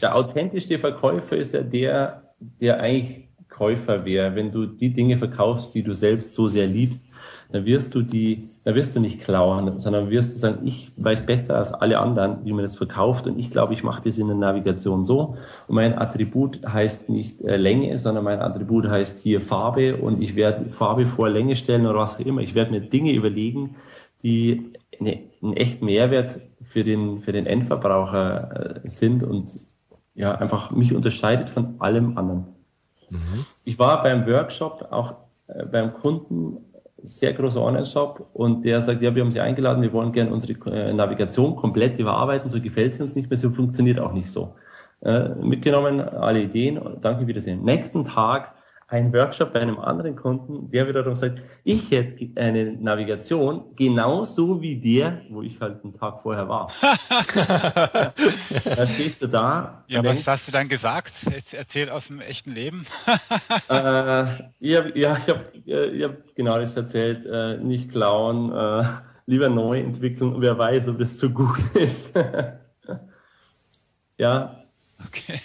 der 0.00 0.16
authentischste 0.16 0.78
Verkäufer 0.78 1.36
ist 1.36 1.52
ja 1.52 1.62
der, 1.62 2.34
der 2.38 2.80
eigentlich 2.80 3.28
Käufer 3.60 4.06
wäre, 4.06 4.34
wenn 4.34 4.50
du 4.50 4.64
die 4.64 4.90
Dinge 4.90 5.18
verkaufst, 5.18 5.74
die 5.74 5.82
du 5.82 5.92
selbst 5.92 6.32
so 6.32 6.48
sehr 6.48 6.66
liebst, 6.66 7.04
dann 7.52 7.66
wirst 7.66 7.94
du 7.94 8.00
die, 8.00 8.48
dann 8.64 8.74
wirst 8.74 8.96
du 8.96 9.00
nicht 9.00 9.20
klauen, 9.20 9.78
sondern 9.78 10.08
wirst 10.08 10.32
du 10.32 10.38
sagen, 10.38 10.66
ich 10.66 10.90
weiß 10.96 11.26
besser 11.26 11.56
als 11.56 11.70
alle 11.74 11.98
anderen, 11.98 12.38
wie 12.46 12.54
man 12.54 12.64
das 12.64 12.74
verkauft. 12.74 13.26
Und 13.26 13.38
ich 13.38 13.50
glaube, 13.50 13.74
ich 13.74 13.82
mache 13.82 14.00
das 14.02 14.16
in 14.16 14.28
der 14.28 14.36
Navigation 14.36 15.04
so. 15.04 15.36
Und 15.68 15.74
mein 15.74 15.98
Attribut 15.98 16.60
heißt 16.66 17.10
nicht 17.10 17.42
äh, 17.42 17.58
Länge, 17.58 17.98
sondern 17.98 18.24
mein 18.24 18.40
Attribut 18.40 18.88
heißt 18.88 19.18
hier 19.18 19.42
Farbe. 19.42 19.96
Und 19.96 20.22
ich 20.22 20.36
werde 20.36 20.70
Farbe 20.70 21.04
vor 21.04 21.28
Länge 21.28 21.54
stellen 21.54 21.86
oder 21.86 21.98
was 21.98 22.14
auch 22.14 22.24
immer. 22.24 22.40
Ich 22.40 22.54
werde 22.54 22.70
mir 22.70 22.80
Dinge 22.80 23.12
überlegen, 23.12 23.76
die 24.22 24.72
eine, 24.98 25.18
einen 25.42 25.52
echten 25.52 25.84
Mehrwert 25.84 26.40
für 26.62 26.82
den, 26.82 27.20
für 27.20 27.32
den 27.32 27.44
Endverbraucher 27.44 28.84
äh, 28.84 28.88
sind. 28.88 29.22
Und 29.22 29.52
ja, 30.14 30.34
einfach 30.34 30.70
mich 30.70 30.94
unterscheidet 30.94 31.50
von 31.50 31.74
allem 31.78 32.16
anderen. 32.16 32.59
Mhm. 33.10 33.44
Ich 33.64 33.78
war 33.78 34.02
beim 34.02 34.26
Workshop 34.26 34.88
auch 34.90 35.14
äh, 35.48 35.64
beim 35.66 35.92
Kunden, 35.94 36.58
sehr 37.02 37.32
großer 37.32 37.62
Online-Shop, 37.62 38.28
und 38.34 38.64
der 38.64 38.80
sagt, 38.82 39.00
ja, 39.02 39.14
wir 39.14 39.22
haben 39.22 39.30
Sie 39.30 39.40
eingeladen, 39.40 39.82
wir 39.82 39.92
wollen 39.92 40.12
gerne 40.12 40.30
unsere 40.30 40.52
äh, 40.70 40.92
Navigation 40.92 41.56
komplett 41.56 41.98
überarbeiten, 41.98 42.50
so 42.50 42.60
gefällt 42.60 42.94
sie 42.94 43.02
uns 43.02 43.16
nicht 43.16 43.30
mehr, 43.30 43.38
so 43.38 43.50
funktioniert 43.50 43.98
auch 43.98 44.12
nicht 44.12 44.30
so. 44.30 44.54
Äh, 45.02 45.30
mitgenommen, 45.40 46.00
alle 46.00 46.42
Ideen, 46.42 46.78
danke, 47.00 47.26
Wiedersehen. 47.26 47.62
Nächsten 47.62 48.04
Tag 48.04 48.52
ein 48.90 49.12
Workshop 49.12 49.52
bei 49.52 49.60
einem 49.60 49.78
anderen 49.78 50.16
Kunden, 50.16 50.68
der 50.72 50.88
wiederum 50.88 51.14
sagt, 51.14 51.40
ich 51.62 51.92
hätte 51.92 52.28
eine 52.40 52.72
Navigation 52.72 53.76
genauso 53.76 54.60
wie 54.60 54.80
der, 54.80 55.22
wo 55.30 55.42
ich 55.42 55.60
halt 55.60 55.84
einen 55.84 55.94
Tag 55.94 56.20
vorher 56.20 56.48
war. 56.48 56.72
da 58.64 58.86
stehst 58.88 59.22
du 59.22 59.28
da. 59.28 59.84
Ja, 59.86 60.00
was 60.00 60.06
denkst, 60.06 60.26
hast 60.26 60.48
du 60.48 60.52
dann 60.52 60.68
gesagt? 60.68 61.12
Jetzt 61.30 61.54
erzähl 61.54 61.88
aus 61.88 62.08
dem 62.08 62.20
echten 62.20 62.50
Leben. 62.50 62.84
äh, 63.68 64.24
ich 64.58 64.76
hab, 64.76 64.96
ja, 64.96 65.18
ich 65.18 65.28
habe 65.28 65.44
ich 65.64 66.02
hab 66.02 66.34
genau 66.34 66.58
das 66.58 66.74
erzählt. 66.74 67.24
Äh, 67.26 67.58
nicht 67.58 67.92
klauen, 67.92 68.52
äh, 68.52 68.84
lieber 69.26 69.48
neu 69.50 69.78
entwickeln. 69.78 70.34
Wer 70.38 70.58
weiß, 70.58 70.88
ob 70.88 70.98
es 70.98 71.16
zu 71.16 71.30
gut 71.30 71.60
ist. 71.74 72.10
ja. 74.18 74.56
Okay. 75.06 75.40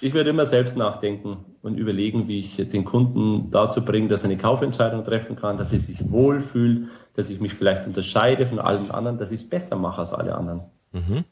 Ich 0.00 0.14
würde 0.14 0.30
immer 0.30 0.46
selbst 0.46 0.76
nachdenken 0.76 1.55
und 1.66 1.78
überlegen, 1.78 2.28
wie 2.28 2.40
ich 2.40 2.56
den 2.56 2.84
Kunden 2.84 3.50
dazu 3.50 3.84
bringe, 3.84 4.08
dass 4.08 4.22
er 4.22 4.30
eine 4.30 4.38
Kaufentscheidung 4.38 5.04
treffen 5.04 5.36
kann, 5.36 5.58
dass 5.58 5.72
er 5.72 5.80
sich 5.80 5.98
wohlfühlt, 6.10 6.88
dass 7.14 7.28
ich 7.28 7.40
mich 7.40 7.54
vielleicht 7.54 7.86
unterscheide 7.86 8.46
von 8.46 8.60
allen 8.60 8.90
anderen, 8.90 9.18
dass 9.18 9.32
ich 9.32 9.42
es 9.42 9.48
besser 9.48 9.76
mache 9.76 9.98
als 9.98 10.12
alle 10.12 10.34
anderen. 10.34 10.60
Mhm. 10.92 11.24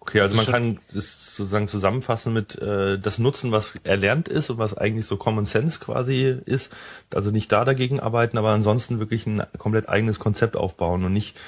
Okay, 0.00 0.20
also 0.20 0.36
man 0.36 0.46
kann 0.46 0.78
das 0.92 1.36
sozusagen 1.36 1.68
zusammenfassen 1.68 2.32
mit 2.32 2.58
äh, 2.58 2.98
das 2.98 3.18
Nutzen, 3.18 3.52
was 3.52 3.76
erlernt 3.84 4.28
ist 4.28 4.50
und 4.50 4.58
was 4.58 4.76
eigentlich 4.76 5.06
so 5.06 5.16
Common 5.16 5.46
Sense 5.46 5.78
quasi 5.78 6.36
ist. 6.44 6.74
Also 7.14 7.30
nicht 7.30 7.50
da 7.52 7.64
dagegen 7.64 8.00
arbeiten, 8.00 8.36
aber 8.36 8.50
ansonsten 8.50 8.98
wirklich 8.98 9.26
ein 9.26 9.42
komplett 9.58 9.88
eigenes 9.88 10.18
Konzept 10.18 10.56
aufbauen 10.56 11.04
und 11.04 11.12
nicht 11.12 11.38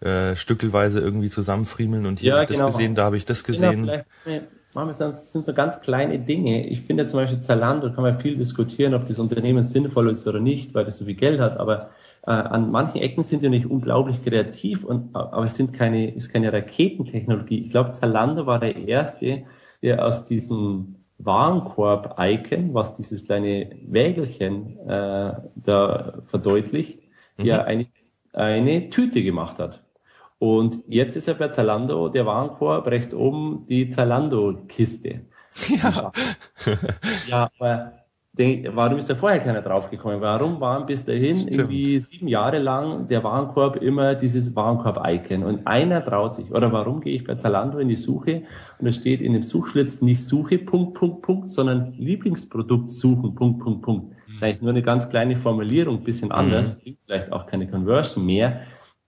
äh, 0.00 0.36
stückelweise 0.36 1.00
irgendwie 1.00 1.30
zusammenfriemeln 1.30 2.06
und 2.06 2.20
hier 2.20 2.28
ja, 2.28 2.34
habe 2.34 2.44
ich 2.44 2.50
genau. 2.50 2.66
das 2.66 2.76
gesehen, 2.76 2.94
da 2.94 3.04
habe 3.04 3.16
ich 3.16 3.24
das 3.24 3.44
gesehen 3.44 3.86
machen 3.86 4.04
das 4.76 5.32
sind 5.32 5.44
so 5.44 5.52
ganz 5.52 5.80
kleine 5.80 6.18
Dinge. 6.18 6.66
Ich 6.66 6.82
finde 6.82 7.06
zum 7.06 7.20
Beispiel 7.20 7.40
Zalando, 7.40 7.92
kann 7.92 8.02
man 8.02 8.20
viel 8.20 8.36
diskutieren, 8.36 8.94
ob 8.94 9.06
das 9.06 9.18
Unternehmen 9.18 9.64
sinnvoll 9.64 10.10
ist 10.10 10.26
oder 10.26 10.40
nicht, 10.40 10.74
weil 10.74 10.84
das 10.84 10.98
so 10.98 11.04
viel 11.04 11.14
Geld 11.14 11.40
hat, 11.40 11.58
aber 11.58 11.90
äh, 12.26 12.30
an 12.30 12.70
manchen 12.70 13.00
Ecken 13.00 13.22
sind 13.22 13.42
die 13.42 13.48
nicht 13.48 13.66
unglaublich 13.66 14.22
kreativ, 14.24 14.84
und, 14.84 15.14
aber 15.14 15.44
es 15.44 15.56
sind 15.56 15.72
keine, 15.72 16.10
ist 16.10 16.28
keine 16.28 16.52
Raketentechnologie. 16.52 17.62
Ich 17.62 17.70
glaube, 17.70 17.92
Zalando 17.92 18.46
war 18.46 18.60
der 18.60 18.76
erste, 18.76 19.44
der 19.82 20.04
aus 20.04 20.24
diesem 20.24 20.96
Warenkorb-Icon, 21.18 22.74
was 22.74 22.94
dieses 22.94 23.24
kleine 23.24 23.70
Wägelchen 23.86 24.78
äh, 24.80 25.32
da 25.56 26.14
verdeutlicht, 26.26 27.00
mhm. 27.38 27.44
ja 27.44 27.64
eine, 27.64 27.86
eine 28.32 28.90
Tüte 28.90 29.22
gemacht 29.22 29.58
hat. 29.58 29.85
Und 30.38 30.80
jetzt 30.86 31.16
ist 31.16 31.26
ja 31.26 31.34
bei 31.34 31.48
Zalando 31.48 32.08
der 32.08 32.26
Warenkorb 32.26 32.86
rechts 32.88 33.14
oben 33.14 33.64
die 33.68 33.88
Zalando-Kiste. 33.88 35.22
Ja. 35.68 36.12
ja, 37.28 37.50
aber 37.58 38.06
warum 38.74 38.98
ist 38.98 39.08
da 39.08 39.14
vorher 39.14 39.40
keiner 39.40 39.62
draufgekommen? 39.62 40.20
Warum 40.20 40.60
waren 40.60 40.84
bis 40.84 41.04
dahin 41.04 41.38
Stimmt. 41.38 41.56
irgendwie 41.56 41.98
sieben 42.00 42.28
Jahre 42.28 42.58
lang 42.58 43.08
der 43.08 43.24
Warenkorb 43.24 43.76
immer 43.76 44.14
dieses 44.14 44.54
Warenkorb-Icon? 44.54 45.42
Und 45.42 45.66
einer 45.66 46.04
traut 46.04 46.34
sich. 46.34 46.50
Oder 46.50 46.70
warum 46.70 47.00
gehe 47.00 47.14
ich 47.14 47.24
bei 47.24 47.36
Zalando 47.36 47.78
in 47.78 47.88
die 47.88 47.96
Suche 47.96 48.42
und 48.78 48.86
da 48.86 48.92
steht 48.92 49.22
in 49.22 49.32
dem 49.32 49.42
Suchschlitz 49.42 50.02
nicht 50.02 50.22
Suche, 50.22 50.58
Punkt, 50.58 50.94
Punkt, 50.94 51.22
Punkt, 51.22 51.50
sondern 51.50 51.94
Lieblingsprodukt 51.94 52.90
suchen, 52.90 53.34
Punkt, 53.34 53.60
Punkt, 53.60 53.82
Punkt. 53.82 54.12
Das 54.26 54.36
ist 54.36 54.42
eigentlich 54.42 54.62
nur 54.62 54.70
eine 54.70 54.82
ganz 54.82 55.08
kleine 55.08 55.36
Formulierung, 55.36 56.04
bisschen 56.04 56.30
anders, 56.30 56.76
mhm. 56.84 56.98
vielleicht 57.06 57.32
auch 57.32 57.46
keine 57.46 57.66
Conversion 57.68 58.26
mehr, 58.26 58.60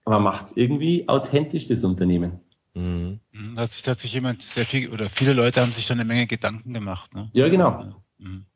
aber 0.08 0.20
macht 0.20 0.56
irgendwie 0.56 1.06
authentisch 1.06 1.66
das 1.66 1.84
Unternehmen. 1.84 2.40
Mhm. 2.72 3.20
mhm. 3.30 3.56
Da 3.56 3.62
hat 3.62 3.72
sich 3.72 3.82
tatsächlich 3.82 4.14
jemand 4.14 4.42
sehr 4.42 4.64
viel, 4.64 4.88
oder 4.90 5.10
viele 5.10 5.34
Leute 5.34 5.60
haben 5.60 5.72
sich 5.72 5.86
da 5.86 5.92
eine 5.92 6.06
Menge 6.06 6.26
Gedanken 6.26 6.72
gemacht. 6.72 7.14
Ne? 7.14 7.28
Ja, 7.34 7.48
genau. 7.48 7.92
Mhm. 8.16 8.46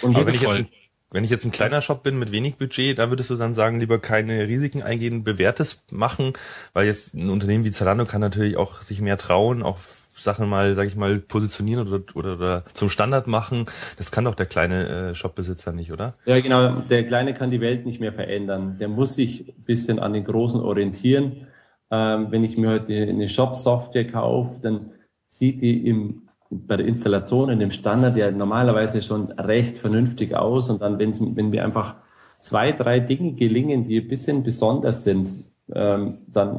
Und 0.00 0.16
Aber 0.16 0.26
wenn 0.26 0.34
ich, 0.34 0.40
jetzt, 0.40 0.70
wenn 1.10 1.24
ich 1.24 1.30
jetzt 1.30 1.44
ein 1.44 1.52
kleiner 1.52 1.82
Shop 1.82 2.02
bin 2.02 2.18
mit 2.18 2.32
wenig 2.32 2.56
Budget, 2.56 2.98
da 2.98 3.10
würdest 3.10 3.28
du 3.28 3.36
dann 3.36 3.54
sagen, 3.54 3.78
lieber 3.78 3.98
keine 3.98 4.48
Risiken 4.48 4.82
eingehen, 4.82 5.22
bewährtes 5.22 5.84
machen, 5.90 6.32
weil 6.72 6.86
jetzt 6.86 7.12
ein 7.12 7.28
Unternehmen 7.28 7.64
wie 7.64 7.72
Zalando 7.72 8.06
kann 8.06 8.22
natürlich 8.22 8.56
auch 8.56 8.80
sich 8.80 9.02
mehr 9.02 9.18
trauen, 9.18 9.62
auch 9.62 9.78
Sachen 10.16 10.48
mal, 10.48 10.74
sag 10.74 10.86
ich 10.86 10.96
mal, 10.96 11.18
positionieren 11.18 11.86
oder, 11.86 12.02
oder, 12.14 12.34
oder 12.34 12.64
zum 12.72 12.88
Standard 12.88 13.26
machen. 13.26 13.66
Das 13.98 14.10
kann 14.10 14.24
doch 14.24 14.34
der 14.34 14.46
kleine 14.46 14.88
äh, 15.10 15.14
Shopbesitzer 15.14 15.72
nicht, 15.72 15.92
oder? 15.92 16.14
Ja, 16.24 16.40
genau. 16.40 16.80
Der 16.80 17.06
Kleine 17.06 17.34
kann 17.34 17.50
die 17.50 17.60
Welt 17.60 17.86
nicht 17.86 18.00
mehr 18.00 18.12
verändern. 18.12 18.78
Der 18.78 18.88
muss 18.88 19.14
sich 19.14 19.48
ein 19.48 19.64
bisschen 19.64 19.98
an 19.98 20.12
den 20.12 20.24
Großen 20.24 20.60
orientieren. 20.60 21.46
Ähm, 21.90 22.28
wenn 22.30 22.44
ich 22.44 22.56
mir 22.56 22.70
heute 22.70 22.94
eine 22.94 23.28
Shop-Software 23.28 24.10
kaufe, 24.10 24.58
dann 24.62 24.90
sieht 25.28 25.60
die 25.60 25.86
im 25.86 26.22
bei 26.50 26.76
der 26.76 26.86
Installation 26.86 27.50
in 27.50 27.58
dem 27.58 27.70
Standard 27.70 28.16
ja 28.16 28.30
normalerweise 28.30 29.02
schon 29.02 29.32
recht 29.32 29.78
vernünftig 29.78 30.36
aus. 30.36 30.70
Und 30.70 30.80
dann, 30.80 30.98
wenn 30.98 31.48
mir 31.48 31.64
einfach 31.64 31.96
zwei, 32.38 32.72
drei 32.72 33.00
Dinge 33.00 33.32
gelingen, 33.32 33.84
die 33.84 34.00
ein 34.00 34.08
bisschen 34.08 34.42
besonders 34.42 35.04
sind, 35.04 35.36
ähm, 35.72 36.18
dann, 36.28 36.56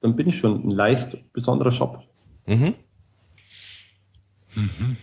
dann 0.00 0.16
bin 0.16 0.28
ich 0.28 0.36
schon 0.36 0.66
ein 0.66 0.70
leicht 0.70 1.32
besonderer 1.32 1.72
Shop. 1.72 2.02
Mhm. 2.46 2.74
Mhm. 4.56 4.96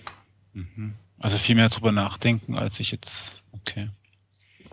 Mhm. 0.53 0.93
Also 1.19 1.37
viel 1.37 1.55
mehr 1.55 1.69
drüber 1.69 1.91
nachdenken, 1.91 2.55
als 2.57 2.79
ich 2.79 2.91
jetzt, 2.91 3.43
okay. 3.53 3.89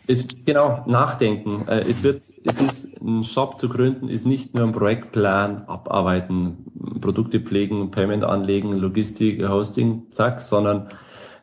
Ist, 0.06 0.44
genau, 0.44 0.84
nachdenken. 0.88 1.68
Äh, 1.68 1.82
es 1.82 2.02
wird, 2.02 2.24
es 2.44 2.60
ist, 2.60 3.00
ein 3.00 3.24
Shop 3.24 3.60
zu 3.60 3.68
gründen, 3.68 4.08
ist 4.08 4.26
nicht 4.26 4.54
nur 4.54 4.64
ein 4.64 4.72
Projektplan, 4.72 5.64
abarbeiten, 5.68 6.66
Produkte 7.00 7.40
pflegen, 7.40 7.90
Payment 7.90 8.24
anlegen, 8.24 8.72
Logistik, 8.72 9.46
Hosting, 9.48 10.10
zack, 10.10 10.40
sondern 10.40 10.88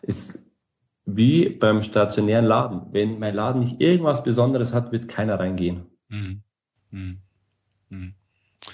ist 0.02 0.39
wie 1.06 1.50
beim 1.50 1.82
stationären 1.82 2.45
Laden. 2.45 2.82
Wenn 2.91 3.19
mein 3.19 3.34
Laden 3.34 3.62
nicht 3.62 3.82
irgendwas 3.82 4.23
Besonderes 4.23 4.73
hat, 4.73 4.91
wird 4.91 5.08
keiner 5.08 5.39
reingehen. 5.39 5.86
Mhm. 6.10 6.41
Mhm. 6.91 7.17
Mhm. 7.89 8.13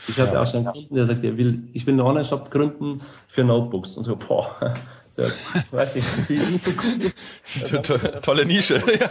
Ich 0.08 0.18
hatte 0.18 0.34
ja, 0.34 0.42
auch 0.42 0.48
schon 0.48 0.66
einen 0.66 0.74
Kunden, 0.74 0.96
der 0.96 1.06
sagt, 1.06 1.24
er 1.24 1.38
will, 1.38 1.64
ich 1.74 1.86
will 1.86 1.94
einen 1.94 2.02
Online-Shop 2.02 2.50
gründen 2.50 3.02
für 3.28 3.44
Notebooks. 3.44 3.98
Und 3.98 4.04
so, 4.04 4.16
boah, 4.16 4.76
so, 5.12 5.24
weiß 5.72 5.96
nicht, 5.96 6.30
wie 6.30 6.40
Nische 7.60 7.82
Tolle 8.22 8.46
Nische, 8.46 8.76
ja. 9.00 9.10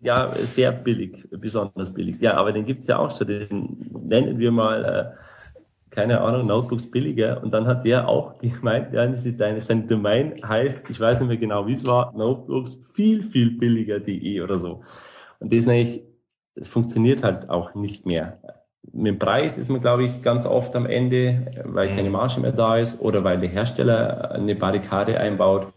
Ja, 0.00 0.32
sehr 0.32 0.72
billig, 0.72 1.28
besonders 1.30 1.92
billig. 1.92 2.16
Ja, 2.20 2.34
aber 2.34 2.52
den 2.52 2.64
gibt's 2.64 2.86
ja 2.86 2.98
auch 2.98 3.16
schon. 3.16 3.26
Den 3.26 3.76
nennen 4.08 4.38
wir 4.38 4.50
mal, 4.50 4.84
äh, 4.84 5.94
keine 5.94 6.20
Ahnung, 6.22 6.46
Notebooks 6.46 6.90
billiger. 6.90 7.42
Und 7.42 7.52
dann 7.52 7.66
hat 7.66 7.84
der 7.84 8.08
auch 8.08 8.38
gemeint, 8.38 8.94
ja, 8.94 9.06
deine, 9.06 9.60
seine 9.60 9.86
Domain 9.86 10.34
heißt, 10.42 10.88
ich 10.88 10.98
weiß 10.98 11.20
nicht 11.20 11.28
mehr 11.28 11.36
genau, 11.36 11.66
wie 11.66 11.74
es 11.74 11.84
war, 11.84 12.12
Notebooks 12.16 12.78
viel, 12.94 13.24
viel 13.24 13.58
billiger.de 13.58 14.40
oder 14.40 14.58
so. 14.58 14.82
Und 15.38 15.52
das 15.52 15.60
ist 15.60 15.68
eigentlich, 15.68 16.02
das 16.54 16.68
funktioniert 16.68 17.22
halt 17.22 17.50
auch 17.50 17.74
nicht 17.74 18.06
mehr 18.06 18.40
mit 18.92 19.06
dem 19.06 19.18
Preis 19.18 19.58
ist 19.58 19.68
man, 19.68 19.80
glaube 19.80 20.04
ich, 20.04 20.22
ganz 20.22 20.46
oft 20.46 20.74
am 20.76 20.86
Ende, 20.86 21.50
weil 21.64 21.88
keine 21.88 22.08
mhm. 22.08 22.12
Marge 22.12 22.40
mehr 22.40 22.52
da 22.52 22.76
ist 22.76 23.00
oder 23.00 23.24
weil 23.24 23.38
der 23.38 23.50
Hersteller 23.50 24.32
eine 24.32 24.54
Barrikade 24.54 25.18
einbaut. 25.18 25.72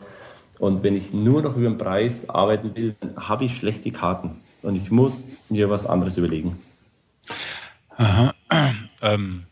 Und 0.60 0.84
wenn 0.84 0.96
ich 0.96 1.14
nur 1.14 1.42
noch 1.42 1.56
über 1.56 1.70
den 1.70 1.78
Preis 1.78 2.30
arbeiten 2.30 2.76
will, 2.76 2.96
dann 3.00 3.16
habe 3.18 3.46
ich 3.46 3.58
schlechte 3.58 3.92
Karten 3.92 4.42
und 4.62 4.76
ich 4.76 4.92
muss 4.92 5.32
mir 5.50 5.70
was 5.70 5.86
anderes 5.86 6.18
überlegen. 6.18 6.58
Aha. 7.98 8.34
Ähm, 9.04 9.46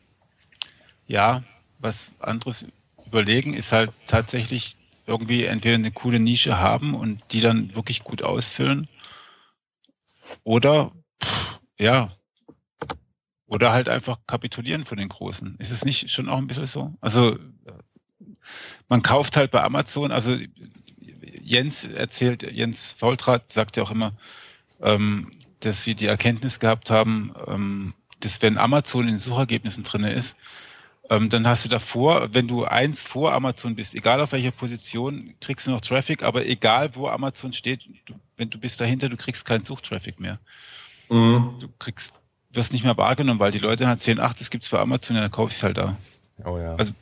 ja, 1.07 1.41
was 1.79 2.11
anderes 2.19 2.63
überlegen 3.07 3.55
ist 3.55 3.71
halt 3.71 3.89
tatsächlich 4.05 4.77
irgendwie 5.07 5.45
entweder 5.45 5.73
eine 5.73 5.91
coole 5.91 6.19
Nische 6.19 6.59
haben 6.59 6.93
und 6.93 7.23
die 7.31 7.41
dann 7.41 7.73
wirklich 7.73 8.03
gut 8.03 8.21
ausfüllen 8.21 8.87
oder 10.43 10.91
ja, 11.79 12.11
oder 13.49 13.71
halt 13.71 13.89
einfach 13.89 14.19
kapitulieren 14.27 14.85
von 14.85 14.97
den 14.97 15.09
Großen. 15.09 15.55
Ist 15.57 15.71
es 15.71 15.83
nicht 15.83 16.11
schon 16.11 16.29
auch 16.29 16.37
ein 16.37 16.47
bisschen 16.47 16.67
so? 16.67 16.93
Also 17.01 17.37
man 18.87 19.01
kauft 19.01 19.35
halt 19.35 19.51
bei 19.51 19.63
Amazon, 19.63 20.11
also 20.11 20.37
Jens 21.41 21.83
erzählt, 21.83 22.43
Jens 22.51 22.95
Faultrat 22.97 23.51
sagt 23.51 23.75
ja 23.75 23.83
auch 23.83 23.91
immer, 23.91 24.13
ähm, 24.81 25.31
dass 25.61 25.83
sie 25.83 25.95
die 25.95 26.05
Erkenntnis 26.05 26.59
gehabt 26.59 26.89
haben, 26.91 27.33
ähm, 27.47 27.93
dass 28.19 28.41
wenn 28.41 28.57
Amazon 28.57 29.05
in 29.05 29.15
den 29.15 29.19
Suchergebnissen 29.19 29.83
drin 29.83 30.03
ist, 30.03 30.37
ähm, 31.09 31.29
dann 31.29 31.47
hast 31.47 31.65
du 31.65 31.69
davor, 31.69 32.33
wenn 32.33 32.47
du 32.47 32.65
eins 32.65 33.01
vor 33.01 33.33
Amazon 33.33 33.75
bist, 33.75 33.95
egal 33.95 34.21
auf 34.21 34.31
welcher 34.31 34.51
Position, 34.51 35.33
kriegst 35.41 35.65
du 35.65 35.71
noch 35.71 35.81
Traffic, 35.81 36.21
aber 36.21 36.45
egal 36.45 36.95
wo 36.95 37.07
Amazon 37.07 37.51
steht, 37.51 37.81
du, 38.05 38.13
wenn 38.37 38.51
du 38.51 38.59
bist 38.59 38.79
dahinter, 38.79 39.09
du 39.09 39.17
kriegst 39.17 39.43
keinen 39.43 39.65
Suchtraffic 39.65 40.19
mehr. 40.19 40.39
Mhm. 41.09 41.55
Du 41.59 41.67
kriegst 41.79 42.13
wirst 42.51 42.73
nicht 42.73 42.83
mehr 42.83 42.97
wahrgenommen, 42.97 43.39
weil 43.39 43.51
die 43.51 43.59
Leute 43.59 43.87
halt 43.87 44.01
sehen, 44.01 44.19
ach, 44.19 44.33
das 44.33 44.49
gibt's 44.49 44.67
für 44.67 44.79
Amazon, 44.79 45.15
dann 45.15 45.31
kaufe 45.31 45.51
ich 45.51 45.57
es 45.57 45.63
halt 45.63 45.77
da. 45.77 45.97
Oh 46.45 46.57
ja. 46.57 46.75
Also 46.75 46.93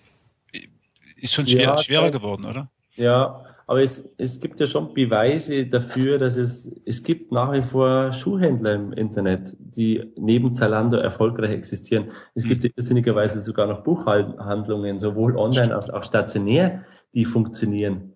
ist 1.16 1.34
schon 1.34 1.48
schwer, 1.48 1.62
ja, 1.62 1.78
schwerer 1.78 2.12
geworden, 2.12 2.46
oder? 2.46 2.70
Ja, 2.96 3.44
aber 3.66 3.84
es, 3.84 4.08
es 4.18 4.40
gibt 4.40 4.60
ja 4.60 4.68
schon 4.68 4.94
Beweise 4.94 5.66
dafür, 5.66 6.18
dass 6.18 6.38
es, 6.38 6.72
es 6.86 7.04
gibt 7.04 7.32
nach 7.32 7.52
wie 7.52 7.62
vor 7.62 8.14
Schuhhändler 8.14 8.76
im 8.76 8.94
Internet, 8.94 9.56
die 9.60 10.14
neben 10.16 10.56
Zalando 10.56 10.98
erfolgreich 10.98 11.52
existieren. 11.52 12.12
Es 12.34 12.44
hm. 12.44 12.50
gibt 12.50 12.78
irrsinnigerweise 12.78 13.42
sogar 13.42 13.68
noch 13.68 13.84
Buchhandlungen, 13.84 15.00
sowohl 15.00 15.38
online 15.38 15.76
als 15.76 15.90
auch 15.90 16.04
stationär, 16.04 16.86
die 17.14 17.26
funktionieren. 17.26 18.14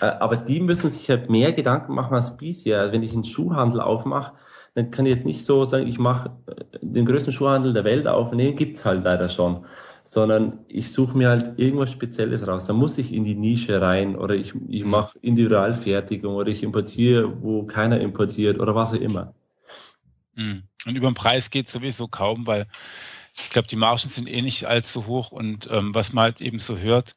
Äh, 0.00 0.06
aber 0.06 0.36
die 0.36 0.60
müssen 0.60 0.90
sich 0.90 1.08
halt 1.08 1.30
mehr 1.30 1.52
Gedanken 1.52 1.94
machen 1.94 2.14
als 2.14 2.36
bisher. 2.36 2.92
Wenn 2.92 3.02
ich 3.02 3.12
einen 3.12 3.24
Schuhhandel 3.24 3.80
aufmache, 3.80 4.34
dann 4.74 4.90
kann 4.90 5.06
ich 5.06 5.14
jetzt 5.14 5.26
nicht 5.26 5.44
so 5.44 5.64
sagen, 5.64 5.86
ich 5.86 5.98
mache 5.98 6.30
äh, 6.46 6.78
den 6.80 7.06
größten 7.06 7.32
Schuhhandel 7.32 7.72
der 7.72 7.84
Welt 7.84 8.06
auf. 8.06 8.32
Nee, 8.32 8.52
gibt's 8.52 8.84
halt 8.84 9.04
leider 9.04 9.28
schon. 9.28 9.64
Sondern 10.02 10.60
ich 10.68 10.92
suche 10.92 11.16
mir 11.16 11.28
halt 11.28 11.58
irgendwas 11.58 11.92
Spezielles 11.92 12.46
raus. 12.46 12.66
Da 12.66 12.72
muss 12.72 12.98
ich 12.98 13.12
in 13.12 13.24
die 13.24 13.34
Nische 13.34 13.80
rein 13.80 14.16
oder 14.16 14.34
ich, 14.34 14.54
ich 14.68 14.84
mhm. 14.84 14.90
mache 14.90 15.18
Individualfertigung 15.20 16.34
oder 16.34 16.50
ich 16.50 16.62
importiere, 16.62 17.42
wo 17.42 17.64
keiner 17.64 18.00
importiert 18.00 18.58
oder 18.58 18.74
was 18.74 18.92
auch 18.92 19.00
immer. 19.00 19.34
Mhm. 20.34 20.62
Und 20.86 20.96
über 20.96 21.10
den 21.10 21.14
Preis 21.14 21.50
geht 21.50 21.68
sowieso 21.68 22.08
kaum, 22.08 22.46
weil 22.46 22.66
ich 23.36 23.50
glaube, 23.50 23.68
die 23.68 23.76
Margen 23.76 24.08
sind 24.08 24.28
eh 24.28 24.42
nicht 24.42 24.64
allzu 24.64 25.06
hoch 25.06 25.30
und 25.30 25.68
ähm, 25.70 25.94
was 25.94 26.12
man 26.12 26.24
halt 26.24 26.40
eben 26.40 26.58
so 26.58 26.78
hört, 26.78 27.14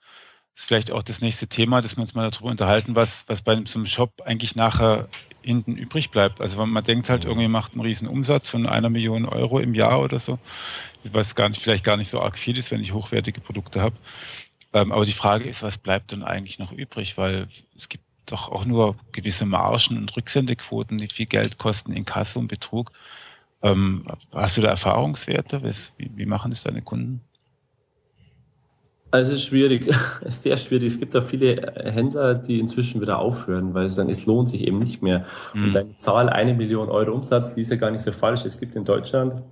ist 0.55 0.65
vielleicht 0.65 0.91
auch 0.91 1.03
das 1.03 1.21
nächste 1.21 1.47
Thema, 1.47 1.81
dass 1.81 1.97
wir 1.97 2.01
uns 2.01 2.13
mal 2.13 2.29
darüber 2.29 2.51
unterhalten, 2.51 2.95
was, 2.95 3.23
was 3.27 3.41
bei 3.41 3.55
so 3.65 3.79
einem 3.79 3.87
Shop 3.87 4.21
eigentlich 4.23 4.55
nachher 4.55 5.07
hinten 5.43 5.75
übrig 5.75 6.12
bleibt. 6.12 6.41
Also 6.41 6.58
wenn 6.60 6.69
man 6.69 6.84
denkt 6.84 7.10
halt, 7.10 7.25
irgendwie 7.25 7.47
macht 7.47 7.73
einen 7.73 7.82
riesen 7.82 8.08
Umsatz 8.08 8.49
von 8.49 8.65
einer 8.65 8.89
Million 8.89 9.25
Euro 9.25 9.60
im 9.60 9.73
Jahr 9.75 10.01
oder 10.01 10.19
so, 10.19 10.39
was 11.12 11.36
gar 11.36 11.49
nicht, 11.49 11.62
vielleicht 11.62 11.84
gar 11.84 11.97
nicht 11.97 12.10
so 12.10 12.21
arg 12.21 12.38
viel 12.38 12.58
ist, 12.58 12.71
wenn 12.71 12.82
ich 12.82 12.93
hochwertige 12.93 13.41
Produkte 13.41 13.82
habe. 13.82 13.95
Ähm, 14.73 14.91
aber 14.91 15.06
die 15.06 15.13
Frage 15.13 15.45
ist, 15.45 15.62
was 15.62 15.77
bleibt 15.77 16.12
denn 16.12 16.23
eigentlich 16.23 16.60
noch 16.60 16.71
übrig? 16.71 17.17
Weil 17.17 17.48
es 17.75 17.89
gibt 17.89 18.04
doch 18.25 18.50
auch 18.50 18.65
nur 18.65 18.96
gewisse 19.12 19.46
Margen 19.46 19.98
und 19.98 20.15
Rücksendequoten, 20.15 20.98
die 20.98 21.08
viel 21.08 21.25
Geld 21.25 21.58
kosten 21.58 21.94
in 21.94 22.06
Kasse 22.06 22.39
und 22.39 22.48
Betrug. 22.48 22.91
Ähm, 23.62 24.06
hast 24.31 24.58
du 24.58 24.62
da 24.62 24.69
Erfahrungswerte? 24.69 25.62
Wie, 25.98 26.12
wie 26.15 26.25
machen 26.25 26.52
das 26.52 26.63
deine 26.63 26.81
Kunden? 26.81 27.21
Also 29.13 29.33
es 29.33 29.41
ist 29.41 29.45
schwierig, 29.45 29.93
sehr 30.29 30.57
schwierig. 30.57 30.93
Es 30.93 30.99
gibt 30.99 31.15
auch 31.15 31.23
viele 31.23 31.71
Händler, 31.75 32.33
die 32.33 32.59
inzwischen 32.59 32.99
wieder 32.99 33.19
aufhören, 33.19 33.75
weil 33.75 33.87
sie 33.87 33.97
sagen, 33.97 34.09
es 34.09 34.25
lohnt 34.25 34.49
sich 34.49 34.61
eben 34.61 34.79
nicht 34.79 35.03
mehr. 35.03 35.27
Mhm. 35.53 35.65
Und 35.65 35.77
eine 35.77 35.97
Zahl, 35.99 36.29
eine 36.29 36.55
Million 36.55 36.89
Euro 36.89 37.11
Umsatz, 37.13 37.53
die 37.53 37.61
ist 37.61 37.69
ja 37.69 37.75
gar 37.75 37.91
nicht 37.91 38.03
so 38.03 38.11
falsch. 38.11 38.43
Es 38.43 38.59
gibt 38.59 38.75
in 38.75 38.85
Deutschland, 38.85 39.43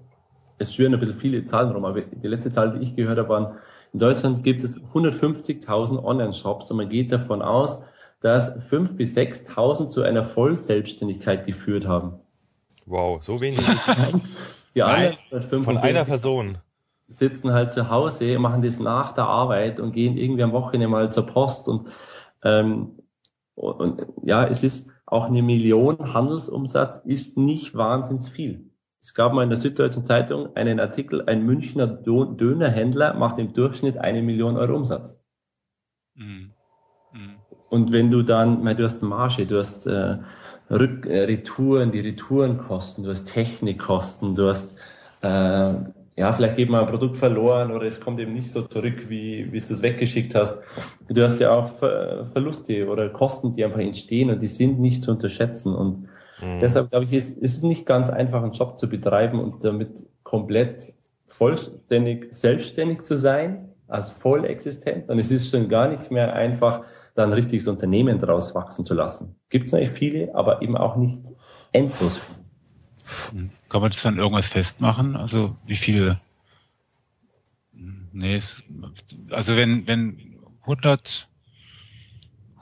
es 0.58 0.74
schwören 0.74 0.96
ein 0.96 1.00
bisschen 1.00 1.16
viele 1.16 1.46
Zahlen 1.46 1.74
rum, 1.74 1.86
aber 1.86 2.02
die 2.02 2.28
letzte 2.28 2.52
Zahl, 2.52 2.72
die 2.72 2.84
ich 2.84 2.96
gehört 2.96 3.20
habe, 3.20 3.30
waren, 3.30 3.54
in 3.94 4.00
Deutschland 4.00 4.44
gibt 4.44 4.64
es 4.64 4.80
150.000 4.80 6.04
Online-Shops 6.04 6.72
und 6.72 6.78
man 6.78 6.90
geht 6.90 7.12
davon 7.12 7.44
aus, 7.44 7.84
dass 8.20 8.60
5.000 8.68 8.96
bis 8.96 9.16
6.000 9.16 9.90
zu 9.92 10.02
einer 10.02 10.26
Vollselbstständigkeit 10.26 11.46
geführt 11.46 11.86
haben. 11.86 12.14
Wow, 12.88 13.22
so 13.22 13.40
wenig. 13.40 13.64
Die 14.74 14.82
anderen 14.82 15.64
von 15.64 15.78
einer 15.78 16.06
Person 16.06 16.58
sitzen 17.12 17.54
halt 17.54 17.72
zu 17.72 17.90
Hause, 17.90 18.40
machen 18.40 18.62
das 18.62 18.80
nach 18.80 19.14
der 19.14 19.26
Arbeit 19.26 19.80
und 19.80 19.92
gehen 19.94 20.18
irgendwie 20.18 20.44
am 20.44 20.54
Wochenende 20.54 20.88
mal 20.88 21.12
zur 21.12 21.26
Post 21.28 21.68
und, 21.68 21.88
ähm, 22.44 23.00
und, 23.56 23.74
und 23.80 24.08
ja, 24.24 24.46
es 24.48 24.64
ist 24.64 24.92
auch 25.06 25.26
eine 25.26 25.42
Million 25.42 26.14
Handelsumsatz 26.14 27.02
ist 27.06 27.38
nicht 27.38 27.76
wahnsinnig 27.76 28.30
viel. 28.32 28.72
Es 29.02 29.14
gab 29.14 29.34
mal 29.34 29.44
in 29.44 29.50
der 29.50 29.58
Süddeutschen 29.58 30.06
Zeitung 30.06 30.56
einen 30.56 30.80
Artikel, 30.80 31.24
ein 31.28 31.44
Münchner 31.44 31.88
Dönerhändler 31.88 33.16
macht 33.16 33.40
im 33.40 33.52
Durchschnitt 33.54 33.98
eine 33.98 34.22
Million 34.22 34.58
Euro 34.58 34.76
Umsatz. 34.76 35.20
Mhm. 36.16 36.52
Mhm. 37.12 37.36
Und 37.70 37.94
wenn 37.94 38.12
du 38.12 38.22
dann, 38.22 38.64
du 38.64 38.84
hast 38.84 39.02
Marge, 39.02 39.46
du 39.46 39.60
hast 39.60 39.88
äh, 39.88 40.18
Rück, 40.70 41.06
äh, 41.06 41.24
Retouren, 41.24 41.92
die 41.92 42.02
Retourenkosten, 42.02 43.04
du 43.04 43.10
hast 43.10 43.26
Technikkosten, 43.26 44.36
du 44.36 44.48
hast 44.48 44.78
äh, 45.22 45.74
ja, 46.22 46.32
vielleicht 46.32 46.56
geht 46.56 46.70
mal 46.70 46.82
ein 46.82 46.88
Produkt 46.88 47.18
verloren 47.18 47.72
oder 47.72 47.88
es 47.88 48.00
kommt 48.00 48.20
eben 48.20 48.34
nicht 48.34 48.52
so 48.52 48.62
zurück, 48.62 49.10
wie, 49.10 49.52
wie 49.52 49.60
du 49.60 49.74
es 49.74 49.82
weggeschickt 49.82 50.36
hast. 50.36 50.62
Du 51.10 51.24
hast 51.24 51.40
ja 51.40 51.50
auch 51.50 51.80
Ver 51.80 52.28
Verluste 52.32 52.88
oder 52.88 53.10
Kosten, 53.10 53.54
die 53.54 53.66
einfach 53.66 53.80
entstehen 53.80 54.30
und 54.30 54.40
die 54.40 54.48
sind 54.48 54.80
nicht 54.80 55.04
zu 55.04 55.10
unterschätzen. 55.10 55.74
Und 55.74 56.08
mhm. 56.40 56.60
deshalb 56.62 56.90
glaube 56.90 57.06
ich, 57.06 57.14
ist, 57.14 57.40
ist 57.40 57.58
es 57.58 57.64
nicht 57.64 57.88
ganz 57.88 58.12
einfach, 58.12 58.44
einen 58.44 58.52
Job 58.52 58.78
zu 58.78 58.88
betreiben 58.88 59.40
und 59.40 59.64
damit 59.64 60.06
komplett 60.22 60.94
vollständig 61.26 62.28
selbstständig 62.30 63.02
zu 63.02 63.18
sein, 63.18 63.70
als 63.88 64.10
voll 64.10 64.46
existent. 64.46 65.10
Und 65.10 65.18
es 65.18 65.32
ist 65.32 65.50
schon 65.50 65.70
gar 65.70 65.88
nicht 65.88 66.12
mehr 66.12 66.34
einfach, 66.34 66.84
da 67.16 67.24
ein 67.24 67.34
richtiges 67.34 67.68
Unternehmen 67.68 68.20
draus 68.20 68.54
wachsen 68.54 68.86
zu 68.86 68.94
lassen. 68.94 69.38
Gibt 69.50 69.66
es 69.66 69.72
natürlich 69.72 69.98
viele, 69.98 70.36
aber 70.36 70.62
eben 70.62 70.78
auch 70.78 70.98
nicht 70.98 71.20
endlos 71.72 72.16
viele. 72.16 72.41
Kann 73.70 73.82
man 73.82 73.92
das 73.92 74.02
dann 74.02 74.18
irgendwas 74.18 74.50
festmachen? 74.50 75.16
Also 75.16 75.56
wie 75.66 75.78
viele? 75.78 76.20
Nee, 77.74 78.36
es, 78.36 78.64
also 79.30 79.56
wenn, 79.56 79.88
wenn 79.88 80.40
100, 80.62 81.30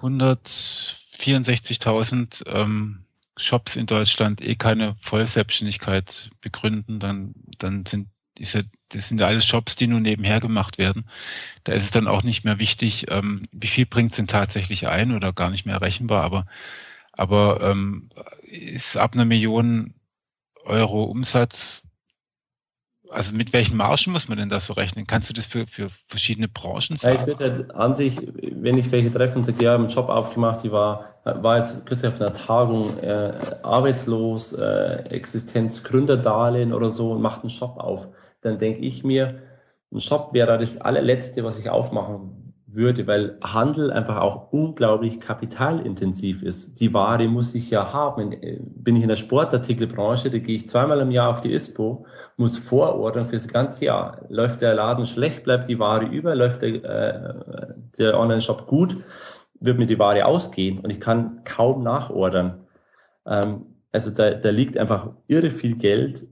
164.000 0.02 2.48
ähm, 2.48 3.06
Shops 3.36 3.76
in 3.76 3.88
Deutschland 3.88 4.42
eh 4.42 4.56
keine 4.56 4.96
Vollselbstständigkeit 5.02 6.30
begründen, 6.42 7.00
dann, 7.00 7.34
dann 7.58 7.86
sind 7.86 8.08
diese, 8.38 8.66
das 8.90 9.10
sind 9.10 9.20
ja 9.20 9.28
alles 9.28 9.46
Shops, 9.46 9.76
die 9.76 9.88
nur 9.88 10.00
nebenher 10.00 10.40
gemacht 10.40 10.78
werden. 10.78 11.06
Da 11.64 11.74
ist 11.74 11.84
es 11.84 11.92
dann 11.92 12.08
auch 12.08 12.24
nicht 12.24 12.46
mehr 12.46 12.60
wichtig, 12.60 13.08
ähm, 13.10 13.44
wie 13.52 13.68
viel 13.68 13.86
bringt 13.86 14.12
es 14.12 14.18
denn 14.18 14.28
tatsächlich 14.28 14.88
ein 14.88 15.14
oder 15.14 15.34
gar 15.34 15.50
nicht 15.50 15.66
mehr 15.66 15.82
rechenbar, 15.82 16.24
aber, 16.24 16.46
aber 17.12 17.62
ähm, 17.62 18.10
ist 18.44 18.98
ab 18.98 19.14
einer 19.14 19.26
Million 19.26 19.94
Euro 20.66 21.04
Umsatz, 21.04 21.84
also 23.10 23.32
mit 23.34 23.54
welchen 23.54 23.76
Margen 23.76 24.12
muss 24.12 24.28
man 24.28 24.38
denn 24.38 24.50
da 24.50 24.60
so 24.60 24.74
rechnen? 24.74 25.08
Kannst 25.08 25.30
du 25.30 25.34
das 25.34 25.46
für, 25.46 25.66
für 25.68 25.90
verschiedene 26.08 26.48
Branchen 26.48 26.98
sagen? 26.98 27.16
Ja, 27.16 27.22
es 27.22 27.28
wird 27.28 27.40
halt 27.40 27.76
an 27.76 27.96
sich, 27.96 28.16
wenn 28.42 28.78
ich 28.78 28.92
welche 28.92 29.12
treffe 29.12 29.38
und 29.38 29.46
sage, 29.46 29.64
ja, 29.64 29.72
ich 29.72 29.74
habe 29.74 29.84
einen 29.84 29.94
Job 29.94 30.10
aufgemacht, 30.10 30.64
die 30.64 30.72
war, 30.72 31.16
war 31.24 31.58
jetzt 31.58 31.86
kürzlich 31.86 32.14
auf 32.14 32.22
einer 32.22 32.34
Tagung 32.34 32.98
äh, 33.00 33.34
arbeitslos, 33.64 34.54
äh, 34.54 35.04
Existenzgründerdarlehen 35.10 36.74
oder 36.74 36.90
so 36.90 37.12
und 37.12 37.22
macht 37.22 37.42
einen 37.42 37.50
Shop 37.50 37.78
auf, 37.78 38.08
dann 38.42 38.60
denke 38.60 38.82
ich 38.82 39.04
mir, 39.04 39.42
ein 39.92 40.00
Shop 40.00 40.34
wäre 40.34 40.60
das 40.60 40.80
allerletzte, 40.80 41.44
was 41.44 41.58
ich 41.58 41.70
aufmachen 41.70 42.39
würde, 42.72 43.08
weil 43.08 43.38
Handel 43.42 43.92
einfach 43.92 44.18
auch 44.18 44.52
unglaublich 44.52 45.20
kapitalintensiv 45.20 46.44
ist. 46.44 46.80
Die 46.80 46.94
Ware 46.94 47.28
muss 47.28 47.56
ich 47.56 47.70
ja 47.70 47.92
haben. 47.94 48.36
Bin 48.76 48.96
ich 48.96 49.02
in 49.02 49.10
der 49.10 49.16
Sportartikelbranche, 49.16 50.30
da 50.30 50.38
gehe 50.38 50.56
ich 50.56 50.70
zweimal 50.70 51.00
im 51.00 51.12
Jahr 51.12 51.30
auf 51.30 51.42
die 51.42 51.52
ISPO, 51.52 52.06
muss 52.38 52.60
vorordern 52.60 53.28
fürs 53.28 53.48
ganze 53.48 53.86
Jahr. 53.86 54.26
Läuft 54.30 54.62
der 54.62 54.76
Laden 54.76 55.06
schlecht, 55.06 55.44
bleibt 55.44 55.68
die 55.68 55.80
Ware 55.80 56.06
über, 56.06 56.36
läuft 56.36 56.62
der, 56.62 56.84
äh, 56.84 57.74
der 57.98 58.20
Online-Shop 58.20 58.68
gut, 58.68 58.98
wird 59.60 59.80
mir 59.80 59.88
die 59.88 60.00
Ware 60.00 60.26
ausgehen 60.26 60.80
und 60.80 60.90
ich 60.90 61.00
kann 61.00 61.44
kaum 61.44 61.84
nachordern. 61.84 62.68
Ähm, 63.26 63.66
also 63.92 64.12
da, 64.12 64.32
da 64.32 64.50
liegt 64.50 64.78
einfach 64.78 65.10
irre 65.28 65.50
viel 65.50 65.76
Geld 65.76 66.28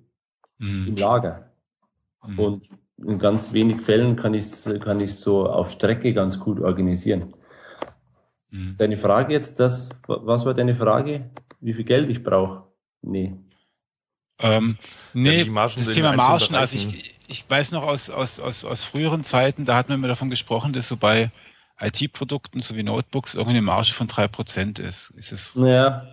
mhm. 0.60 0.88
im 0.90 0.96
Lager. 0.96 1.52
Mhm. 2.26 2.40
Und 2.40 2.70
in 3.06 3.20
ganz 3.20 3.54
wenig 3.54 3.82
Fällen 3.82 4.16
kann 4.16 4.34
ich 4.34 4.46
es 4.46 4.80
kann 4.82 5.00
ich's 5.00 5.22
so 5.22 5.48
auf 5.48 5.72
Strecke 5.72 6.14
ganz 6.14 6.40
gut 6.40 6.60
organisieren. 6.60 7.34
Mhm. 8.50 8.76
Deine 8.78 8.98
Frage 8.98 9.34
jetzt, 9.34 9.60
das, 9.60 9.90
was 10.08 10.46
war 10.46 10.54
deine 10.54 10.76
Frage? 10.76 11.30
Wie 11.60 11.74
viel 11.74 11.84
Geld 11.84 12.10
ich 12.10 12.24
brauche? 12.24 12.64
Nee. 13.02 13.36
Ähm, 14.40 14.78
nee, 15.14 15.44
ja, 15.44 15.68
das 15.68 15.88
Thema 15.88 16.14
Margen, 16.14 16.56
also 16.56 16.76
ich, 16.76 17.16
ich 17.28 17.50
weiß 17.50 17.72
noch 17.72 17.84
aus, 17.84 18.10
aus, 18.10 18.40
aus, 18.40 18.64
aus 18.64 18.84
früheren 18.84 19.24
Zeiten, 19.24 19.66
da 19.66 19.76
hatten 19.76 19.90
wir 19.90 19.96
immer 19.96 20.08
davon 20.08 20.30
gesprochen, 20.30 20.74
dass 20.74 20.88
so 20.88 20.96
bei 20.96 21.32
IT-Produkten 21.80 22.62
sowie 22.62 22.84
Notebooks 22.84 23.34
irgendeine 23.34 23.64
Marge 23.64 23.94
von 23.94 24.08
drei 24.08 24.28
Prozent 24.28 24.80
ist. 24.80 25.12
ist 25.16 25.32
es 25.32 25.54
ja, 25.56 26.08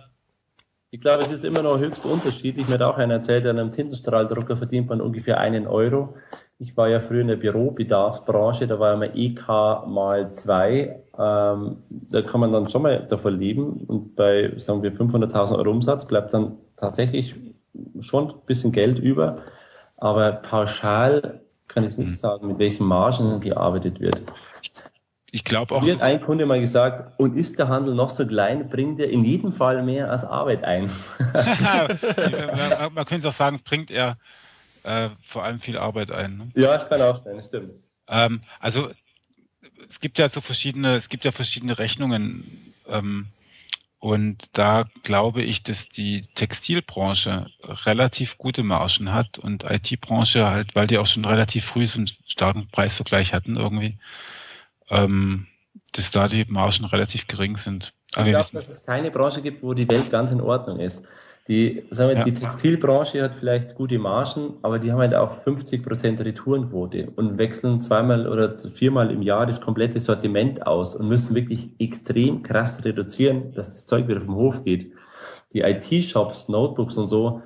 ich 0.95 1.01
glaube, 1.01 1.23
es 1.23 1.31
ist 1.31 1.43
immer 1.43 1.61
noch 1.61 1.77
höchst 1.77 2.05
unterschiedlich. 2.05 2.67
Mir 2.67 2.75
hat 2.75 2.81
auch 2.81 2.97
einer 2.97 3.15
erzählt, 3.15 3.45
an 3.45 3.59
einem 3.59 3.71
Tintenstrahldrucker 3.71 4.55
verdient 4.55 4.87
man 4.87 5.01
ungefähr 5.01 5.39
einen 5.39 5.67
Euro. 5.67 6.15
Ich 6.57 6.75
war 6.77 6.87
ja 6.87 7.01
früher 7.01 7.21
in 7.21 7.27
der 7.27 7.35
Bürobedarfsbranche, 7.35 8.65
da 8.65 8.79
war 8.79 8.93
immer 8.93 9.13
EK 9.13 9.47
mal 9.87 10.31
zwei. 10.31 11.01
Ähm, 11.17 11.77
da 11.89 12.21
kann 12.21 12.39
man 12.39 12.53
dann 12.53 12.69
schon 12.69 12.81
mal 12.81 13.05
davon 13.07 13.37
leben. 13.37 13.83
Und 13.87 14.15
bei, 14.15 14.53
sagen 14.57 14.81
wir, 14.81 14.93
500.000 14.93 15.57
Euro 15.57 15.71
Umsatz 15.71 16.05
bleibt 16.05 16.33
dann 16.33 16.57
tatsächlich 16.77 17.35
schon 17.99 18.29
ein 18.29 18.35
bisschen 18.45 18.71
Geld 18.71 18.99
über. 18.99 19.37
Aber 19.97 20.31
pauschal 20.31 21.41
kann 21.67 21.85
ich 21.85 21.97
nicht 21.97 22.11
hm. 22.11 22.15
sagen, 22.15 22.47
mit 22.47 22.59
welchen 22.59 22.85
Margen 22.85 23.41
gearbeitet 23.41 23.99
wird. 23.99 24.21
Ich 25.31 25.43
glaube 25.43 25.75
auch. 25.75 25.81
Mir 25.81 25.95
hat 25.95 26.01
ein 26.01 26.21
Kunde 26.21 26.45
mal 26.45 26.61
gesagt, 26.61 27.19
und 27.19 27.35
ist 27.35 27.59
der 27.59 27.67
Handel 27.67 27.93
noch 27.93 28.09
so 28.09 28.25
klein, 28.25 28.69
bringt 28.69 29.01
er 29.01 29.09
in 29.09 29.25
jedem 29.25 29.51
Fall 29.51 29.83
mehr 29.83 30.09
als 30.09 30.23
Arbeit 30.23 30.63
ein. 30.63 30.89
man, 32.79 32.93
man, 32.93 33.05
könnte 33.05 33.27
auch 33.27 33.33
sagen, 33.33 33.59
bringt 33.61 33.91
er 33.91 34.17
äh, 34.85 35.09
vor 35.27 35.43
allem 35.43 35.59
viel 35.59 35.77
Arbeit 35.77 36.11
ein. 36.11 36.37
Ne? 36.37 36.51
Ja, 36.55 36.73
das 36.73 36.87
kann 36.87 37.01
auch 37.01 37.17
sein, 37.17 37.37
das 37.37 37.47
stimmt. 37.47 37.71
Ähm, 38.07 38.41
also 38.59 38.89
es 39.89 39.99
gibt 39.99 40.19
ja 40.19 40.29
so 40.29 40.41
verschiedene, 40.41 40.95
es 40.95 41.09
gibt 41.09 41.25
ja 41.25 41.31
verschiedene 41.31 41.77
Rechnungen. 41.77 42.45
Ähm, 42.87 43.27
und 43.99 44.49
da 44.53 44.85
glaube 45.03 45.41
ich, 45.41 45.63
dass 45.63 45.89
die 45.89 46.21
Textilbranche 46.35 47.47
relativ 47.63 48.37
gute 48.37 48.61
Margen 48.61 49.11
hat 49.11 49.39
und 49.39 49.63
IT-Branche 49.63 50.47
halt, 50.47 50.75
weil 50.75 50.85
die 50.85 50.99
auch 50.99 51.07
schon 51.07 51.25
relativ 51.25 51.65
früh 51.65 51.87
so 51.87 51.97
einen 51.97 52.11
starken 52.27 52.67
Preisvergleich 52.69 53.33
hatten 53.33 53.55
irgendwie, 53.55 53.97
ähm, 54.89 55.47
dass 55.93 56.11
da 56.11 56.27
die 56.27 56.45
Margen 56.45 56.85
relativ 56.85 57.25
gering 57.25 57.57
sind. 57.57 57.93
Aber 58.15 58.27
ich 58.27 58.33
glaube, 58.33 58.49
dass 58.53 58.69
es 58.69 58.85
keine 58.85 59.09
Branche 59.09 59.41
gibt, 59.41 59.63
wo 59.63 59.73
die 59.73 59.89
Welt 59.89 60.11
ganz 60.11 60.31
in 60.31 60.39
Ordnung 60.39 60.79
ist. 60.79 61.03
Die, 61.47 61.83
sagen 61.91 62.09
wir, 62.09 62.17
ja. 62.17 62.23
die 62.23 62.33
Textilbranche 62.33 63.21
hat 63.21 63.35
vielleicht 63.35 63.75
gute 63.75 63.99
Margen, 63.99 64.55
aber 64.63 64.79
die 64.79 64.91
haben 64.91 64.99
halt 64.99 65.13
auch 65.13 65.31
50 65.31 65.83
Prozent 65.83 66.19
Retourenquote 66.19 67.11
und 67.15 67.37
wechseln 67.37 67.81
zweimal 67.81 68.27
oder 68.27 68.57
viermal 68.57 69.11
im 69.11 69.21
Jahr 69.21 69.45
das 69.45 69.61
komplette 69.61 69.99
Sortiment 69.99 70.65
aus 70.65 70.95
und 70.95 71.07
müssen 71.07 71.35
wirklich 71.35 71.69
extrem 71.77 72.41
krass 72.41 72.83
reduzieren, 72.83 73.53
dass 73.53 73.67
das 73.67 73.85
Zeug 73.85 74.07
wieder 74.07 74.21
vom 74.21 74.35
Hof 74.35 74.63
geht. 74.63 74.91
Die 75.53 75.61
IT-Shops, 75.61 76.49
Notebooks 76.49 76.97
und 76.97 77.05
so, 77.05 77.43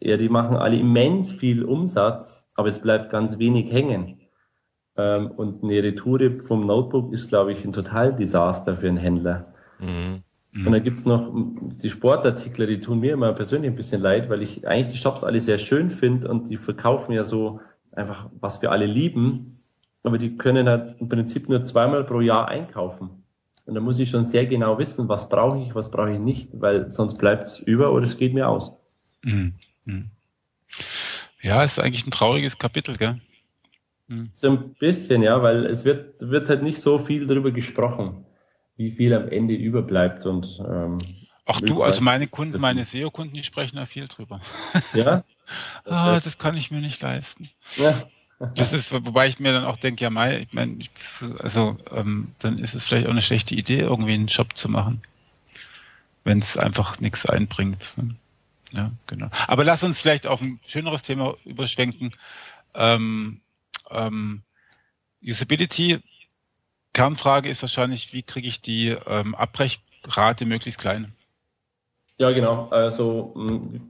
ja, 0.00 0.16
die 0.16 0.30
machen 0.30 0.56
alle 0.56 0.76
immens 0.76 1.30
viel 1.30 1.62
Umsatz, 1.62 2.48
aber 2.54 2.68
es 2.68 2.78
bleibt 2.78 3.10
ganz 3.10 3.38
wenig 3.38 3.70
hängen. 3.70 4.20
Ähm, 4.96 5.30
und 5.30 5.62
eine 5.62 5.82
Retoure 5.82 6.38
vom 6.40 6.66
Notebook 6.66 7.12
ist, 7.12 7.28
glaube 7.28 7.52
ich, 7.52 7.64
ein 7.64 7.72
Total-Desaster 7.72 8.78
für 8.78 8.88
einen 8.88 8.96
Händler. 8.96 9.52
Mhm. 9.78 10.22
Mhm. 10.52 10.66
Und 10.66 10.72
dann 10.72 10.82
gibt's 10.82 11.04
noch 11.04 11.32
die 11.34 11.90
Sportartikler, 11.90 12.66
die 12.66 12.80
tun 12.80 13.00
mir 13.00 13.14
immer 13.14 13.32
persönlich 13.32 13.70
ein 13.70 13.76
bisschen 13.76 14.02
leid, 14.02 14.28
weil 14.28 14.42
ich 14.42 14.66
eigentlich 14.66 14.92
die 14.92 14.98
Shops 14.98 15.24
alle 15.24 15.40
sehr 15.40 15.58
schön 15.58 15.90
finde 15.90 16.28
und 16.28 16.50
die 16.50 16.58
verkaufen 16.58 17.12
ja 17.12 17.24
so 17.24 17.60
einfach, 17.90 18.28
was 18.38 18.60
wir 18.60 18.70
alle 18.70 18.86
lieben. 18.86 19.58
Aber 20.02 20.18
die 20.18 20.36
können 20.36 20.68
halt 20.68 20.96
im 21.00 21.08
Prinzip 21.08 21.48
nur 21.48 21.64
zweimal 21.64 22.04
pro 22.04 22.20
Jahr 22.20 22.48
einkaufen. 22.48 23.24
Und 23.64 23.74
da 23.74 23.80
muss 23.80 23.98
ich 23.98 24.10
schon 24.10 24.26
sehr 24.26 24.46
genau 24.46 24.78
wissen, 24.78 25.08
was 25.08 25.28
brauche 25.28 25.58
ich, 25.58 25.74
was 25.74 25.90
brauche 25.90 26.12
ich 26.12 26.18
nicht, 26.18 26.60
weil 26.60 26.90
sonst 26.90 27.16
bleibt's 27.16 27.58
über 27.60 27.92
oder 27.92 28.04
es 28.04 28.16
geht 28.18 28.34
mir 28.34 28.48
aus. 28.48 28.72
Mhm. 29.22 29.54
mhm. 29.84 30.10
Ja, 31.40 31.64
ist 31.64 31.80
eigentlich 31.80 32.06
ein 32.06 32.12
trauriges 32.12 32.56
Kapitel, 32.56 32.96
gell? 32.96 33.20
Mhm. 34.08 34.30
So 34.32 34.50
ein 34.50 34.74
bisschen, 34.74 35.22
ja, 35.22 35.42
weil 35.42 35.66
es 35.66 35.84
wird, 35.84 36.14
wird 36.20 36.48
halt 36.48 36.62
nicht 36.62 36.78
so 36.78 36.98
viel 36.98 37.26
darüber 37.26 37.50
gesprochen 37.50 38.24
wie 38.82 38.90
viel 38.92 39.14
am 39.14 39.28
Ende 39.28 39.54
überbleibt. 39.54 40.26
Und, 40.26 40.60
ähm, 40.60 40.98
Ach 41.46 41.60
du, 41.60 41.82
also 41.82 42.00
meine 42.00 42.26
Kunden, 42.28 42.60
meine 42.60 42.84
SEO-Kunden, 42.84 43.34
die 43.34 43.44
sprechen 43.44 43.76
da 43.76 43.86
viel 43.86 44.08
drüber. 44.08 44.40
Ja? 44.94 45.24
ah, 45.84 46.20
das 46.20 46.38
kann 46.38 46.56
ich 46.56 46.70
mir 46.70 46.80
nicht 46.80 47.00
leisten. 47.02 47.50
Ja. 47.76 48.02
Das 48.56 48.72
ist, 48.72 48.90
wobei 48.90 49.28
ich 49.28 49.38
mir 49.38 49.52
dann 49.52 49.64
auch 49.64 49.76
denke, 49.76 50.02
ja, 50.02 50.10
Mai, 50.10 50.38
ich 50.38 50.52
meine, 50.52 50.78
also 51.38 51.76
ähm, 51.92 52.34
dann 52.40 52.58
ist 52.58 52.74
es 52.74 52.82
vielleicht 52.82 53.06
auch 53.06 53.12
eine 53.12 53.22
schlechte 53.22 53.54
Idee, 53.54 53.78
irgendwie 53.78 54.14
einen 54.14 54.28
Shop 54.28 54.56
zu 54.56 54.68
machen, 54.68 55.02
wenn 56.24 56.40
es 56.40 56.56
einfach 56.56 56.98
nichts 56.98 57.24
einbringt. 57.24 57.92
Ja, 58.72 58.90
genau. 59.06 59.28
Aber 59.46 59.62
lass 59.62 59.84
uns 59.84 60.00
vielleicht 60.00 60.26
auf 60.26 60.40
ein 60.40 60.58
schöneres 60.66 61.04
Thema 61.04 61.36
überschwenken. 61.44 62.14
Ähm, 62.74 63.42
ähm, 63.90 64.42
Usability. 65.22 66.00
Kernfrage 66.92 67.48
ist 67.48 67.62
wahrscheinlich, 67.62 68.12
wie 68.12 68.22
kriege 68.22 68.48
ich 68.48 68.60
die 68.60 68.94
ähm, 69.06 69.34
Abbrechrate 69.34 70.46
möglichst 70.46 70.80
klein? 70.80 71.14
Ja, 72.18 72.30
genau. 72.30 72.68
Also 72.70 73.34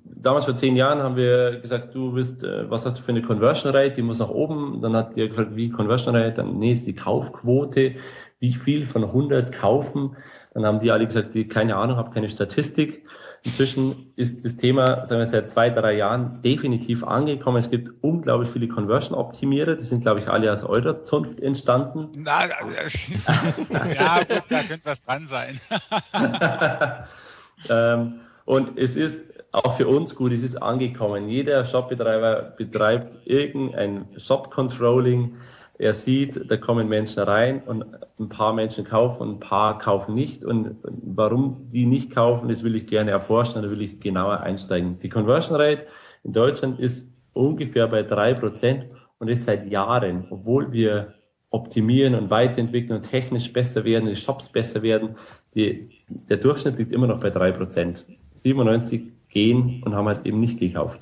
damals 0.04 0.44
vor 0.44 0.56
zehn 0.56 0.76
Jahren 0.76 1.00
haben 1.00 1.16
wir 1.16 1.60
gesagt, 1.60 1.94
du 1.94 2.12
bist, 2.12 2.42
äh, 2.44 2.70
was 2.70 2.86
hast 2.86 2.98
du 2.98 3.02
für 3.02 3.10
eine 3.10 3.22
Conversion 3.22 3.74
Rate? 3.74 3.90
Die 3.94 4.02
muss 4.02 4.20
nach 4.20 4.30
oben. 4.30 4.80
Dann 4.80 4.96
hat 4.96 5.16
die 5.16 5.28
gefragt, 5.28 5.54
wie 5.54 5.68
Conversion 5.68 6.14
Rate? 6.16 6.36
Dann, 6.36 6.58
nee, 6.58 6.72
ist 6.72 6.86
die 6.86 6.94
Kaufquote. 6.94 7.96
Wie 8.38 8.54
viel 8.54 8.86
von 8.86 9.04
100 9.04 9.52
kaufen? 9.52 10.16
Dann 10.54 10.64
haben 10.64 10.80
die 10.80 10.90
alle 10.90 11.06
gesagt, 11.06 11.34
die, 11.34 11.48
keine 11.48 11.76
Ahnung, 11.76 11.96
habe 11.96 12.10
keine 12.10 12.28
Statistik. 12.28 13.06
Inzwischen 13.44 14.12
ist 14.14 14.44
das 14.44 14.56
Thema, 14.56 15.04
sagen 15.04 15.20
wir, 15.20 15.26
seit 15.26 15.50
zwei, 15.50 15.68
drei 15.68 15.96
Jahren 15.96 16.40
definitiv 16.42 17.02
angekommen. 17.02 17.56
Es 17.56 17.70
gibt 17.70 17.90
unglaublich 18.00 18.48
viele 18.50 18.68
Conversion-Optimierer. 18.68 19.74
Die 19.74 19.84
sind, 19.84 20.02
glaube 20.02 20.20
ich, 20.20 20.28
alle 20.28 20.52
aus 20.52 20.62
eurer 20.62 21.04
Zunft 21.04 21.40
entstanden. 21.40 22.08
Na, 22.16 22.46
ja, 22.48 24.18
gut, 24.20 24.42
da 24.48 24.62
könnte 24.62 24.84
was 24.84 25.02
dran 25.02 25.26
sein. 25.26 25.60
ähm, 27.68 28.20
und 28.44 28.78
es 28.78 28.94
ist 28.94 29.32
auch 29.50 29.76
für 29.76 29.88
uns 29.88 30.14
gut, 30.14 30.32
es 30.32 30.42
ist 30.42 30.56
angekommen. 30.56 31.28
Jeder 31.28 31.64
Shopbetreiber 31.64 32.54
betreibt 32.56 33.18
irgendein 33.24 34.06
Shop-Controlling, 34.16 35.34
er 35.82 35.94
sieht, 35.94 36.48
da 36.48 36.56
kommen 36.56 36.88
Menschen 36.88 37.24
rein 37.24 37.60
und 37.66 37.84
ein 38.20 38.28
paar 38.28 38.52
Menschen 38.52 38.84
kaufen 38.84 39.22
und 39.22 39.30
ein 39.34 39.40
paar 39.40 39.80
kaufen 39.80 40.14
nicht. 40.14 40.44
Und 40.44 40.76
warum 40.84 41.68
die 41.70 41.86
nicht 41.86 42.12
kaufen, 42.14 42.48
das 42.48 42.62
will 42.62 42.76
ich 42.76 42.86
gerne 42.86 43.10
erforschen, 43.10 43.62
da 43.62 43.68
will 43.68 43.82
ich 43.82 43.98
genauer 43.98 44.40
einsteigen. 44.40 45.00
Die 45.00 45.08
Conversion 45.08 45.56
Rate 45.56 45.86
in 46.22 46.32
Deutschland 46.32 46.78
ist 46.78 47.08
ungefähr 47.32 47.88
bei 47.88 48.04
drei 48.04 48.32
Prozent 48.32 48.86
und 49.18 49.26
ist 49.26 49.42
seit 49.42 49.68
Jahren, 49.68 50.26
obwohl 50.30 50.70
wir 50.70 51.14
optimieren 51.50 52.14
und 52.14 52.30
weiterentwickeln 52.30 52.98
und 52.98 53.02
technisch 53.02 53.52
besser 53.52 53.84
werden, 53.84 54.08
die 54.08 54.16
Shops 54.16 54.48
besser 54.48 54.82
werden, 54.82 55.16
die, 55.56 55.90
der 56.08 56.36
Durchschnitt 56.36 56.78
liegt 56.78 56.92
immer 56.92 57.08
noch 57.08 57.18
bei 57.18 57.30
drei 57.30 57.50
Prozent. 57.50 58.06
97 58.34 59.02
gehen 59.28 59.82
und 59.84 59.94
haben 59.94 60.06
halt 60.06 60.24
eben 60.24 60.38
nicht 60.38 60.60
gekauft. 60.60 61.00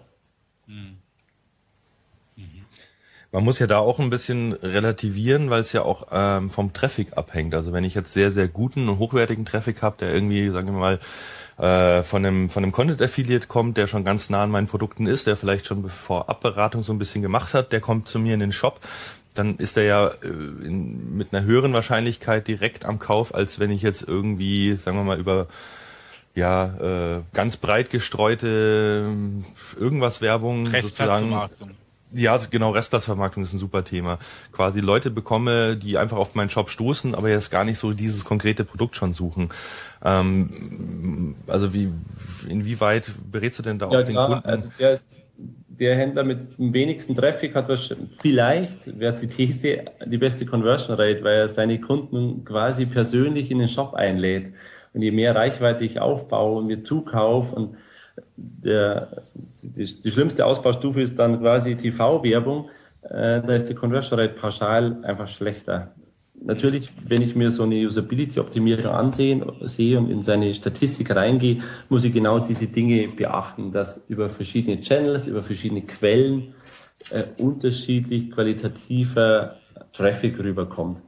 Man 3.32 3.44
muss 3.44 3.60
ja 3.60 3.68
da 3.68 3.78
auch 3.78 4.00
ein 4.00 4.10
bisschen 4.10 4.54
relativieren, 4.54 5.50
weil 5.50 5.60
es 5.60 5.72
ja 5.72 5.82
auch 5.82 6.08
ähm, 6.10 6.50
vom 6.50 6.72
Traffic 6.72 7.16
abhängt. 7.16 7.54
Also 7.54 7.72
wenn 7.72 7.84
ich 7.84 7.94
jetzt 7.94 8.12
sehr, 8.12 8.32
sehr 8.32 8.48
guten 8.48 8.88
und 8.88 8.98
hochwertigen 8.98 9.44
Traffic 9.44 9.82
habe, 9.82 9.98
der 9.98 10.12
irgendwie, 10.12 10.50
sagen 10.50 10.72
wir 10.72 10.78
mal, 10.78 10.98
äh, 11.58 12.02
von 12.02 12.26
einem, 12.26 12.50
von 12.50 12.64
einem 12.64 12.72
Content 12.72 13.00
Affiliate 13.00 13.46
kommt, 13.46 13.76
der 13.76 13.86
schon 13.86 14.04
ganz 14.04 14.30
nah 14.30 14.42
an 14.42 14.50
meinen 14.50 14.66
Produkten 14.66 15.06
ist, 15.06 15.28
der 15.28 15.36
vielleicht 15.36 15.66
schon 15.66 15.88
vor 15.88 16.28
Abberatung 16.28 16.82
so 16.82 16.92
ein 16.92 16.98
bisschen 16.98 17.22
gemacht 17.22 17.54
hat, 17.54 17.70
der 17.70 17.80
kommt 17.80 18.08
zu 18.08 18.18
mir 18.18 18.34
in 18.34 18.40
den 18.40 18.52
Shop, 18.52 18.80
dann 19.34 19.56
ist 19.58 19.76
er 19.76 19.84
ja 19.84 20.06
äh, 20.08 20.26
in, 20.66 21.16
mit 21.16 21.32
einer 21.32 21.44
höheren 21.44 21.72
Wahrscheinlichkeit 21.72 22.48
direkt 22.48 22.84
am 22.84 22.98
Kauf, 22.98 23.32
als 23.32 23.60
wenn 23.60 23.70
ich 23.70 23.82
jetzt 23.82 24.02
irgendwie, 24.02 24.74
sagen 24.74 24.96
wir 24.96 25.04
mal, 25.04 25.20
über 25.20 25.46
ja, 26.34 27.18
äh, 27.18 27.22
ganz 27.32 27.56
breit 27.56 27.90
gestreute 27.90 29.08
irgendwas 29.78 30.20
Werbung 30.20 30.66
sozusagen 30.66 31.36
ja, 32.12 32.38
genau, 32.50 32.70
Restplatzvermarktung 32.70 33.42
ist 33.42 33.52
ein 33.52 33.58
super 33.58 33.84
Thema. 33.84 34.18
Quasi 34.52 34.80
Leute 34.80 35.10
bekomme, 35.10 35.76
die 35.76 35.98
einfach 35.98 36.16
auf 36.16 36.34
meinen 36.34 36.48
Shop 36.48 36.68
stoßen, 36.68 37.14
aber 37.14 37.28
jetzt 37.28 37.50
gar 37.50 37.64
nicht 37.64 37.78
so 37.78 37.92
dieses 37.92 38.24
konkrete 38.24 38.64
Produkt 38.64 38.96
schon 38.96 39.14
suchen. 39.14 39.50
Ähm, 40.04 41.36
also 41.46 41.72
wie, 41.72 41.92
inwieweit 42.48 43.12
berätst 43.30 43.60
du 43.60 43.62
denn 43.62 43.78
da 43.78 43.86
auch 43.86 43.92
ja, 43.92 44.02
den 44.02 44.14
klar. 44.14 44.28
Kunden? 44.28 44.48
Also 44.48 44.70
der, 44.78 45.00
der 45.68 45.96
Händler 45.96 46.24
mit 46.24 46.58
dem 46.58 46.72
wenigsten 46.72 47.14
Traffic 47.14 47.54
hat 47.54 47.66
vielleicht, 48.20 48.98
wäre 48.98 49.14
die 49.14 49.28
These, 49.28 49.84
die 50.04 50.18
beste 50.18 50.44
Conversion 50.46 50.96
Rate, 50.96 51.22
weil 51.22 51.38
er 51.38 51.48
seine 51.48 51.80
Kunden 51.80 52.44
quasi 52.44 52.86
persönlich 52.86 53.50
in 53.50 53.58
den 53.58 53.68
Shop 53.68 53.94
einlädt. 53.94 54.52
Und 54.92 55.02
je 55.02 55.12
mehr 55.12 55.34
Reichweite 55.34 55.84
ich 55.84 56.00
aufbaue 56.00 56.58
und 56.58 56.66
mir 56.66 56.82
zukaufe 56.82 57.54
und 57.54 57.76
der, 58.40 59.22
die, 59.62 59.84
die 60.02 60.10
schlimmste 60.10 60.46
Ausbaustufe 60.46 61.02
ist 61.02 61.18
dann 61.18 61.40
quasi 61.40 61.76
TV-Werbung. 61.76 62.68
Äh, 63.02 63.42
da 63.42 63.54
ist 63.54 63.68
die 63.68 63.74
Conversion 63.74 64.18
Rate 64.18 64.34
pauschal 64.34 65.04
einfach 65.04 65.28
schlechter. 65.28 65.94
Natürlich, 66.42 66.88
wenn 67.06 67.20
ich 67.20 67.36
mir 67.36 67.50
so 67.50 67.64
eine 67.64 67.86
Usability-Optimierung 67.86 68.86
ansehen, 68.86 69.44
sehe 69.60 69.98
und 69.98 70.10
in 70.10 70.22
seine 70.22 70.54
Statistik 70.54 71.14
reingehe, 71.14 71.62
muss 71.90 72.04
ich 72.04 72.14
genau 72.14 72.38
diese 72.38 72.66
Dinge 72.66 73.08
beachten, 73.08 73.72
dass 73.72 74.04
über 74.08 74.30
verschiedene 74.30 74.80
Channels, 74.80 75.26
über 75.26 75.42
verschiedene 75.42 75.82
Quellen 75.82 76.54
äh, 77.10 77.24
unterschiedlich 77.42 78.30
qualitativer 78.30 79.56
Traffic 79.92 80.38
rüberkommt. 80.38 81.02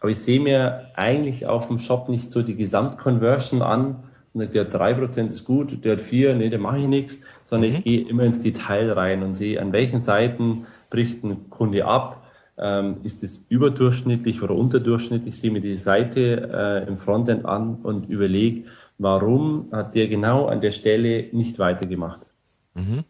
Aber 0.00 0.10
ich 0.10 0.18
sehe 0.18 0.38
mir 0.38 0.92
eigentlich 0.94 1.46
auf 1.46 1.66
dem 1.66 1.80
Shop 1.80 2.08
nicht 2.08 2.30
so 2.30 2.42
die 2.42 2.54
Gesamtconversion 2.54 3.62
an, 3.62 4.04
der 4.38 4.64
hat 4.64 4.74
drei 4.74 4.94
Prozent 4.94 5.30
ist 5.30 5.44
gut, 5.44 5.84
der 5.84 5.92
hat 5.92 6.00
vier, 6.00 6.34
nee, 6.34 6.48
der 6.48 6.58
mache 6.58 6.78
ich 6.78 6.86
nichts, 6.86 7.20
sondern 7.44 7.70
mhm. 7.70 7.76
ich 7.76 7.84
gehe 7.84 8.08
immer 8.08 8.24
ins 8.24 8.40
Detail 8.40 8.92
rein 8.92 9.22
und 9.22 9.34
sehe, 9.34 9.60
an 9.60 9.72
welchen 9.72 10.00
Seiten 10.00 10.66
bricht 10.90 11.24
ein 11.24 11.50
Kunde 11.50 11.84
ab, 11.84 12.26
ähm, 12.58 12.96
ist 13.02 13.22
es 13.22 13.40
überdurchschnittlich 13.48 14.42
oder 14.42 14.54
unterdurchschnittlich, 14.54 15.34
ich 15.34 15.40
sehe 15.40 15.50
mir 15.50 15.60
die 15.60 15.76
Seite 15.76 16.50
äh, 16.52 16.88
im 16.88 16.98
Frontend 16.98 17.44
an 17.44 17.76
und 17.82 18.10
überlege, 18.10 18.64
warum 18.98 19.68
hat 19.70 19.94
der 19.94 20.08
genau 20.08 20.46
an 20.46 20.60
der 20.60 20.72
Stelle 20.72 21.26
nicht 21.32 21.58
weitergemacht. 21.58 22.20
Mhm. 22.74 23.04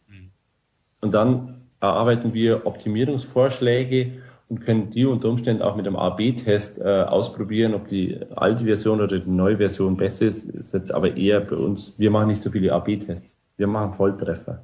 Und 1.00 1.14
dann 1.14 1.62
erarbeiten 1.80 2.34
wir 2.34 2.66
Optimierungsvorschläge 2.66 4.12
und 4.48 4.64
können 4.64 4.90
die 4.90 5.04
unter 5.04 5.28
Umständen 5.28 5.62
auch 5.62 5.76
mit 5.76 5.86
einem 5.86 5.96
A-B-Test 5.96 6.78
äh, 6.78 7.02
ausprobieren, 7.02 7.74
ob 7.74 7.88
die 7.88 8.18
alte 8.34 8.64
Version 8.64 9.00
oder 9.00 9.18
die 9.18 9.30
neue 9.30 9.58
Version 9.58 9.96
besser 9.96 10.26
ist. 10.26 10.48
Ist 10.48 10.72
jetzt 10.72 10.92
aber 10.92 11.16
eher 11.16 11.40
bei 11.40 11.56
uns, 11.56 11.92
wir 11.98 12.10
machen 12.10 12.28
nicht 12.28 12.40
so 12.40 12.50
viele 12.50 12.72
A-B-Tests. 12.72 13.34
Wir 13.56 13.66
machen 13.66 13.92
Volltreffer. 13.94 14.62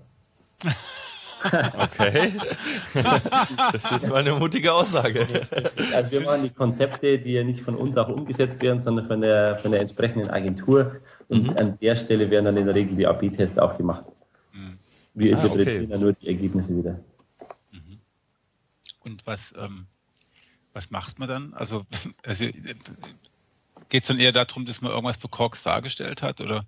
Okay. 1.44 2.32
Das 3.72 3.92
ist 3.92 4.08
mal 4.08 4.16
eine 4.16 4.32
mutige 4.32 4.72
Aussage. 4.72 5.26
Also 5.92 6.10
wir 6.10 6.20
machen 6.22 6.44
die 6.44 6.48
Konzepte, 6.48 7.18
die 7.18 7.34
ja 7.34 7.44
nicht 7.44 7.60
von 7.60 7.76
uns 7.76 7.98
auch 7.98 8.08
umgesetzt 8.08 8.62
werden, 8.62 8.80
sondern 8.80 9.06
von 9.06 9.20
der, 9.20 9.56
von 9.56 9.70
der 9.70 9.82
entsprechenden 9.82 10.30
Agentur. 10.30 10.96
Und 11.28 11.48
mhm. 11.48 11.56
an 11.58 11.78
der 11.82 11.96
Stelle 11.96 12.30
werden 12.30 12.46
dann 12.46 12.56
in 12.56 12.64
der 12.64 12.74
Regel 12.74 12.96
die 12.96 13.06
A-B-Tests 13.06 13.58
auch 13.58 13.76
gemacht. 13.76 14.06
Mhm. 14.54 14.78
Wir 15.12 15.36
ah, 15.36 15.42
interpretieren 15.42 15.82
okay. 15.82 15.86
dann 15.90 16.00
nur 16.00 16.12
die 16.14 16.28
Ergebnisse 16.28 16.76
wieder. 16.78 16.98
Und 19.04 19.26
was, 19.26 19.54
ähm, 19.56 19.86
was 20.72 20.90
macht 20.90 21.18
man 21.18 21.28
dann? 21.28 21.54
Also, 21.54 21.84
also 22.24 22.46
geht 23.88 24.02
es 24.02 24.08
dann 24.08 24.20
eher 24.20 24.32
darum, 24.32 24.66
dass 24.66 24.80
man 24.80 24.92
irgendwas 24.92 25.18
bekorkst 25.18 25.64
dargestellt 25.64 26.22
hat? 26.22 26.40
Oder 26.40 26.66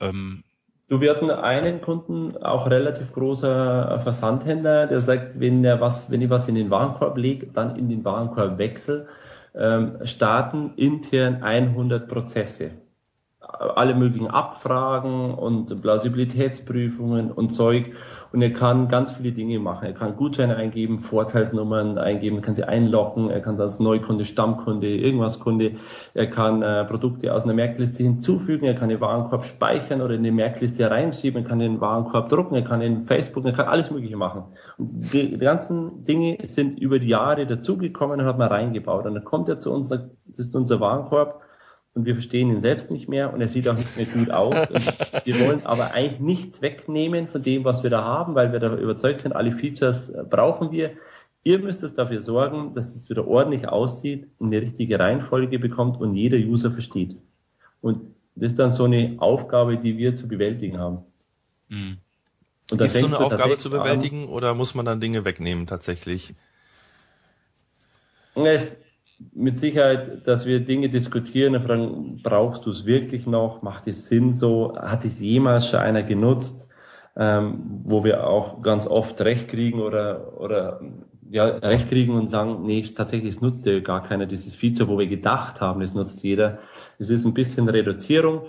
ähm, 0.00 0.44
Du, 0.88 1.02
wir 1.02 1.10
hatten 1.10 1.30
einen 1.30 1.82
Kunden, 1.82 2.34
auch 2.38 2.70
relativ 2.70 3.12
großer 3.12 4.00
Versandhändler, 4.00 4.86
der 4.86 5.02
sagt, 5.02 5.38
wenn 5.38 5.62
er 5.62 5.82
was, 5.82 6.10
wenn 6.10 6.22
ich 6.22 6.30
was 6.30 6.48
in 6.48 6.54
den 6.54 6.70
Warenkorb 6.70 7.18
lege, 7.18 7.46
dann 7.48 7.76
in 7.76 7.90
den 7.90 8.06
Warenkorb 8.06 8.56
wechsel, 8.56 9.06
ähm, 9.54 9.98
starten 10.04 10.72
intern 10.76 11.42
100 11.42 12.08
Prozesse 12.08 12.70
alle 13.48 13.94
möglichen 13.94 14.28
Abfragen 14.28 15.34
und 15.34 15.80
Plausibilitätsprüfungen 15.80 17.32
und 17.32 17.50
Zeug. 17.50 17.92
Und 18.30 18.42
er 18.42 18.52
kann 18.52 18.88
ganz 18.88 19.12
viele 19.12 19.32
Dinge 19.32 19.58
machen. 19.58 19.86
Er 19.86 19.94
kann 19.94 20.16
Gutscheine 20.16 20.56
eingeben, 20.56 21.00
Vorteilsnummern 21.00 21.96
eingeben, 21.96 22.42
kann 22.42 22.54
sie 22.54 22.64
einloggen, 22.64 23.30
er 23.30 23.40
kann 23.40 23.58
als 23.58 23.80
Neukunde, 23.80 24.26
Stammkunde, 24.26 24.86
irgendwas 24.86 25.40
Kunde, 25.40 25.72
er 26.12 26.26
kann 26.26 26.60
äh, 26.60 26.84
Produkte 26.84 27.34
aus 27.34 27.44
einer 27.44 27.54
Merkliste 27.54 28.02
hinzufügen, 28.02 28.66
er 28.66 28.74
kann 28.74 28.90
den 28.90 29.00
Warenkorb 29.00 29.46
speichern 29.46 30.02
oder 30.02 30.14
in 30.14 30.22
die 30.22 30.30
Merkliste 30.30 30.90
reinschieben, 30.90 31.42
er 31.42 31.48
kann 31.48 31.58
den 31.58 31.80
Warenkorb 31.80 32.28
drucken, 32.28 32.54
er 32.54 32.62
kann 32.62 32.82
in 32.82 33.04
Facebook, 33.04 33.46
er 33.46 33.52
kann 33.52 33.66
alles 33.66 33.90
Mögliche 33.90 34.18
machen. 34.18 34.44
Und 34.76 34.90
die, 35.14 35.30
die 35.30 35.38
ganzen 35.38 36.04
Dinge 36.04 36.36
sind 36.42 36.78
über 36.78 36.98
die 36.98 37.08
Jahre 37.08 37.46
dazugekommen 37.46 38.20
und 38.20 38.26
hat 38.26 38.36
man 38.36 38.48
reingebaut. 38.48 39.06
Und 39.06 39.14
dann 39.14 39.24
kommt 39.24 39.48
er 39.48 39.58
zu 39.58 39.72
uns, 39.72 39.88
das 39.88 40.02
ist 40.36 40.54
unser 40.54 40.80
Warenkorb 40.80 41.40
und 41.98 42.04
wir 42.04 42.14
verstehen 42.14 42.48
ihn 42.50 42.60
selbst 42.60 42.92
nicht 42.92 43.08
mehr 43.08 43.34
und 43.34 43.40
er 43.40 43.48
sieht 43.48 43.66
auch 43.66 43.76
nicht 43.76 43.96
mehr 43.96 44.06
gut 44.06 44.30
aus. 44.30 44.70
Und 44.70 44.86
wir 45.24 45.40
wollen 45.40 45.66
aber 45.66 45.94
eigentlich 45.94 46.20
nichts 46.20 46.62
wegnehmen 46.62 47.26
von 47.26 47.42
dem, 47.42 47.64
was 47.64 47.82
wir 47.82 47.90
da 47.90 48.04
haben, 48.04 48.36
weil 48.36 48.52
wir 48.52 48.60
da 48.60 48.72
überzeugt 48.76 49.22
sind, 49.22 49.32
alle 49.32 49.50
Features 49.50 50.10
äh, 50.10 50.22
brauchen 50.22 50.70
wir. 50.70 50.92
Ihr 51.42 51.58
müsst 51.58 51.82
es 51.82 51.94
dafür 51.94 52.22
sorgen, 52.22 52.72
dass 52.76 52.94
es 52.94 53.10
wieder 53.10 53.26
ordentlich 53.26 53.66
aussieht, 53.66 54.28
eine 54.38 54.62
richtige 54.62 54.96
Reihenfolge 54.96 55.58
bekommt 55.58 56.00
und 56.00 56.14
jeder 56.14 56.36
User 56.36 56.70
versteht. 56.70 57.16
Und 57.80 58.14
das 58.36 58.52
ist 58.52 58.60
dann 58.60 58.72
so 58.72 58.84
eine 58.84 59.16
Aufgabe, 59.18 59.76
die 59.76 59.98
wir 59.98 60.14
zu 60.14 60.28
bewältigen 60.28 60.78
haben. 60.78 60.98
Mhm. 61.68 61.98
Und 62.70 62.80
ist 62.80 62.94
so 62.96 63.06
eine 63.06 63.18
Aufgabe 63.18 63.58
zu 63.58 63.70
bewältigen 63.70 64.24
an, 64.24 64.28
oder 64.28 64.54
muss 64.54 64.76
man 64.76 64.86
dann 64.86 65.00
Dinge 65.00 65.24
wegnehmen 65.24 65.66
tatsächlich? 65.66 66.32
Es, 68.36 68.76
mit 69.32 69.58
Sicherheit, 69.58 70.26
dass 70.26 70.46
wir 70.46 70.60
Dinge 70.60 70.88
diskutieren 70.88 71.56
und 71.56 71.64
fragen, 71.64 72.20
brauchst 72.22 72.66
du 72.66 72.70
es 72.70 72.86
wirklich 72.86 73.26
noch? 73.26 73.62
Macht 73.62 73.86
es 73.86 74.06
Sinn 74.06 74.34
so? 74.34 74.76
Hat 74.76 75.04
es 75.04 75.20
jemals 75.20 75.68
schon 75.68 75.80
einer 75.80 76.02
genutzt? 76.02 76.68
Ähm, 77.16 77.80
wo 77.82 78.04
wir 78.04 78.28
auch 78.28 78.62
ganz 78.62 78.86
oft 78.86 79.20
recht 79.22 79.48
kriegen 79.48 79.80
oder, 79.80 80.40
oder 80.40 80.80
ja, 81.30 81.46
recht 81.46 81.88
kriegen 81.88 82.14
und 82.14 82.30
sagen, 82.30 82.62
nee, 82.64 82.80
tatsächlich, 82.94 83.34
es 83.34 83.40
nutzt 83.40 83.66
ja 83.66 83.80
gar 83.80 84.04
keiner 84.04 84.24
dieses 84.24 84.54
Feature, 84.54 84.88
wo 84.88 84.98
wir 84.98 85.08
gedacht 85.08 85.60
haben, 85.60 85.82
es 85.82 85.94
nutzt 85.94 86.22
jeder. 86.22 86.58
Es 86.96 87.10
ist 87.10 87.24
ein 87.24 87.34
bisschen 87.34 87.68
Reduzierung, 87.68 88.42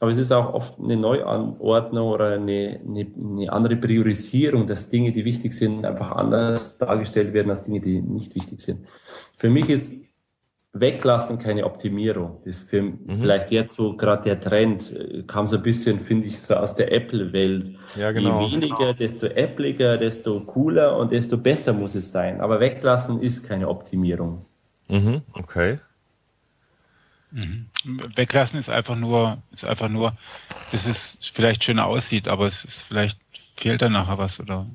aber 0.00 0.10
es 0.10 0.18
ist 0.18 0.32
auch 0.32 0.52
oft 0.52 0.78
eine 0.78 0.98
Neuanordnung 0.98 2.08
oder 2.08 2.32
eine, 2.32 2.80
eine, 2.86 3.06
eine 3.18 3.52
andere 3.52 3.76
Priorisierung, 3.76 4.66
dass 4.66 4.90
Dinge, 4.90 5.12
die 5.12 5.24
wichtig 5.24 5.54
sind, 5.54 5.86
einfach 5.86 6.12
anders 6.12 6.76
dargestellt 6.76 7.32
werden 7.32 7.48
als 7.48 7.62
Dinge, 7.62 7.80
die 7.80 8.02
nicht 8.02 8.34
wichtig 8.34 8.60
sind. 8.60 8.86
Für 9.38 9.48
mich 9.48 9.70
ist 9.70 9.94
Weglassen 10.72 11.38
keine 11.38 11.64
Optimierung. 11.64 12.40
Das 12.44 12.56
ist 12.56 12.70
für 12.70 12.82
mhm. 12.82 13.20
vielleicht 13.20 13.50
jetzt 13.50 13.74
so 13.74 13.96
gerade 13.96 14.22
der 14.22 14.40
Trend, 14.40 14.92
äh, 14.92 15.22
kam 15.24 15.46
so 15.48 15.56
ein 15.56 15.62
bisschen, 15.62 16.00
finde 16.00 16.28
ich, 16.28 16.40
so 16.40 16.54
aus 16.54 16.74
der 16.74 16.92
Apple-Welt. 16.92 17.76
Ja, 17.96 18.12
genau. 18.12 18.46
Je 18.46 18.54
weniger, 18.56 18.94
desto 18.94 19.26
appliger, 19.26 19.98
desto 19.98 20.40
cooler 20.40 20.96
und 20.96 21.10
desto 21.10 21.36
besser 21.36 21.72
muss 21.72 21.94
es 21.96 22.12
sein. 22.12 22.40
Aber 22.40 22.60
weglassen 22.60 23.20
ist 23.20 23.42
keine 23.42 23.68
Optimierung. 23.68 24.46
Mhm, 24.88 25.22
okay. 25.32 25.78
Mhm. 27.32 27.66
Weglassen 28.14 28.58
ist 28.58 28.70
einfach 28.70 28.96
nur, 28.96 29.42
ist 29.52 29.64
einfach 29.64 29.88
nur, 29.88 30.12
dass 30.70 30.86
es 30.86 31.18
vielleicht 31.32 31.64
schöner 31.64 31.86
aussieht, 31.86 32.28
aber 32.28 32.46
es 32.46 32.64
ist 32.64 32.82
vielleicht 32.82 33.18
fehlt 33.56 33.82
da 33.82 33.88
nachher 33.88 34.18
was 34.18 34.40
oder. 34.40 34.66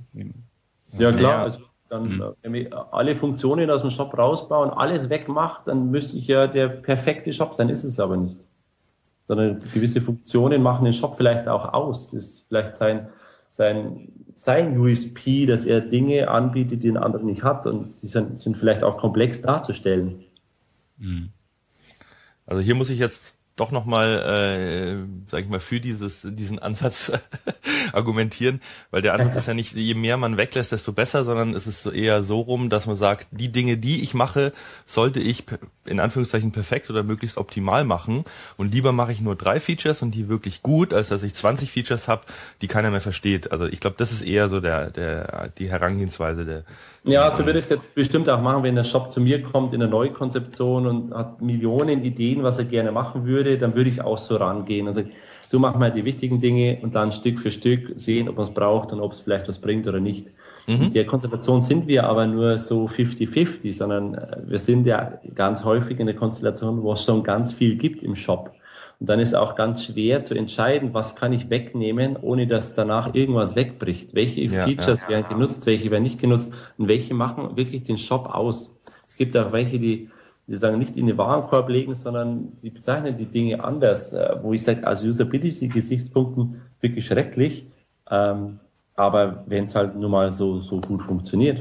Ja 0.97 1.11
klar, 1.11 1.43
also 1.43 1.59
dann, 1.89 2.17
mhm. 2.17 2.23
wenn 2.41 2.53
wir 2.53 2.93
alle 2.93 3.15
Funktionen 3.15 3.69
aus 3.69 3.81
dem 3.81 3.91
Shop 3.91 4.17
rausbauen, 4.17 4.71
alles 4.71 5.09
wegmacht, 5.09 5.67
dann 5.67 5.91
müsste 5.91 6.17
ich 6.17 6.27
ja 6.27 6.47
der 6.47 6.67
perfekte 6.67 7.31
Shop 7.31 7.55
sein, 7.55 7.69
ist 7.69 7.83
es 7.83 7.99
aber 7.99 8.17
nicht. 8.17 8.39
Sondern 9.27 9.59
gewisse 9.73 10.01
Funktionen 10.01 10.61
machen 10.61 10.86
den 10.86 10.93
Shop 10.93 11.15
vielleicht 11.17 11.47
auch 11.47 11.73
aus. 11.73 12.11
Das 12.11 12.13
ist 12.13 12.45
vielleicht 12.47 12.75
sein, 12.75 13.09
sein, 13.49 14.09
sein 14.36 14.79
USP, 14.79 15.45
dass 15.45 15.65
er 15.65 15.81
Dinge 15.81 16.29
anbietet, 16.29 16.83
die 16.83 16.89
ein 16.89 16.97
anderer 16.97 17.23
nicht 17.23 17.43
hat 17.43 17.67
und 17.67 17.93
die 18.01 18.07
sind, 18.07 18.39
sind 18.39 18.57
vielleicht 18.57 18.83
auch 18.83 18.97
komplex 18.97 19.41
darzustellen. 19.41 20.23
Mhm. 20.97 21.29
Also 22.45 22.61
hier 22.61 22.75
muss 22.75 22.89
ich 22.89 22.99
jetzt 22.99 23.34
doch 23.55 23.71
nochmal, 23.71 24.19
äh, 24.19 25.29
sag 25.31 25.41
ich 25.41 25.49
mal, 25.49 25.61
für 25.61 25.79
dieses, 25.79 26.21
diesen 26.23 26.59
Ansatz 26.59 27.11
argumentieren, 27.93 28.61
weil 28.91 29.01
der 29.01 29.13
Ansatz 29.13 29.35
ist 29.35 29.47
ja 29.47 29.53
nicht, 29.53 29.73
je 29.73 29.93
mehr 29.93 30.17
man 30.17 30.35
weglässt, 30.35 30.73
desto 30.73 30.91
besser, 30.91 31.23
sondern 31.23 31.53
es 31.53 31.65
ist 31.65 31.85
eher 31.85 32.23
so 32.23 32.41
rum, 32.41 32.69
dass 32.69 32.85
man 32.85 32.97
sagt, 32.97 33.27
die 33.31 33.51
Dinge, 33.51 33.77
die 33.77 34.03
ich 34.03 34.13
mache, 34.13 34.51
sollte 34.85 35.21
ich 35.21 35.45
in 35.85 36.01
Anführungszeichen 36.01 36.51
perfekt 36.51 36.89
oder 36.89 37.03
möglichst 37.03 37.37
optimal 37.37 37.85
machen 37.85 38.25
und 38.57 38.73
lieber 38.73 38.91
mache 38.91 39.13
ich 39.13 39.21
nur 39.21 39.35
drei 39.37 39.59
Features 39.61 40.01
und 40.01 40.11
die 40.11 40.27
wirklich 40.27 40.61
gut, 40.61 40.93
als 40.93 41.07
dass 41.07 41.23
ich 41.23 41.33
20 41.33 41.71
Features 41.71 42.09
habe, 42.09 42.25
die 42.61 42.67
keiner 42.67 42.91
mehr 42.91 43.01
versteht. 43.01 43.51
Also 43.53 43.67
ich 43.67 43.79
glaube, 43.79 43.95
das 43.97 44.11
ist 44.11 44.21
eher 44.21 44.49
so 44.49 44.59
der, 44.59 44.89
der, 44.89 45.49
die 45.57 45.69
Herangehensweise 45.69 46.45
der. 46.45 46.63
Ja, 47.05 47.31
so 47.31 47.45
würde 47.45 47.59
ich 47.59 47.65
es 47.65 47.69
jetzt 47.69 47.93
bestimmt 47.93 48.29
auch 48.29 48.41
machen, 48.41 48.63
wenn 48.63 48.75
der 48.75 48.83
Shop 48.83 49.11
zu 49.11 49.21
mir 49.21 49.43
kommt 49.43 49.73
in 49.73 49.79
der 49.79 49.89
Neukonzeption 49.89 50.87
und 50.87 51.13
hat 51.13 51.41
Millionen 51.41 52.03
Ideen, 52.03 52.41
was 52.43 52.57
er 52.57 52.65
gerne 52.65 52.91
machen 52.91 53.25
würde 53.25 53.57
dann 53.57 53.75
würde 53.75 53.89
ich 53.89 54.01
auch 54.01 54.17
so 54.17 54.37
rangehen 54.37 54.87
und 54.87 54.95
sagen, 54.95 55.11
du 55.51 55.59
mach 55.59 55.77
mal 55.77 55.91
die 55.91 56.03
wichtigen 56.03 56.41
Dinge 56.41 56.79
und 56.81 56.95
dann 56.95 57.11
Stück 57.11 57.39
für 57.39 57.51
Stück 57.51 57.93
sehen, 57.95 58.27
ob 58.27 58.37
man 58.37 58.47
es 58.47 58.53
braucht 58.53 58.91
und 58.91 58.99
ob 58.99 59.11
es 59.13 59.19
vielleicht 59.19 59.47
was 59.47 59.59
bringt 59.59 59.87
oder 59.87 59.99
nicht. 59.99 60.27
Mhm. 60.67 60.83
In 60.83 60.91
der 60.91 61.05
Konstellation 61.05 61.61
sind 61.61 61.87
wir 61.87 62.05
aber 62.05 62.25
nur 62.25 62.57
so 62.57 62.85
50-50, 62.85 63.73
sondern 63.75 64.15
äh, 64.15 64.37
wir 64.47 64.59
sind 64.59 64.85
ja 64.87 65.19
ganz 65.35 65.63
häufig 65.63 65.99
in 65.99 66.07
der 66.07 66.15
Konstellation, 66.15 66.81
wo 66.81 66.93
es 66.93 67.03
schon 67.03 67.23
ganz 67.23 67.53
viel 67.53 67.75
gibt 67.75 68.01
im 68.01 68.15
Shop. 68.15 68.51
Und 68.99 69.09
dann 69.09 69.19
ist 69.19 69.35
auch 69.35 69.55
ganz 69.55 69.83
schwer 69.83 70.23
zu 70.23 70.35
entscheiden, 70.35 70.93
was 70.93 71.15
kann 71.15 71.33
ich 71.33 71.49
wegnehmen, 71.49 72.17
ohne 72.21 72.47
dass 72.47 72.73
danach 72.73 73.13
irgendwas 73.13 73.55
wegbricht. 73.55 74.15
Welche 74.15 74.41
ja, 74.41 74.65
Features 74.65 75.01
ja. 75.03 75.09
werden 75.09 75.25
genutzt, 75.29 75.65
welche 75.65 75.91
werden 75.91 76.03
nicht 76.03 76.19
genutzt 76.19 76.53
und 76.77 76.87
welche 76.87 77.13
machen 77.13 77.57
wirklich 77.57 77.83
den 77.83 77.97
Shop 77.97 78.27
aus. 78.33 78.71
Es 79.07 79.17
gibt 79.17 79.35
auch 79.35 79.51
welche, 79.51 79.79
die 79.79 80.09
die 80.47 80.57
sagen 80.57 80.77
nicht 80.77 80.95
in 80.95 81.07
den 81.07 81.17
Warenkorb 81.17 81.69
legen, 81.69 81.95
sondern 81.95 82.53
sie 82.57 82.69
bezeichnen 82.69 83.17
die 83.17 83.25
Dinge 83.25 83.63
anders, 83.63 84.13
äh, 84.13 84.37
wo 84.41 84.53
ich 84.53 84.63
sage, 84.63 84.87
aus 84.87 85.03
Usability-Gesichtspunkten 85.03 86.61
wirklich 86.81 87.05
schrecklich, 87.05 87.65
ähm, 88.11 88.59
aber 88.95 89.43
wenn 89.47 89.65
es 89.65 89.75
halt 89.75 89.95
nun 89.95 90.11
mal 90.11 90.31
so, 90.31 90.61
so 90.61 90.79
gut 90.79 91.01
funktioniert. 91.01 91.59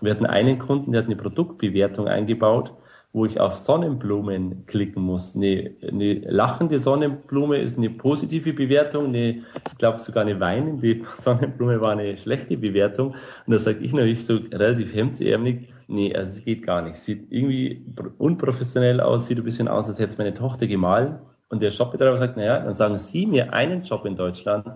Wir 0.00 0.12
hatten 0.12 0.24
einen 0.24 0.58
Kunden, 0.58 0.92
der 0.92 1.02
hat 1.02 1.06
eine 1.06 1.16
Produktbewertung 1.16 2.08
eingebaut, 2.08 2.72
wo 3.12 3.26
ich 3.26 3.40
auf 3.40 3.56
Sonnenblumen 3.56 4.66
klicken 4.66 5.02
muss. 5.02 5.34
Eine, 5.34 5.72
eine 5.86 6.14
lachende 6.20 6.78
Sonnenblume 6.78 7.58
ist 7.58 7.76
eine 7.76 7.90
positive 7.90 8.52
Bewertung, 8.52 9.06
eine, 9.06 9.42
ich 9.68 9.78
glaube 9.78 9.98
sogar 9.98 10.22
eine 10.22 10.38
weinende 10.38 11.00
Sonnenblume 11.18 11.80
war 11.80 11.92
eine 11.92 12.16
schlechte 12.16 12.56
Bewertung. 12.56 13.14
Und 13.46 13.54
da 13.54 13.58
sage 13.58 13.80
ich 13.80 13.92
natürlich 13.92 14.24
so 14.24 14.36
relativ 14.52 14.94
hemdsärmlich, 14.94 15.68
Nee, 15.92 16.14
also 16.14 16.38
es 16.38 16.44
geht 16.44 16.64
gar 16.64 16.82
nicht. 16.82 16.98
Sieht 16.98 17.26
irgendwie 17.30 17.84
unprofessionell 18.16 19.00
aus, 19.00 19.26
sieht 19.26 19.38
ein 19.38 19.42
bisschen 19.42 19.66
aus, 19.66 19.88
als 19.88 19.98
hätte 19.98 20.10
es 20.12 20.18
meine 20.18 20.32
Tochter 20.32 20.68
gemahlen. 20.68 21.18
Und 21.48 21.60
der 21.60 21.72
Shopbetreiber 21.72 22.16
sagt, 22.16 22.36
naja, 22.36 22.60
dann 22.60 22.72
sagen 22.72 22.96
Sie 22.96 23.26
mir 23.26 23.52
einen 23.52 23.82
Job 23.82 24.06
in 24.06 24.14
Deutschland, 24.14 24.68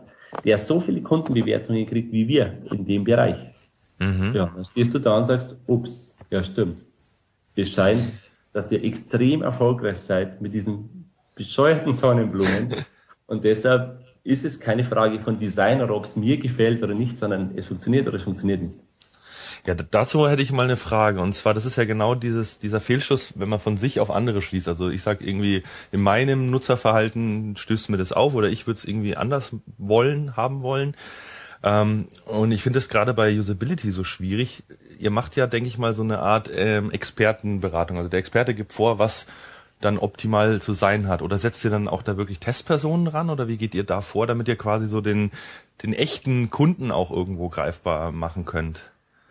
der 0.45 0.59
so 0.59 0.81
viele 0.81 1.01
Kundenbewertungen 1.03 1.87
kriegt 1.87 2.11
wie 2.11 2.27
wir 2.27 2.59
in 2.73 2.85
dem 2.85 3.05
Bereich. 3.05 3.39
Mhm. 4.01 4.33
Ja, 4.35 4.51
dann 4.53 4.65
stehst 4.65 4.93
du 4.93 4.99
da 4.99 5.17
und 5.17 5.27
sagst, 5.27 5.55
ups, 5.69 6.13
ja 6.31 6.43
stimmt. 6.43 6.85
Es 7.55 7.71
scheint, 7.71 8.03
dass 8.55 8.71
ihr 8.71 8.83
extrem 8.83 9.43
erfolgreich 9.43 9.99
seid 9.99 10.41
mit 10.41 10.55
diesen 10.55 11.11
bescheuerten 11.35 11.93
Sonnenblumen. 11.93 12.75
und 13.27 13.45
deshalb 13.45 14.01
ist 14.23 14.47
es 14.47 14.59
keine 14.59 14.85
Frage 14.85 15.21
von 15.21 15.37
Design 15.37 15.83
oder 15.83 15.95
ob 15.95 16.05
es 16.05 16.17
mir 16.17 16.39
gefällt 16.39 16.83
oder 16.83 16.95
nicht, 16.95 17.19
sondern 17.19 17.51
es 17.57 17.67
funktioniert 17.67 18.09
oder 18.09 18.17
es 18.17 18.23
funktioniert 18.23 18.63
nicht. 18.63 18.75
Ja, 19.67 19.75
dazu 19.75 20.29
hätte 20.29 20.43
ich 20.43 20.53
mal 20.53 20.65
eine 20.65 20.77
Frage. 20.77 21.21
Und 21.21 21.35
zwar, 21.35 21.55
das 21.55 21.65
ist 21.65 21.77
ja 21.77 21.85
genau 21.85 22.15
dieses, 22.15 22.59
dieser 22.59 22.81
Fehlschluss, 22.81 23.33
wenn 23.37 23.49
man 23.49 23.59
von 23.59 23.77
sich 23.77 23.99
auf 23.99 24.11
andere 24.11 24.43
schließt. 24.43 24.69
Also 24.69 24.91
ich 24.91 25.03
sage 25.03 25.27
irgendwie, 25.27 25.63
in 25.91 26.03
meinem 26.03 26.51
Nutzerverhalten 26.51 27.57
stößt 27.57 27.89
mir 27.89 27.97
das 27.97 28.13
auf 28.13 28.35
oder 28.35 28.49
ich 28.49 28.67
würde 28.67 28.79
es 28.79 28.85
irgendwie 28.85 29.17
anders 29.17 29.57
wollen, 29.79 30.37
haben 30.37 30.63
wollen. 30.63 30.95
Ähm, 31.65 32.07
und 32.27 32.53
ich 32.53 32.63
finde 32.63 32.79
es 32.79 32.91
gerade 32.91 33.15
bei 33.15 33.37
Usability 33.37 33.91
so 33.91 34.05
schwierig. 34.05 34.63
Ihr 34.99 35.11
macht 35.11 35.35
ja, 35.35 35.47
denke 35.47 35.67
ich 35.67 35.79
mal, 35.79 35.95
so 35.95 36.03
eine 36.03 36.19
Art 36.19 36.51
ähm, 36.55 36.91
Expertenberatung. 36.91 37.97
Also 37.97 38.11
der 38.11 38.21
Experte 38.21 38.55
gibt 38.55 38.73
vor, 38.73 38.99
was 38.99 39.27
dann 39.81 39.99
optimal 39.99 40.61
zu 40.61 40.73
sein 40.73 41.09
hat? 41.09 41.23
Oder 41.23 41.39
setzt 41.39 41.65
ihr 41.65 41.71
dann 41.71 41.89
auch 41.89 42.03
da 42.03 42.17
wirklich 42.17 42.39
Testpersonen 42.39 43.09
ran 43.09 43.31
oder 43.31 43.49
wie 43.49 43.57
geht 43.57 43.75
ihr 43.75 43.85
da 43.85 44.01
vor, 44.01 44.27
damit 44.27 44.49
ihr 44.49 44.57
quasi 44.57 44.87
so 44.87 45.01
den, 45.01 45.31
den 45.83 45.93
echten 45.93 46.51
Kunden 46.51 46.91
auch 46.91 47.11
irgendwo 47.11 47.49
greifbar 47.49 48.13
machen 48.13 48.45
könnt? 48.45 48.91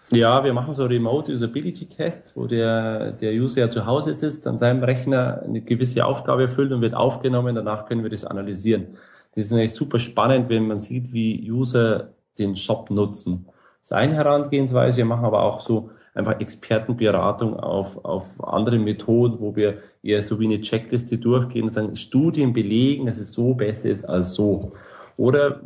Ja, 0.10 0.44
wir 0.44 0.54
machen 0.54 0.74
so 0.74 0.86
Remote 0.86 1.32
Usability 1.32 1.88
Tests, 1.88 2.36
wo 2.36 2.46
der, 2.46 3.14
der 3.14 3.32
User 3.34 3.62
ja 3.62 3.70
zu 3.70 3.86
Hause 3.86 4.14
sitzt, 4.14 4.46
an 4.46 4.58
seinem 4.58 4.84
Rechner 4.84 5.42
eine 5.44 5.62
gewisse 5.62 6.06
Aufgabe 6.06 6.44
erfüllt 6.44 6.72
und 6.72 6.82
wird 6.82 6.94
aufgenommen. 6.94 7.56
Danach 7.56 7.88
können 7.88 8.04
wir 8.04 8.12
das 8.12 8.26
analysieren. 8.26 8.98
Das 9.34 9.46
ist 9.46 9.52
natürlich 9.52 9.74
super 9.74 9.98
spannend, 9.98 10.50
wenn 10.50 10.68
man 10.68 10.78
sieht, 10.78 11.14
wie 11.14 11.50
User 11.52 12.10
den 12.38 12.56
Shop 12.56 12.90
nutzen. 12.90 13.46
Das 13.82 13.92
ist 13.92 13.94
eine 13.94 14.16
Herangehensweise. 14.16 14.98
Wir 14.98 15.06
machen 15.06 15.26
aber 15.26 15.44
auch 15.44 15.62
so 15.62 15.90
einfach 16.14 16.40
Expertenberatung 16.40 17.60
auf, 17.60 18.04
auf 18.06 18.44
andere 18.44 18.78
Methoden, 18.78 19.40
wo 19.40 19.56
wir 19.56 19.80
eher 20.02 20.22
so 20.22 20.40
wie 20.40 20.46
eine 20.46 20.62
Checkliste 20.62 21.18
durchgehen 21.18 21.64
und 21.64 21.74
sagen, 21.74 21.96
Studien 21.96 22.54
belegen, 22.54 23.08
dass 23.08 23.18
es 23.18 23.34
so 23.34 23.54
besser 23.54 23.90
ist 23.90 24.06
als 24.06 24.34
so. 24.34 24.72
Oder 25.18 25.62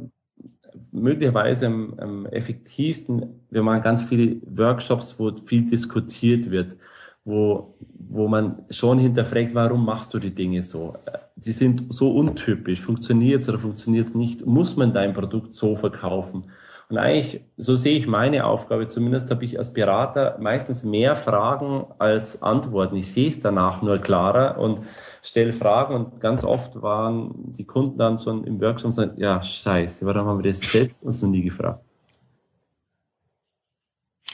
möglicherweise 0.91 1.67
am, 1.67 1.93
am 1.97 2.25
effektivsten, 2.27 3.41
wir 3.49 3.63
machen 3.63 3.81
ganz 3.81 4.03
viele 4.03 4.37
Workshops, 4.45 5.15
wo 5.17 5.31
viel 5.45 5.65
diskutiert 5.65 6.49
wird, 6.49 6.77
wo, 7.25 7.75
wo 8.09 8.27
man 8.27 8.63
schon 8.69 8.99
hinterfragt, 8.99 9.53
warum 9.53 9.85
machst 9.85 10.13
du 10.13 10.19
die 10.19 10.33
Dinge 10.33 10.61
so? 10.63 10.95
Die 11.35 11.51
sind 11.51 11.93
so 11.93 12.15
untypisch, 12.15 12.81
funktioniert 12.81 13.43
es 13.43 13.49
oder 13.49 13.59
funktioniert 13.59 14.07
es 14.07 14.15
nicht? 14.15 14.45
Muss 14.45 14.75
man 14.75 14.93
dein 14.93 15.13
Produkt 15.13 15.53
so 15.53 15.75
verkaufen? 15.75 16.45
Und 16.89 16.97
eigentlich, 16.97 17.41
so 17.57 17.75
sehe 17.75 17.97
ich 17.97 18.07
meine 18.07 18.45
Aufgabe, 18.45 18.87
zumindest 18.87 19.29
habe 19.29 19.43
ich 19.43 19.57
als 19.57 19.73
Berater 19.73 20.37
meistens 20.39 20.83
mehr 20.83 21.17
Fragen 21.17 21.85
als 21.99 22.41
Antworten. 22.41 22.95
Ich 22.95 23.11
sehe 23.11 23.29
es 23.29 23.41
danach 23.41 23.81
nur 23.81 23.97
klarer 23.97 24.57
und 24.57 24.81
stelle 25.21 25.51
Fragen 25.51 25.95
und 25.95 26.21
ganz 26.21 26.45
oft 26.45 26.81
waren 26.81 27.51
die 27.51 27.65
Kunden 27.65 27.97
dann 27.97 28.19
schon 28.19 28.45
im 28.45 28.61
Workshop 28.61 28.85
und 28.85 28.91
sagen, 28.93 29.19
ja, 29.19 29.41
scheiße, 29.43 30.05
warum 30.05 30.27
haben 30.27 30.41
wir 30.41 30.49
das 30.49 30.61
selbst 30.61 31.03
uns 31.03 31.21
noch 31.21 31.29
nie 31.29 31.43
gefragt? 31.43 31.83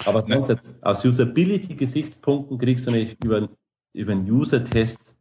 Aber 0.05 0.21
sonst 0.21 0.49
jetzt 0.49 0.83
aus 0.83 1.03
Usability-Gesichtspunkten 1.03 2.59
kriegst 2.59 2.85
du 2.85 2.91
nicht 2.91 3.23
über, 3.23 3.49
über 3.93 4.11
einen 4.11 4.29
User-Test 4.29 5.15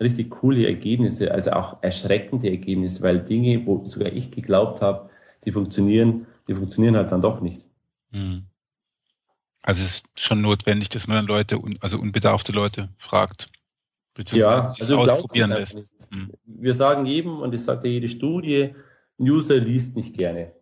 richtig 0.00 0.30
coole 0.30 0.66
Ergebnisse, 0.66 1.30
also 1.30 1.52
auch 1.52 1.82
erschreckende 1.82 2.48
Ergebnisse, 2.48 3.02
weil 3.02 3.20
Dinge, 3.20 3.64
wo 3.66 3.86
sogar 3.86 4.12
ich 4.12 4.30
geglaubt 4.30 4.82
habe, 4.82 5.10
die 5.44 5.52
funktionieren, 5.52 6.26
die 6.48 6.54
funktionieren 6.54 6.96
halt 6.96 7.12
dann 7.12 7.22
doch 7.22 7.40
nicht. 7.40 7.64
Mhm. 8.10 8.46
Also 9.62 9.82
es 9.82 9.94
ist 9.94 10.04
schon 10.16 10.42
notwendig, 10.42 10.90
dass 10.90 11.06
man 11.06 11.16
dann 11.16 11.26
Leute, 11.26 11.58
also 11.80 11.98
unbedarfte 11.98 12.52
Leute 12.52 12.90
fragt. 12.98 13.50
Ja, 14.32 14.74
also 14.78 14.98
ausprobieren 14.98 15.50
lässt. 15.50 15.82
Hm. 16.10 16.30
Wir 16.44 16.74
sagen 16.74 17.06
jedem, 17.06 17.40
und 17.40 17.52
das 17.52 17.64
sagt 17.64 17.84
ja 17.84 17.90
jede 17.90 18.08
Studie, 18.08 18.74
ein 19.18 19.30
User 19.30 19.56
liest 19.56 19.96
nicht 19.96 20.14
gerne. 20.14 20.52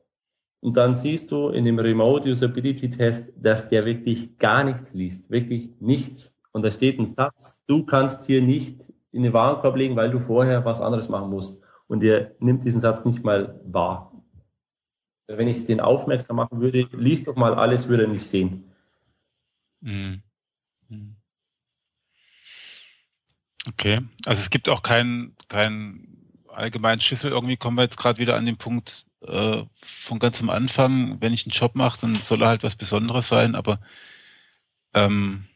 Und 0.60 0.76
dann 0.76 0.94
siehst 0.94 1.32
du 1.32 1.48
in 1.48 1.64
dem 1.64 1.78
Remote 1.78 2.30
Usability 2.30 2.90
Test, 2.90 3.32
dass 3.36 3.68
der 3.68 3.84
wirklich 3.84 4.38
gar 4.38 4.62
nichts 4.62 4.94
liest, 4.94 5.28
wirklich 5.30 5.70
nichts. 5.80 6.32
Und 6.52 6.62
da 6.62 6.70
steht 6.70 7.00
ein 7.00 7.06
Satz, 7.06 7.60
du 7.66 7.84
kannst 7.84 8.26
hier 8.26 8.40
nicht 8.40 8.92
in 9.10 9.24
den 9.24 9.32
Warenkorb 9.32 9.76
legen, 9.76 9.96
weil 9.96 10.10
du 10.10 10.20
vorher 10.20 10.64
was 10.64 10.80
anderes 10.80 11.08
machen 11.08 11.30
musst. 11.30 11.60
Und 11.88 12.02
der 12.02 12.36
nimmt 12.38 12.64
diesen 12.64 12.80
Satz 12.80 13.04
nicht 13.04 13.24
mal 13.24 13.60
wahr. 13.64 14.11
Wenn 15.26 15.48
ich 15.48 15.64
den 15.64 15.80
aufmerksam 15.80 16.36
machen 16.36 16.60
würde, 16.60 16.88
liest 16.92 17.26
doch 17.26 17.36
mal 17.36 17.54
alles, 17.54 17.88
würde 17.88 18.04
er 18.04 18.08
nicht 18.08 18.26
sehen. 18.26 18.64
Mhm. 19.80 20.22
Mhm. 20.88 21.16
Okay, 23.68 24.00
also 24.26 24.40
es 24.40 24.50
gibt 24.50 24.68
auch 24.68 24.82
keinen 24.82 25.36
kein 25.48 26.08
allgemeinen 26.48 27.00
Schlüssel. 27.00 27.30
Irgendwie 27.30 27.56
kommen 27.56 27.76
wir 27.76 27.84
jetzt 27.84 27.96
gerade 27.96 28.18
wieder 28.18 28.36
an 28.36 28.46
den 28.46 28.56
Punkt 28.56 29.06
äh, 29.22 29.64
von 29.82 30.18
ganz 30.18 30.40
am 30.40 30.50
Anfang, 30.50 31.20
wenn 31.20 31.32
ich 31.32 31.46
einen 31.46 31.52
Job 31.52 31.74
mache, 31.74 32.00
dann 32.00 32.14
soll 32.16 32.42
er 32.42 32.48
halt 32.48 32.62
was 32.62 32.76
Besonderes 32.76 33.28
sein, 33.28 33.54
aber 33.54 33.80
ähm, 34.94 35.46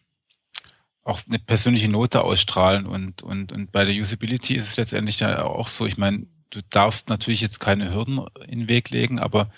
auch 1.02 1.20
eine 1.28 1.38
persönliche 1.38 1.88
Note 1.88 2.22
ausstrahlen 2.22 2.86
und, 2.86 3.22
und, 3.22 3.52
und 3.52 3.72
bei 3.72 3.84
der 3.84 3.94
Usability 3.94 4.54
ist 4.54 4.68
es 4.68 4.76
letztendlich 4.76 5.20
ja 5.20 5.42
auch 5.44 5.68
so. 5.68 5.86
Ich 5.86 5.98
meine, 5.98 6.26
du 6.56 6.62
darfst 6.70 7.08
natürlich 7.08 7.40
jetzt 7.40 7.60
keine 7.60 7.92
Hürden 7.92 8.20
in 8.46 8.60
den 8.60 8.68
Weg 8.68 8.90
legen, 8.90 9.18
aber 9.18 9.50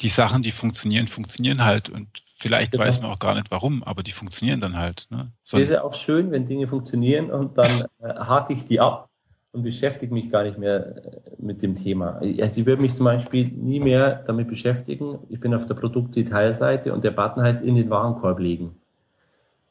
die 0.00 0.08
Sachen, 0.08 0.42
die 0.42 0.50
funktionieren, 0.50 1.08
funktionieren 1.08 1.64
halt 1.64 1.88
und 1.88 2.08
Vielleicht 2.36 2.72
genau. 2.72 2.84
weiß 2.84 3.00
man 3.00 3.10
auch 3.10 3.20
gar 3.20 3.34
nicht 3.34 3.50
warum, 3.50 3.82
aber 3.84 4.02
die 4.02 4.12
funktionieren 4.12 4.60
dann 4.60 4.76
halt. 4.76 5.06
Ne? 5.08 5.32
So 5.44 5.56
ist 5.56 5.70
ja 5.70 5.82
auch 5.82 5.94
schön, 5.94 6.30
wenn 6.30 6.44
Dinge 6.44 6.66
funktionieren 6.66 7.30
und 7.30 7.56
dann 7.56 7.86
äh, 8.02 8.08
hake 8.08 8.52
ich 8.52 8.66
die 8.66 8.80
ab 8.80 9.08
und 9.52 9.62
beschäftige 9.62 10.12
mich 10.12 10.30
gar 10.30 10.42
nicht 10.42 10.58
mehr 10.58 10.96
äh, 10.96 11.20
mit 11.38 11.62
dem 11.62 11.74
Thema. 11.74 12.18
Also 12.18 12.60
ich 12.60 12.66
würde 12.66 12.82
mich 12.82 12.96
zum 12.96 13.04
Beispiel 13.04 13.46
nie 13.46 13.80
mehr 13.80 14.24
damit 14.26 14.48
beschäftigen. 14.48 15.20
Ich 15.30 15.40
bin 15.40 15.54
auf 15.54 15.64
der 15.64 15.74
Produktdetailseite 15.74 16.92
und 16.92 17.04
der 17.04 17.12
Button 17.12 17.42
heißt 17.42 17.62
in 17.62 17.76
den 17.76 17.88
Warenkorb 17.88 18.40
legen. 18.40 18.80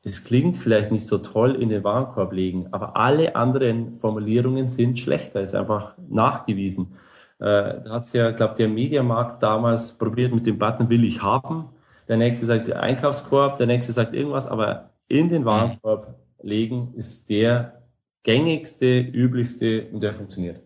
Es 0.03 0.23
klingt 0.23 0.57
vielleicht 0.57 0.91
nicht 0.91 1.07
so 1.07 1.17
toll 1.17 1.55
in 1.55 1.69
den 1.69 1.83
Warenkorb 1.83 2.33
legen, 2.33 2.67
aber 2.71 2.97
alle 2.97 3.35
anderen 3.35 3.95
Formulierungen 3.95 4.67
sind 4.67 4.99
schlechter, 4.99 5.41
ist 5.41 5.55
einfach 5.55 5.97
nachgewiesen. 6.09 6.95
Äh, 7.39 7.81
da 7.83 7.89
hat 7.89 8.05
es 8.05 8.13
ja, 8.13 8.31
glaube 8.31 8.55
der 8.55 8.67
Mediamarkt 8.67 9.41
damals 9.41 9.91
probiert 9.93 10.33
mit 10.33 10.45
dem 10.45 10.59
Button 10.59 10.89
will 10.89 11.03
ich 11.03 11.21
haben 11.21 11.69
der 12.07 12.17
nächste 12.17 12.45
sagt 12.45 12.71
Einkaufskorb, 12.71 13.57
der 13.57 13.67
nächste 13.67 13.93
sagt 13.93 14.15
irgendwas, 14.15 14.47
aber 14.47 14.91
in 15.07 15.29
den 15.29 15.45
Warenkorb 15.45 16.19
legen 16.41 16.93
ist 16.95 17.29
der 17.29 17.81
gängigste, 18.23 18.99
üblichste 18.99 19.87
und 19.91 20.01
der 20.01 20.13
funktioniert. 20.13 20.61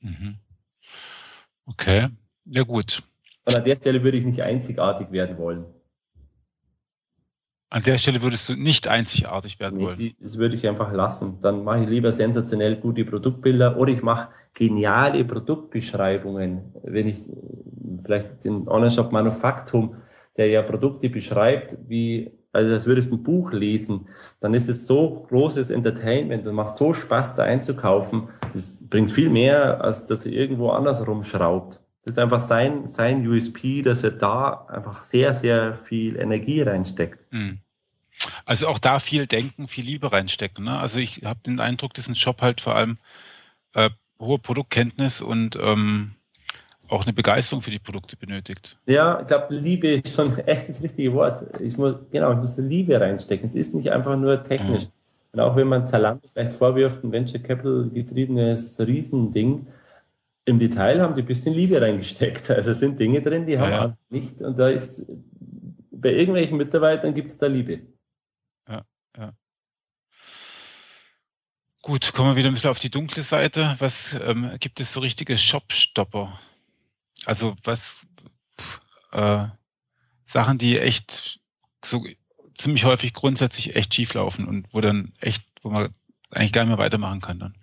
Mhm. 0.00 0.36
Okay, 1.66 2.08
ja 2.46 2.62
gut. 2.62 3.02
Und 3.46 3.54
an 3.54 3.64
der 3.64 3.76
Stelle 3.76 4.02
würde 4.02 4.18
ich 4.18 4.24
nicht 4.24 4.42
einzigartig 4.42 5.10
werden 5.10 5.38
wollen. 5.38 5.64
An 7.74 7.82
der 7.82 7.98
Stelle 7.98 8.22
würdest 8.22 8.48
du 8.48 8.54
nicht 8.54 8.86
einzigartig 8.86 9.58
werden 9.58 9.78
nee, 9.78 9.84
wollen. 9.84 10.14
Das 10.20 10.38
würde 10.38 10.54
ich 10.54 10.64
einfach 10.68 10.92
lassen. 10.92 11.38
Dann 11.40 11.64
mache 11.64 11.80
ich 11.80 11.88
lieber 11.88 12.12
sensationell 12.12 12.76
gute 12.76 13.04
Produktbilder 13.04 13.76
oder 13.76 13.90
ich 13.90 14.00
mache 14.00 14.28
geniale 14.54 15.24
Produktbeschreibungen. 15.24 16.72
Wenn 16.84 17.08
ich 17.08 17.22
vielleicht 18.04 18.44
den 18.44 18.68
Online-Shop 18.68 19.10
Manufaktum, 19.10 19.96
der 20.36 20.50
ja 20.50 20.62
Produkte 20.62 21.10
beschreibt, 21.10 21.76
wie, 21.88 22.30
also 22.52 22.72
als 22.72 22.86
würdest 22.86 23.10
du 23.10 23.16
ein 23.16 23.24
Buch 23.24 23.50
lesen, 23.50 24.06
dann 24.38 24.54
ist 24.54 24.68
es 24.68 24.86
so 24.86 25.26
großes 25.28 25.70
Entertainment 25.70 26.46
und 26.46 26.54
macht 26.54 26.76
so 26.76 26.94
Spaß, 26.94 27.34
da 27.34 27.42
einzukaufen. 27.42 28.28
Das 28.52 28.78
bringt 28.88 29.10
viel 29.10 29.30
mehr, 29.30 29.82
als 29.82 30.06
dass 30.06 30.26
er 30.26 30.32
irgendwo 30.32 30.70
anders 30.70 31.04
rumschraubt. 31.04 31.80
Das 32.04 32.14
ist 32.14 32.18
einfach 32.20 32.40
sein, 32.40 32.86
sein 32.86 33.26
USP, 33.26 33.82
dass 33.82 34.04
er 34.04 34.12
da 34.12 34.66
einfach 34.66 35.02
sehr, 35.02 35.34
sehr 35.34 35.74
viel 35.74 36.16
Energie 36.16 36.62
reinsteckt. 36.62 37.18
Mhm. 37.32 37.63
Also 38.44 38.68
auch 38.68 38.78
da 38.78 38.98
viel 38.98 39.26
Denken, 39.26 39.68
viel 39.68 39.84
Liebe 39.84 40.12
reinstecken. 40.12 40.64
Ne? 40.64 40.78
Also 40.78 40.98
ich 40.98 41.22
habe 41.24 41.40
den 41.46 41.60
Eindruck, 41.60 41.94
dass 41.94 42.08
ein 42.08 42.16
Shop 42.16 42.40
halt 42.42 42.60
vor 42.60 42.74
allem 42.76 42.98
äh, 43.74 43.90
hohe 44.18 44.38
Produktkenntnis 44.38 45.20
und 45.20 45.56
ähm, 45.56 46.12
auch 46.88 47.04
eine 47.04 47.12
Begeisterung 47.12 47.62
für 47.62 47.70
die 47.70 47.78
Produkte 47.78 48.16
benötigt. 48.16 48.78
Ja, 48.86 49.20
ich 49.20 49.26
glaube, 49.26 49.54
Liebe 49.54 49.88
ist 49.88 50.14
schon 50.14 50.38
echt 50.38 50.68
das 50.68 50.82
richtige 50.82 51.12
Wort. 51.14 51.60
Ich 51.60 51.76
muss, 51.76 51.96
genau, 52.10 52.32
ich 52.32 52.38
muss 52.38 52.58
Liebe 52.58 53.00
reinstecken. 53.00 53.46
Es 53.46 53.54
ist 53.54 53.74
nicht 53.74 53.90
einfach 53.90 54.16
nur 54.16 54.42
technisch. 54.44 54.84
Mhm. 54.84 54.92
Und 55.32 55.40
auch 55.40 55.56
wenn 55.56 55.66
man 55.66 55.86
Zalando 55.86 56.28
vielleicht 56.28 56.52
vorwirft, 56.52 57.02
ein 57.02 57.10
Venture 57.10 57.40
Capital 57.40 57.90
getriebenes 57.92 58.78
Riesending, 58.78 59.66
im 60.44 60.58
Detail 60.58 61.00
haben 61.00 61.14
die 61.14 61.22
ein 61.22 61.26
bisschen 61.26 61.54
Liebe 61.54 61.80
reingesteckt. 61.80 62.50
Also 62.50 62.70
es 62.70 62.78
sind 62.78 63.00
Dinge 63.00 63.22
drin, 63.22 63.46
die 63.46 63.58
haben 63.58 63.70
ja. 63.70 63.94
nicht. 64.10 64.40
Und 64.42 64.58
da 64.58 64.68
ist, 64.68 65.06
bei 65.90 66.12
irgendwelchen 66.12 66.58
Mitarbeitern 66.58 67.14
gibt 67.14 67.30
es 67.30 67.38
da 67.38 67.46
Liebe. 67.46 67.80
Ja. 69.16 69.32
Gut, 71.84 72.14
kommen 72.14 72.30
wir 72.30 72.36
wieder 72.36 72.48
ein 72.48 72.54
bisschen 72.54 72.70
auf 72.70 72.78
die 72.78 72.88
dunkle 72.88 73.22
Seite. 73.22 73.76
Was 73.78 74.14
ähm, 74.14 74.56
gibt 74.58 74.80
es 74.80 74.94
so 74.94 75.00
richtige 75.00 75.36
Shopstopper? 75.36 76.40
Also 77.26 77.56
was 77.62 78.06
äh, 79.12 79.48
Sachen, 80.24 80.56
die 80.56 80.78
echt 80.78 81.40
so 81.84 82.02
ziemlich 82.56 82.86
häufig 82.86 83.12
grundsätzlich 83.12 83.76
echt 83.76 83.94
schief 83.94 84.14
laufen 84.14 84.48
und 84.48 84.66
wo 84.72 84.80
dann 84.80 85.12
echt, 85.20 85.44
wo 85.60 85.68
man 85.68 85.94
eigentlich 86.30 86.52
gar 86.52 86.62
nicht 86.62 86.70
mehr 86.70 86.78
weitermachen 86.78 87.20
kann 87.20 87.38
dann. 87.38 87.54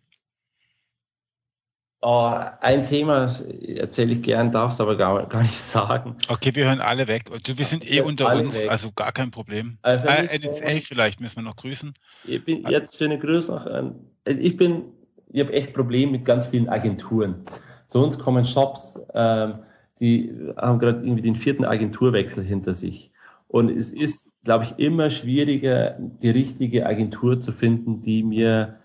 Oh, 2.03 2.33
ein 2.61 2.81
Thema 2.81 3.31
erzähle 3.77 4.13
ich 4.13 4.23
gern, 4.23 4.51
darf 4.51 4.73
es 4.73 4.81
aber 4.81 4.97
gar, 4.97 5.27
gar 5.27 5.43
nicht 5.43 5.59
sagen. 5.59 6.15
Okay, 6.27 6.49
wir 6.55 6.65
hören 6.65 6.81
alle 6.81 7.07
weg. 7.07 7.25
Wir 7.29 7.65
sind 7.65 7.89
eh 7.89 8.01
unter 8.01 8.35
uns, 8.35 8.59
weg. 8.59 8.71
also 8.71 8.91
gar 8.91 9.11
kein 9.11 9.29
Problem. 9.29 9.77
Also 9.83 10.07
äh, 10.07 10.39
NSA 10.39 10.81
vielleicht 10.83 11.21
müssen 11.21 11.35
wir 11.35 11.43
noch 11.43 11.55
grüßen. 11.57 11.93
Ich 12.25 12.43
bin 12.43 12.65
jetzt 12.67 12.97
schöne 12.97 13.19
Grüße 13.19 13.51
noch 13.51 13.67
an. 13.67 13.95
Also 14.25 14.39
ich 14.39 14.57
bin, 14.57 14.85
ich 15.31 15.41
habe 15.41 15.53
echt 15.53 15.73
Probleme 15.73 16.13
mit 16.13 16.25
ganz 16.25 16.47
vielen 16.47 16.69
Agenturen. 16.69 17.45
Zu 17.87 18.03
uns 18.03 18.17
kommen 18.17 18.45
Shops, 18.45 18.99
ähm, 19.13 19.59
die 19.99 20.33
haben 20.57 20.79
gerade 20.79 21.01
irgendwie 21.01 21.21
den 21.21 21.35
vierten 21.35 21.65
Agenturwechsel 21.65 22.43
hinter 22.43 22.73
sich. 22.73 23.11
Und 23.47 23.69
es 23.69 23.91
ist, 23.91 24.31
glaube 24.43 24.63
ich, 24.63 24.79
immer 24.79 25.11
schwieriger, 25.11 25.97
die 25.99 26.31
richtige 26.31 26.87
Agentur 26.87 27.39
zu 27.39 27.51
finden, 27.51 28.01
die 28.01 28.23
mir 28.23 28.80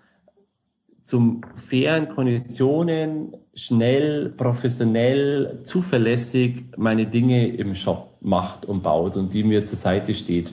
zum 1.07 1.41
fairen 1.55 2.09
Konditionen 2.09 3.37
schnell, 3.55 4.31
professionell, 4.31 5.61
zuverlässig 5.63 6.65
meine 6.77 7.07
Dinge 7.07 7.47
im 7.47 7.75
Shop 7.75 8.19
macht 8.21 8.67
und 8.67 8.83
baut 8.83 9.17
und 9.17 9.33
die 9.33 9.45
mir 9.45 9.65
zur 9.65 9.79
Seite 9.79 10.15
steht, 10.15 10.53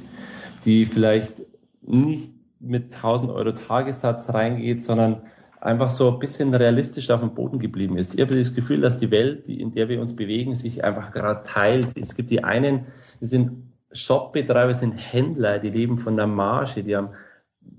die 0.63 0.85
vielleicht 0.85 1.41
nicht 1.81 2.31
mit 2.59 2.95
1000 2.95 3.31
Euro 3.31 3.51
Tagessatz 3.51 4.29
reingeht, 4.29 4.83
sondern 4.83 5.23
einfach 5.59 5.89
so 5.89 6.11
ein 6.11 6.19
bisschen 6.19 6.53
realistisch 6.53 7.09
auf 7.09 7.21
dem 7.21 7.33
Boden 7.33 7.57
geblieben 7.57 7.97
ist. 7.97 8.13
Ich 8.13 8.21
habe 8.21 8.37
das 8.37 8.53
Gefühl, 8.53 8.81
dass 8.81 8.97
die 8.97 9.09
Welt, 9.09 9.49
in 9.49 9.71
der 9.71 9.89
wir 9.89 10.01
uns 10.01 10.15
bewegen, 10.15 10.53
sich 10.55 10.83
einfach 10.83 11.11
gerade 11.11 11.43
teilt. 11.45 11.97
Es 11.97 12.15
gibt 12.15 12.29
die 12.29 12.43
einen, 12.43 12.85
die 13.19 13.25
sind 13.25 13.73
Shopbetreiber, 13.91 14.73
sind 14.73 14.93
Händler, 14.93 15.57
die 15.59 15.71
leben 15.71 15.97
von 15.97 16.15
der 16.15 16.27
Marge, 16.27 16.83
die 16.83 16.95
haben 16.95 17.09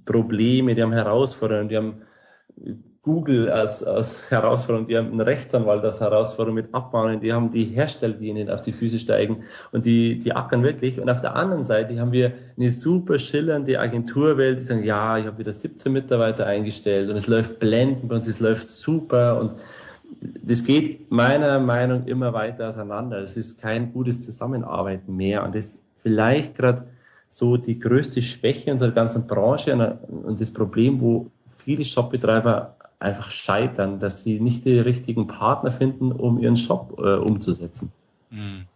Probleme, 0.04 0.74
die 0.74 0.82
haben 0.82 0.92
Herausforderungen, 0.92 1.68
die 1.68 1.76
haben 1.76 2.02
Google 3.04 3.50
als, 3.50 3.84
als 3.84 4.30
Herausforderung, 4.30 4.88
die 4.88 4.96
haben 4.96 5.08
einen 5.08 5.20
Rechtsanwalt 5.20 5.84
als 5.84 6.00
Herausforderung 6.00 6.54
mit 6.54 6.74
Abmahnen, 6.74 7.20
die 7.20 7.32
haben 7.32 7.50
die 7.50 7.64
Hersteller, 7.64 8.14
die 8.14 8.28
ihnen 8.28 8.48
auf 8.48 8.62
die 8.62 8.72
Füße 8.72 8.98
steigen 8.98 9.44
und 9.72 9.84
die, 9.84 10.18
die 10.18 10.34
ackern 10.34 10.62
wirklich. 10.62 10.98
Und 10.98 11.10
auf 11.10 11.20
der 11.20 11.36
anderen 11.36 11.66
Seite 11.66 12.00
haben 12.00 12.12
wir 12.12 12.32
eine 12.56 12.70
super 12.70 13.18
schillernde 13.18 13.78
Agenturwelt, 13.78 14.60
die 14.60 14.64
sagen, 14.64 14.84
ja, 14.84 15.18
ich 15.18 15.26
habe 15.26 15.36
wieder 15.38 15.52
17 15.52 15.92
Mitarbeiter 15.92 16.46
eingestellt 16.46 17.10
und 17.10 17.16
es 17.16 17.26
läuft 17.26 17.58
blendend 17.58 18.08
bei 18.08 18.14
uns, 18.14 18.26
es 18.26 18.40
läuft 18.40 18.66
super 18.66 19.38
und 19.38 19.52
das 20.42 20.64
geht 20.64 21.10
meiner 21.10 21.60
Meinung 21.60 22.00
nach 22.00 22.06
immer 22.06 22.32
weiter 22.32 22.68
auseinander. 22.68 23.18
Es 23.18 23.36
ist 23.36 23.60
kein 23.60 23.92
gutes 23.92 24.22
Zusammenarbeiten 24.22 25.14
mehr 25.14 25.44
und 25.44 25.54
das 25.54 25.66
ist 25.66 25.82
vielleicht 26.02 26.54
gerade 26.54 26.84
so 27.28 27.58
die 27.58 27.78
größte 27.78 28.22
Schwäche 28.22 28.72
unserer 28.72 28.92
ganzen 28.92 29.26
Branche 29.26 29.74
und 30.08 30.40
das 30.40 30.50
Problem, 30.52 31.00
wo 31.00 31.30
viele 31.64 31.84
Shopbetreiber 31.84 32.76
einfach 32.98 33.30
scheitern, 33.30 34.00
dass 34.00 34.22
sie 34.22 34.40
nicht 34.40 34.64
die 34.64 34.78
richtigen 34.78 35.26
Partner 35.26 35.70
finden, 35.70 36.12
um 36.12 36.38
ihren 36.38 36.56
Shop 36.56 36.98
äh, 36.98 37.16
umzusetzen. 37.16 37.92
Hm. 38.30 38.66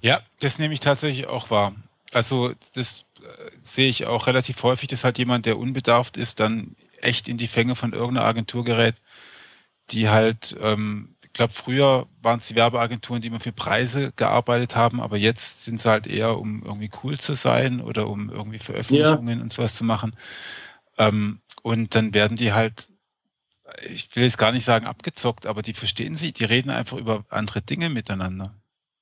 Ja, 0.00 0.20
das 0.40 0.58
nehme 0.58 0.74
ich 0.74 0.80
tatsächlich 0.80 1.28
auch 1.28 1.50
wahr. 1.50 1.74
Also 2.10 2.52
das 2.74 3.04
äh, 3.20 3.50
sehe 3.62 3.88
ich 3.88 4.06
auch 4.06 4.26
relativ 4.26 4.62
häufig, 4.62 4.88
dass 4.88 5.04
halt 5.04 5.18
jemand, 5.18 5.46
der 5.46 5.58
unbedarft 5.58 6.16
ist, 6.16 6.40
dann 6.40 6.74
echt 7.00 7.28
in 7.28 7.38
die 7.38 7.48
Fänge 7.48 7.76
von 7.76 7.92
irgendeiner 7.92 8.26
Agentur 8.26 8.64
gerät, 8.64 8.96
die 9.90 10.08
halt 10.08 10.56
ähm, 10.60 11.12
ich 11.32 11.38
glaube, 11.38 11.54
früher 11.54 12.08
waren 12.20 12.40
es 12.40 12.48
die 12.48 12.56
Werbeagenturen, 12.56 13.22
die 13.22 13.28
immer 13.28 13.40
für 13.40 13.52
Preise 13.52 14.12
gearbeitet 14.16 14.76
haben, 14.76 15.00
aber 15.00 15.16
jetzt 15.16 15.64
sind 15.64 15.76
es 15.76 15.86
halt 15.86 16.06
eher, 16.06 16.38
um 16.38 16.62
irgendwie 16.62 16.90
cool 17.02 17.18
zu 17.18 17.32
sein 17.32 17.80
oder 17.80 18.06
um 18.06 18.28
irgendwie 18.28 18.58
Veröffentlichungen 18.58 19.38
ja. 19.38 19.42
und 19.42 19.50
sowas 19.50 19.74
zu 19.74 19.82
machen. 19.82 20.14
Ähm, 20.98 21.40
und 21.62 21.94
dann 21.94 22.12
werden 22.14 22.36
die 22.36 22.52
halt, 22.52 22.92
ich 23.88 24.14
will 24.14 24.24
jetzt 24.24 24.38
gar 24.38 24.52
nicht 24.52 24.64
sagen 24.64 24.86
abgezockt, 24.86 25.46
aber 25.46 25.62
die 25.62 25.72
verstehen 25.72 26.16
sich, 26.16 26.34
die 26.34 26.44
reden 26.44 26.70
einfach 26.70 26.98
über 26.98 27.24
andere 27.30 27.62
Dinge 27.62 27.88
miteinander. 27.88 28.54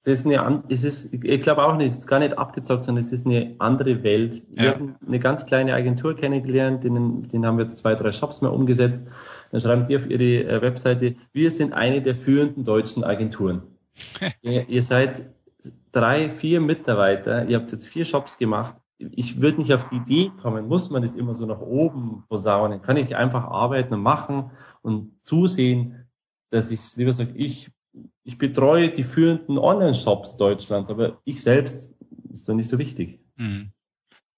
Das 0.02 0.20
ist 0.20 0.26
eine, 0.26 0.62
es 0.70 0.82
ist, 0.82 1.12
ich 1.12 1.42
glaube 1.42 1.62
auch 1.62 1.76
nicht, 1.76 1.92
es 1.92 1.98
ist 1.98 2.06
gar 2.06 2.20
nicht 2.20 2.38
abgezockt, 2.38 2.86
sondern 2.86 3.04
es 3.04 3.12
ist 3.12 3.26
eine 3.26 3.54
andere 3.58 4.02
Welt. 4.02 4.42
Wir 4.48 4.64
ja. 4.64 4.72
haben 4.72 4.96
eine 5.06 5.18
ganz 5.18 5.44
kleine 5.44 5.74
Agentur 5.74 6.16
kennengelernt, 6.16 6.84
den, 6.84 7.28
den 7.28 7.44
haben 7.44 7.58
wir 7.58 7.68
zwei, 7.68 7.94
drei 7.94 8.10
Shops 8.10 8.40
mehr 8.40 8.52
umgesetzt. 8.52 9.02
Dann 9.50 9.60
schreiben 9.60 9.84
die 9.84 9.96
auf 9.96 10.08
ihre 10.08 10.48
äh, 10.48 10.62
Webseite, 10.62 11.16
wir 11.34 11.50
sind 11.50 11.74
eine 11.74 12.00
der 12.00 12.16
führenden 12.16 12.64
deutschen 12.64 13.04
Agenturen. 13.04 13.62
ihr, 14.42 14.66
ihr 14.70 14.82
seid 14.82 15.26
drei, 15.92 16.30
vier 16.30 16.60
Mitarbeiter, 16.62 17.44
ihr 17.44 17.58
habt 17.58 17.72
jetzt 17.72 17.86
vier 17.86 18.06
Shops 18.06 18.38
gemacht. 18.38 18.76
Ich 19.12 19.40
würde 19.40 19.60
nicht 19.60 19.72
auf 19.72 19.88
die 19.88 19.96
Idee 19.96 20.30
kommen, 20.42 20.68
muss 20.68 20.90
man 20.90 21.02
das 21.02 21.16
immer 21.16 21.34
so 21.34 21.46
nach 21.46 21.60
oben 21.60 22.24
posaunen. 22.28 22.82
Kann 22.82 22.96
ich 22.96 23.16
einfach 23.16 23.44
arbeiten 23.44 23.94
und 23.94 24.02
machen 24.02 24.50
und 24.82 25.18
zusehen, 25.24 26.08
dass 26.50 26.70
ich 26.70 26.96
lieber 26.96 27.12
sage, 27.12 27.32
ich, 27.34 27.70
ich 28.24 28.36
betreue 28.36 28.90
die 28.90 29.04
führenden 29.04 29.58
Online-Shops 29.58 30.36
Deutschlands, 30.36 30.90
aber 30.90 31.20
ich 31.24 31.40
selbst 31.40 31.94
ist 32.30 32.48
doch 32.48 32.54
nicht 32.54 32.68
so 32.68 32.78
wichtig. 32.78 33.20
Mhm. 33.36 33.72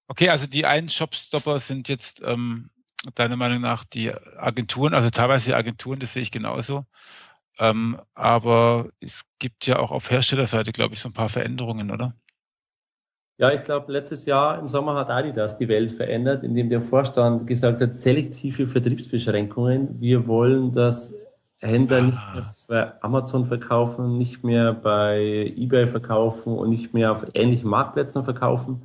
Okay, 0.07 0.29
also 0.29 0.47
die 0.47 0.65
einen 0.65 0.89
Shopstopper 0.89 1.59
sind 1.59 1.89
jetzt 1.89 2.21
ähm, 2.23 2.69
deiner 3.15 3.35
Meinung 3.35 3.61
nach 3.61 3.83
die 3.83 4.11
Agenturen, 4.11 4.93
also 4.93 5.09
teilweise 5.09 5.49
die 5.49 5.55
Agenturen, 5.55 5.99
das 5.99 6.13
sehe 6.13 6.21
ich 6.21 6.31
genauso. 6.31 6.85
Ähm, 7.59 7.99
aber 8.13 8.89
es 8.99 9.23
gibt 9.39 9.67
ja 9.67 9.79
auch 9.79 9.91
auf 9.91 10.09
Herstellerseite, 10.09 10.71
glaube 10.71 10.95
ich, 10.95 10.99
so 10.99 11.09
ein 11.09 11.13
paar 11.13 11.29
Veränderungen, 11.29 11.91
oder? 11.91 12.15
Ja, 13.37 13.51
ich 13.51 13.63
glaube, 13.63 13.91
letztes 13.91 14.25
Jahr 14.25 14.59
im 14.59 14.67
Sommer 14.67 14.95
hat 14.95 15.09
Adidas 15.09 15.57
die 15.57 15.67
Welt 15.67 15.91
verändert, 15.91 16.43
indem 16.43 16.69
der 16.69 16.81
Vorstand 16.81 17.47
gesagt 17.47 17.81
hat, 17.81 17.95
selektive 17.95 18.67
Vertriebsbeschränkungen. 18.67 19.99
Wir 19.99 20.27
wollen, 20.27 20.71
dass 20.71 21.15
Händler 21.59 21.97
ah. 21.97 22.01
nicht 22.03 22.17
mehr 22.35 22.45
bei 22.67 23.01
Amazon 23.01 23.45
verkaufen, 23.45 24.17
nicht 24.17 24.43
mehr 24.43 24.73
bei 24.73 25.53
eBay 25.55 25.87
verkaufen 25.87 26.55
und 26.57 26.69
nicht 26.69 26.93
mehr 26.93 27.11
auf 27.11 27.25
ähnlichen 27.33 27.69
Marktplätzen 27.69 28.23
verkaufen, 28.23 28.83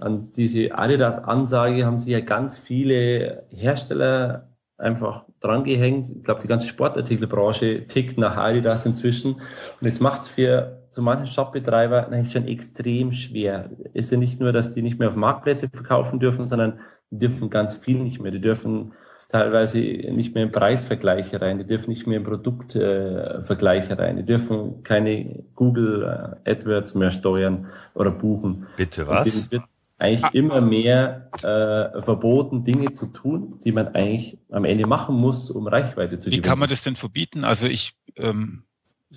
an 0.00 0.32
diese 0.32 0.74
Adidas-Ansage 0.74 1.84
haben 1.84 1.98
sich 1.98 2.12
ja 2.12 2.20
ganz 2.20 2.58
viele 2.58 3.44
Hersteller 3.50 4.48
einfach 4.78 5.24
drangehängt. 5.40 6.10
Ich 6.10 6.24
glaube, 6.24 6.40
die 6.40 6.48
ganze 6.48 6.66
Sportartikelbranche 6.66 7.86
tickt 7.86 8.18
nach 8.18 8.36
Adidas 8.36 8.86
inzwischen. 8.86 9.34
Und 9.80 9.86
es 9.86 10.00
macht 10.00 10.22
es 10.22 10.28
für 10.28 10.81
so 10.92 11.02
manchen 11.02 11.26
Shopbetreiber 11.26 12.08
eigentlich 12.08 12.32
schon 12.32 12.46
extrem 12.46 13.12
schwer. 13.12 13.70
Es 13.94 14.06
ist 14.06 14.12
ja 14.12 14.18
nicht 14.18 14.40
nur, 14.40 14.52
dass 14.52 14.70
die 14.70 14.82
nicht 14.82 14.98
mehr 14.98 15.08
auf 15.08 15.16
Marktplätze 15.16 15.68
verkaufen 15.68 16.20
dürfen, 16.20 16.46
sondern 16.46 16.80
die 17.10 17.18
dürfen 17.18 17.50
ganz 17.50 17.74
viel 17.74 17.98
nicht 17.98 18.20
mehr. 18.20 18.30
Die 18.30 18.40
dürfen 18.40 18.92
teilweise 19.28 19.78
nicht 19.78 20.34
mehr 20.34 20.44
in 20.44 20.52
Preisvergleiche 20.52 21.40
rein, 21.40 21.58
die 21.58 21.66
dürfen 21.66 21.88
nicht 21.88 22.06
mehr 22.06 22.18
in 22.18 22.24
Produktvergleiche 22.24 23.98
rein, 23.98 24.18
die 24.18 24.26
dürfen 24.26 24.82
keine 24.82 25.44
Google 25.54 26.38
äh, 26.44 26.50
AdWords 26.50 26.94
mehr 26.94 27.10
steuern 27.10 27.68
oder 27.94 28.10
buchen. 28.10 28.66
Bitte 28.76 29.06
was? 29.06 29.48
eigentlich 30.02 30.24
ah. 30.24 30.30
immer 30.32 30.60
mehr 30.60 31.28
äh, 31.36 32.02
verboten, 32.02 32.64
Dinge 32.64 32.92
zu 32.92 33.06
tun, 33.06 33.60
die 33.64 33.72
man 33.72 33.88
eigentlich 33.88 34.36
am 34.50 34.64
Ende 34.64 34.86
machen 34.86 35.14
muss, 35.14 35.48
um 35.50 35.66
Reichweite 35.66 36.18
zu 36.18 36.28
gewinnen. 36.28 36.44
Wie 36.44 36.48
kann 36.48 36.58
man 36.58 36.68
das 36.68 36.82
denn 36.82 36.96
verbieten? 36.96 37.44
Also 37.44 37.66
ich 37.66 37.94
ähm, 38.16 38.64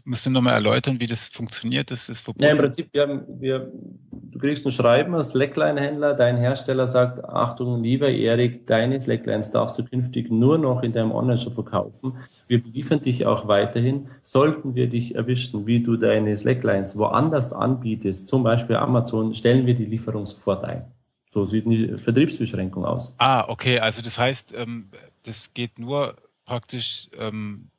müsste 0.04 0.30
nochmal 0.30 0.54
erläutern, 0.54 1.00
wie 1.00 1.08
das 1.08 1.28
funktioniert. 1.28 1.92
Das 1.92 2.10
ist 2.10 2.22
verboten. 2.22 2.44
Ja, 2.44 2.52
im 2.52 2.58
Prinzip, 2.58 2.90
wir 2.92 3.02
haben, 3.02 3.24
wir, 3.40 3.72
du 4.12 4.40
kriegst 4.40 4.66
ein 4.66 4.72
Schreiben 4.72 5.16
als 5.16 5.30
Slackline-Händler, 5.30 6.14
dein 6.14 6.38
Hersteller 6.38 6.88
sagt, 6.88 7.24
Achtung, 7.24 7.82
lieber 7.82 8.10
Erik, 8.10 8.68
deine 8.68 9.00
Slacklines 9.00 9.52
darfst 9.52 9.80
du 9.80 9.86
künftig 9.86 10.30
nur 10.30 10.58
noch 10.58 10.84
in 10.84 10.92
deinem 10.92 11.12
Online-Shop 11.12 11.54
verkaufen. 11.54 12.18
Wir 12.48 12.62
beliefern 12.62 13.02
dich 13.02 13.26
auch 13.26 13.48
weiterhin. 13.48 14.10
Sollten 14.22 14.76
wir 14.76 14.88
dich 14.88 15.16
erwischen, 15.16 15.66
wie 15.66 15.82
du 15.82 15.96
deine 15.96 16.38
Slacklines 16.38 16.98
woanders 16.98 17.54
anbietest, 17.54 18.28
zum 18.28 18.44
Beispiel 18.44 18.76
Amazon, 18.76 19.34
stellen 19.34 19.66
wir 19.66 19.76
die 19.76 19.86
Lieferung 19.86 20.26
sofort 20.26 20.64
ein. 20.64 20.92
So 21.32 21.46
sieht 21.46 21.66
eine 21.66 21.98
Vertriebsbeschränkung 21.98 22.86
aus. 22.86 23.14
Ah, 23.18 23.46
okay. 23.50 23.80
Also 23.80 24.02
das 24.02 24.18
heißt, 24.18 24.54
ähm, 24.56 24.90
das 25.24 25.54
geht 25.54 25.80
nur 25.80 26.16
praktisch 26.46 27.10
ähm, 27.18 27.70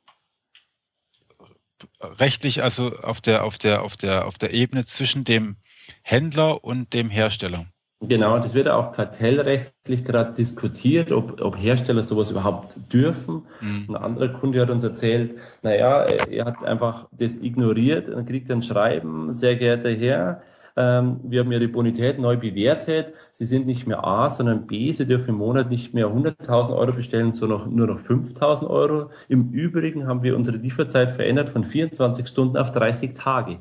rechtlich, 2.01 2.63
also 2.63 2.95
auf 2.97 3.21
der, 3.21 3.43
auf 3.43 3.57
der, 3.57 3.83
auf 3.83 3.97
der, 3.97 4.27
auf 4.27 4.37
der 4.37 4.53
Ebene 4.53 4.85
zwischen 4.85 5.23
dem 5.23 5.57
Händler 6.01 6.63
und 6.63 6.93
dem 6.93 7.09
Hersteller. 7.09 7.65
Genau, 7.99 8.37
das 8.37 8.53
wird 8.53 8.69
auch 8.69 8.91
kartellrechtlich 8.91 10.05
gerade 10.05 10.33
diskutiert, 10.33 11.11
ob, 11.11 11.41
ob 11.41 11.57
Hersteller 11.57 12.03
sowas 12.03 12.29
überhaupt 12.29 12.77
dürfen. 12.93 13.47
Mhm. 13.59 13.85
Ein 13.89 13.95
anderer 13.95 14.29
Kunde 14.29 14.61
hat 14.61 14.69
uns 14.69 14.83
erzählt, 14.83 15.39
naja, 15.63 16.03
er 16.03 16.45
hat 16.45 16.63
einfach 16.63 17.07
das 17.11 17.35
ignoriert, 17.35 18.09
dann 18.09 18.27
kriegt 18.27 18.49
er 18.49 18.57
ein 18.57 18.63
Schreiben, 18.63 19.33
sehr 19.33 19.55
geehrter 19.55 19.89
Herr, 19.89 20.43
ähm, 20.77 21.19
wir 21.23 21.39
haben 21.39 21.51
Ihre 21.51 21.67
Bonität 21.67 22.19
neu 22.19 22.37
bewertet. 22.37 23.13
Sie 23.31 23.45
sind 23.45 23.65
nicht 23.65 23.87
mehr 23.87 24.05
A, 24.05 24.29
sondern 24.29 24.67
B. 24.67 24.91
Sie 24.91 25.07
dürfen 25.07 25.29
im 25.29 25.37
Monat 25.37 25.71
nicht 25.71 25.95
mehr 25.95 26.07
100.000 26.07 26.77
Euro 26.77 26.93
bestellen, 26.93 27.31
sondern 27.31 27.73
nur 27.75 27.87
noch 27.87 27.99
5.000 27.99 28.67
Euro. 28.67 29.09
Im 29.27 29.49
Übrigen 29.51 30.07
haben 30.07 30.21
wir 30.21 30.35
unsere 30.35 30.57
Lieferzeit 30.57 31.11
verändert 31.11 31.49
von 31.49 31.63
24 31.63 32.27
Stunden 32.27 32.57
auf 32.57 32.71
30 32.71 33.15
Tage. 33.15 33.57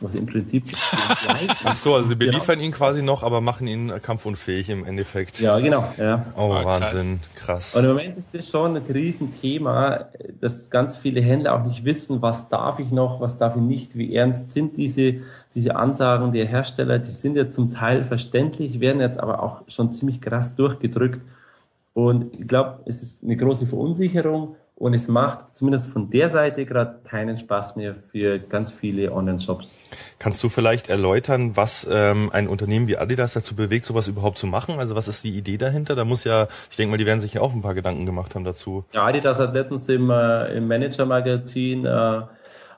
Was 0.00 0.14
im 0.14 0.26
Prinzip 0.26 0.64
Ach 1.64 1.76
so, 1.76 1.94
also 1.94 2.08
sie 2.08 2.14
beliefern 2.14 2.56
genau. 2.56 2.66
ihn 2.66 2.72
quasi 2.72 3.02
noch, 3.02 3.22
aber 3.22 3.40
machen 3.40 3.66
ihn 3.66 3.92
kampfunfähig 4.02 4.70
im 4.70 4.84
Endeffekt. 4.84 5.40
Ja, 5.40 5.58
genau. 5.58 5.92
Ja. 5.98 6.26
Oh, 6.36 6.44
oh 6.44 6.64
Wahnsinn, 6.64 7.20
krass. 7.34 7.74
Und 7.74 7.84
im 7.84 7.90
Moment 7.90 8.18
ist 8.18 8.28
das 8.32 8.48
schon 8.48 8.76
ein 8.76 8.82
Riesenthema, 8.88 10.06
dass 10.40 10.70
ganz 10.70 10.96
viele 10.96 11.20
Händler 11.20 11.54
auch 11.54 11.64
nicht 11.64 11.84
wissen, 11.84 12.22
was 12.22 12.48
darf 12.48 12.78
ich 12.78 12.90
noch, 12.90 13.20
was 13.20 13.36
darf 13.36 13.56
ich 13.56 13.62
nicht, 13.62 13.96
wie 13.96 14.14
ernst 14.14 14.50
sind 14.50 14.76
diese, 14.76 15.16
diese 15.54 15.76
Ansagen 15.76 16.32
der 16.32 16.46
Hersteller, 16.46 16.98
die 16.98 17.10
sind 17.10 17.36
ja 17.36 17.50
zum 17.50 17.70
Teil 17.70 18.04
verständlich, 18.04 18.80
werden 18.80 19.00
jetzt 19.00 19.20
aber 19.20 19.42
auch 19.42 19.62
schon 19.68 19.92
ziemlich 19.92 20.20
krass 20.20 20.54
durchgedrückt. 20.54 21.20
Und 21.92 22.32
ich 22.34 22.46
glaube, 22.46 22.80
es 22.86 23.02
ist 23.02 23.22
eine 23.22 23.36
große 23.36 23.66
Verunsicherung 23.66 24.56
und 24.80 24.94
es 24.94 25.08
macht 25.08 25.44
zumindest 25.52 25.88
von 25.88 26.08
der 26.08 26.30
Seite 26.30 26.64
gerade 26.64 27.00
keinen 27.04 27.36
Spaß 27.36 27.76
mehr 27.76 27.94
für 27.94 28.38
ganz 28.38 28.72
viele 28.72 29.12
Online-Shops. 29.12 29.78
Kannst 30.18 30.42
du 30.42 30.48
vielleicht 30.48 30.88
erläutern, 30.88 31.54
was 31.54 31.86
ähm, 31.90 32.30
ein 32.32 32.48
Unternehmen 32.48 32.88
wie 32.88 32.96
Adidas 32.96 33.34
dazu 33.34 33.54
bewegt, 33.54 33.84
sowas 33.84 34.08
überhaupt 34.08 34.38
zu 34.38 34.46
machen? 34.46 34.78
Also 34.78 34.96
was 34.96 35.06
ist 35.06 35.22
die 35.22 35.36
Idee 35.36 35.58
dahinter? 35.58 35.94
Da 35.96 36.06
muss 36.06 36.24
ja, 36.24 36.48
ich 36.70 36.78
denke 36.78 36.92
mal, 36.92 36.96
die 36.96 37.04
werden 37.04 37.20
sich 37.20 37.34
ja 37.34 37.42
auch 37.42 37.52
ein 37.52 37.60
paar 37.60 37.74
Gedanken 37.74 38.06
gemacht 38.06 38.34
haben 38.34 38.44
dazu. 38.44 38.86
Ja, 38.94 39.04
Adidas 39.04 39.38
hat 39.38 39.52
letztens 39.52 39.86
im, 39.90 40.08
äh, 40.08 40.56
im 40.56 40.66
Manager-Magazin 40.66 41.84
äh, 41.84 42.22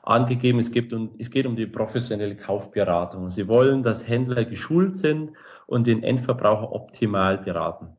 angegeben, 0.03 0.59
es, 0.59 0.71
gibt 0.71 0.91
um, 0.91 1.11
es 1.19 1.31
geht 1.31 1.45
um 1.45 1.55
die 1.55 1.67
professionelle 1.67 2.35
Kaufberatung. 2.35 3.29
Sie 3.29 3.47
wollen, 3.47 3.81
dass 3.81 4.05
Händler 4.05 4.43
geschult 4.43 4.97
sind 4.97 5.31
und 5.67 5.87
den 5.87 6.03
Endverbraucher 6.03 6.73
optimal 6.73 7.37
beraten 7.37 7.95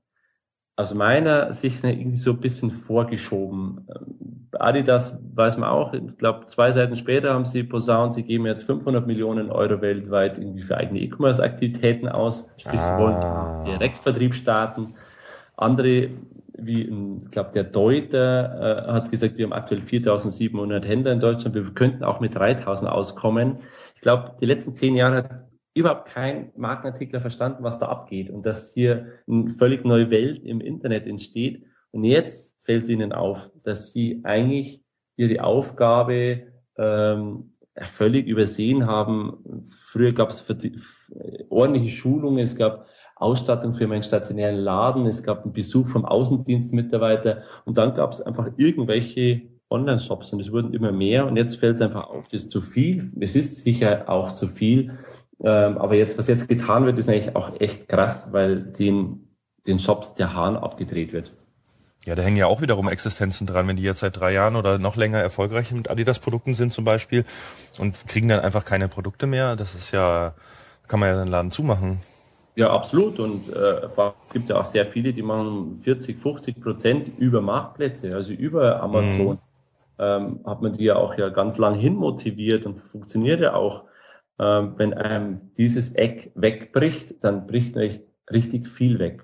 aus 0.76 0.92
meiner 0.92 1.52
Sicht 1.52 1.84
irgendwie 1.84 2.16
so 2.16 2.32
ein 2.32 2.40
bisschen 2.40 2.70
vorgeschoben. 2.70 3.86
Adidas 4.52 5.18
weiß 5.34 5.56
man 5.58 5.68
auch, 5.68 5.92
ich 5.92 6.16
glaube, 6.18 6.46
zwei 6.46 6.72
Seiten 6.72 6.96
später 6.96 7.32
haben 7.32 7.44
sie 7.44 7.62
posaunt, 7.62 8.14
sie 8.14 8.22
geben 8.22 8.46
jetzt 8.46 8.64
500 8.64 9.06
Millionen 9.06 9.50
Euro 9.50 9.80
weltweit 9.80 10.38
irgendwie 10.38 10.62
für 10.62 10.76
eigene 10.76 11.00
E-Commerce-Aktivitäten 11.00 12.08
aus. 12.08 12.48
Sprich, 12.56 12.80
ah. 12.80 12.96
sie 12.96 13.02
wollen 13.02 13.16
ah. 13.16 13.62
Direktvertrieb 13.64 14.34
starten. 14.34 14.94
Andere, 15.56 16.10
wie 16.56 16.82
ich 17.22 17.30
glaube, 17.30 17.50
der 17.52 17.64
Deuter 17.64 18.86
äh, 18.88 18.92
hat 18.92 19.10
gesagt, 19.10 19.38
wir 19.38 19.44
haben 19.44 19.52
aktuell 19.52 19.80
4700 19.80 20.86
Händler 20.86 21.12
in 21.12 21.20
Deutschland, 21.20 21.54
wir 21.54 21.64
könnten 21.74 22.02
auch 22.04 22.20
mit 22.20 22.34
3000 22.34 22.90
auskommen. 22.90 23.58
Ich 23.94 24.00
glaube, 24.00 24.32
die 24.40 24.46
letzten 24.46 24.74
zehn 24.74 24.96
Jahre 24.96 25.16
hat 25.16 25.30
überhaupt 25.74 26.06
kein 26.06 26.52
Markenartikler 26.56 27.20
verstanden, 27.20 27.64
was 27.64 27.78
da 27.78 27.88
abgeht 27.88 28.30
und 28.30 28.46
dass 28.46 28.72
hier 28.72 29.06
eine 29.28 29.50
völlig 29.58 29.84
neue 29.84 30.10
Welt 30.10 30.44
im 30.44 30.60
Internet 30.60 31.06
entsteht. 31.06 31.64
Und 31.90 32.04
jetzt 32.04 32.56
fällt 32.64 32.84
es 32.84 32.90
ihnen 32.90 33.12
auf, 33.12 33.50
dass 33.64 33.92
sie 33.92 34.20
eigentlich 34.24 34.82
ihre 35.16 35.42
Aufgabe 35.44 36.44
ähm, 36.76 37.54
völlig 37.82 38.26
übersehen 38.26 38.86
haben. 38.86 39.66
Früher 39.68 40.12
gab 40.12 40.30
es 40.30 40.44
ordentliche 41.48 41.96
Schulungen, 41.96 42.38
es 42.38 42.56
gab 42.56 42.86
Ausstattung 43.16 43.74
für 43.74 43.86
meinen 43.86 44.02
stationären 44.02 44.56
Laden, 44.56 45.06
es 45.06 45.22
gab 45.22 45.44
einen 45.44 45.52
Besuch 45.52 45.88
vom 45.88 46.04
Außendienstmitarbeiter 46.04 47.42
und 47.64 47.78
dann 47.78 47.94
gab 47.94 48.12
es 48.12 48.20
einfach 48.20 48.48
irgendwelche 48.56 49.42
Online-Shops 49.70 50.32
und 50.32 50.40
es 50.40 50.52
wurden 50.52 50.74
immer 50.74 50.92
mehr 50.92 51.26
und 51.26 51.36
jetzt 51.36 51.56
fällt 51.56 51.76
es 51.76 51.80
einfach 51.80 52.08
auf, 52.08 52.28
das 52.28 52.44
ist 52.44 52.52
zu 52.52 52.60
viel. 52.60 53.12
Es 53.20 53.34
ist 53.34 53.62
sicher 53.62 54.08
auch 54.08 54.32
zu 54.32 54.48
viel. 54.48 54.98
Ähm, 55.42 55.78
aber 55.78 55.96
jetzt, 55.96 56.16
was 56.18 56.26
jetzt 56.26 56.48
getan 56.48 56.86
wird, 56.86 56.98
ist 56.98 57.08
eigentlich 57.08 57.34
auch 57.36 57.60
echt 57.60 57.88
krass, 57.88 58.32
weil 58.32 58.60
den, 58.60 59.36
den 59.66 59.78
Shops 59.78 60.14
der 60.14 60.34
Hahn 60.34 60.56
abgedreht 60.56 61.12
wird. 61.12 61.32
Ja, 62.04 62.14
da 62.14 62.22
hängen 62.22 62.36
ja 62.36 62.46
auch 62.46 62.60
wiederum 62.60 62.88
Existenzen 62.88 63.46
dran, 63.46 63.66
wenn 63.66 63.76
die 63.76 63.82
jetzt 63.82 64.00
seit 64.00 64.18
drei 64.18 64.32
Jahren 64.32 64.56
oder 64.56 64.78
noch 64.78 64.96
länger 64.96 65.20
erfolgreich 65.20 65.72
mit 65.72 65.88
Adidas-Produkten 65.88 66.54
sind 66.54 66.72
zum 66.72 66.84
Beispiel 66.84 67.24
und 67.78 68.06
kriegen 68.06 68.28
dann 68.28 68.40
einfach 68.40 68.64
keine 68.64 68.88
Produkte 68.88 69.26
mehr. 69.26 69.56
Das 69.56 69.74
ist 69.74 69.90
ja, 69.90 70.34
kann 70.86 71.00
man 71.00 71.08
ja 71.08 71.24
den 71.24 71.30
Laden 71.30 71.50
zumachen. 71.50 72.00
Ja, 72.56 72.70
absolut. 72.70 73.18
Und 73.18 73.50
äh, 73.52 73.86
es 73.86 73.96
gibt 74.32 74.50
ja 74.50 74.60
auch 74.60 74.66
sehr 74.66 74.86
viele, 74.86 75.14
die 75.14 75.22
machen 75.22 75.80
40, 75.82 76.20
50 76.20 76.60
Prozent 76.60 77.18
über 77.18 77.40
Marktplätze, 77.40 78.14
also 78.14 78.32
über 78.32 78.82
Amazon. 78.82 79.36
Mhm. 79.36 79.38
Ähm, 79.96 80.40
hat 80.44 80.60
man 80.60 80.72
die 80.72 80.84
ja 80.84 80.96
auch 80.96 81.16
ja 81.16 81.30
ganz 81.30 81.56
lang 81.56 81.74
hin 81.74 81.94
motiviert 81.94 82.66
und 82.66 82.78
funktioniert 82.78 83.40
ja 83.40 83.54
auch. 83.54 83.84
Ähm, 84.38 84.74
wenn 84.76 84.94
einem 84.94 85.52
dieses 85.56 85.92
Eck 85.92 86.32
wegbricht, 86.34 87.22
dann 87.22 87.46
bricht 87.46 87.76
nämlich 87.76 88.00
richtig 88.30 88.68
viel 88.68 88.98
weg. 88.98 89.22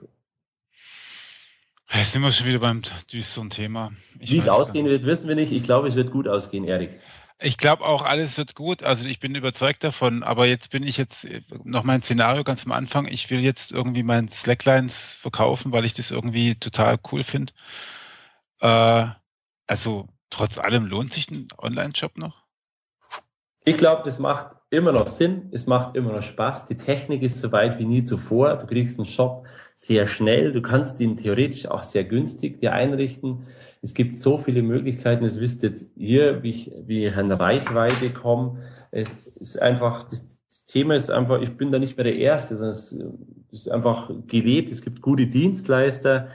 Jetzt 1.93 2.13
sind 2.13 2.23
wir 2.23 2.31
schon 2.31 2.47
wieder 2.47 2.61
beim 2.61 2.83
düsteren 3.13 3.51
Thema. 3.51 3.91
Ich 4.21 4.31
Wie 4.31 4.39
es 4.39 4.49
ausgehen 4.49 4.87
wird, 4.87 5.05
wissen 5.05 5.29
wir 5.29 5.35
nicht. 5.35 5.51
Ich 5.51 5.65
glaube, 5.65 5.89
es 5.89 5.97
wird 5.97 6.13
gut 6.13 6.29
ausgehen, 6.29 6.65
Erik. 6.65 7.01
Ich 7.43 7.57
glaube 7.57 7.85
auch, 7.85 8.03
alles 8.05 8.37
wird 8.37 8.55
gut. 8.55 8.85
Also 8.85 9.09
ich 9.09 9.19
bin 9.19 9.35
überzeugt 9.35 9.83
davon. 9.83 10.23
Aber 10.23 10.47
jetzt 10.47 10.71
bin 10.71 10.85
ich 10.85 10.97
jetzt 10.97 11.27
noch 11.65 11.83
mein 11.83 12.03
Szenario 12.03 12.45
ganz 12.45 12.65
am 12.65 12.73
Anfang. 12.73 13.09
Ich 13.09 13.29
will 13.31 13.41
jetzt 13.41 13.73
irgendwie 13.73 14.05
mein 14.05 14.31
Slacklines 14.31 15.15
verkaufen, 15.15 15.73
weil 15.73 15.85
ich 15.85 15.95
das 15.95 16.13
irgendwie 16.13 16.55
total 16.55 17.01
cool 17.11 17.25
finde. 17.25 17.53
Äh, 18.61 19.07
also 19.67 20.09
trotz 20.29 20.59
allem 20.59 20.87
lohnt 20.87 21.13
sich 21.13 21.29
ein 21.31 21.49
Online-Shop 21.59 22.17
noch? 22.19 22.45
Ich 23.65 23.77
glaube, 23.77 24.03
das 24.05 24.19
macht 24.19 24.60
immer 24.71 24.93
noch 24.93 25.09
Sinn. 25.09 25.49
Es 25.51 25.67
macht 25.67 25.97
immer 25.97 26.13
noch 26.13 26.23
Spaß. 26.23 26.67
Die 26.67 26.77
Technik 26.77 27.23
ist 27.23 27.41
so 27.41 27.51
weit 27.53 27.79
wie 27.79 27.85
nie 27.85 28.05
zuvor. 28.05 28.57
Du 28.57 28.67
kriegst 28.67 28.99
einen 28.99 29.07
Shop 29.07 29.45
sehr 29.77 30.07
schnell. 30.07 30.53
Du 30.53 30.63
kannst 30.63 31.01
ihn 31.01 31.17
theoretisch 31.17 31.67
auch 31.67 31.83
sehr 31.83 32.05
günstig 32.05 32.61
dir 32.61 32.73
einrichten. 32.73 33.47
Es 33.83 33.95
gibt 33.95 34.19
so 34.19 34.39
viele 34.39 34.63
Möglichkeiten. 34.63 35.25
Es 35.25 35.41
wisst 35.41 35.63
jetzt 35.63 35.89
ihr, 35.97 36.43
wie 36.43 36.51
ich, 36.51 36.73
wie 36.87 37.07
ich 37.07 37.17
an 37.17 37.33
Reichweite 37.33 38.11
komme. 38.11 38.59
Es 38.93 39.09
ist 39.37 39.61
einfach, 39.61 40.05
das, 40.05 40.29
das 40.49 40.67
Thema 40.67 40.95
ist 40.95 41.11
einfach, 41.11 41.41
ich 41.41 41.57
bin 41.57 41.73
da 41.73 41.79
nicht 41.79 41.97
mehr 41.97 42.05
der 42.05 42.17
Erste, 42.17 42.57
sondern 42.57 42.71
es 42.71 42.97
ist 43.51 43.71
einfach 43.71 44.11
gelebt. 44.29 44.71
Es 44.71 44.83
gibt 44.83 45.03
gute 45.03 45.27
Dienstleister. 45.27 46.29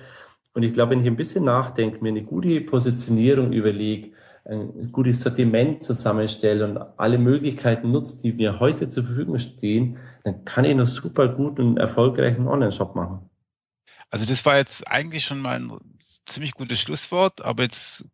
Und 0.53 0.63
ich 0.63 0.73
glaube, 0.73 0.91
wenn 0.91 1.01
ich 1.01 1.07
ein 1.07 1.17
bisschen 1.17 1.45
nachdenke, 1.45 2.01
mir 2.01 2.09
eine 2.09 2.23
gute 2.23 2.61
Positionierung 2.61 3.53
überlege, 3.53 4.11
ein 4.45 4.91
gutes 4.91 5.21
Sortiment 5.21 5.83
zusammenstelle 5.83 6.65
und 6.65 6.77
alle 6.97 7.17
Möglichkeiten 7.17 7.91
nutze, 7.91 8.21
die 8.21 8.33
mir 8.33 8.59
heute 8.59 8.89
zur 8.89 9.03
Verfügung 9.03 9.39
stehen, 9.39 9.97
dann 10.23 10.45
kann 10.45 10.65
ich 10.65 10.75
noch 10.75 10.85
super 10.85 11.27
gut 11.29 11.59
und 11.59 11.77
erfolgreichen 11.77 12.47
Online-Shop 12.47 12.95
machen. 12.95 13.29
Also 14.11 14.25
das 14.25 14.45
war 14.45 14.57
jetzt 14.57 14.87
eigentlich 14.87 15.25
schon 15.25 15.39
mal 15.39 15.59
ein 15.59 15.71
ziemlich 16.25 16.53
gutes 16.53 16.79
Schlusswort, 16.79 17.41
aber 17.41 17.63
jetzt 17.63 18.05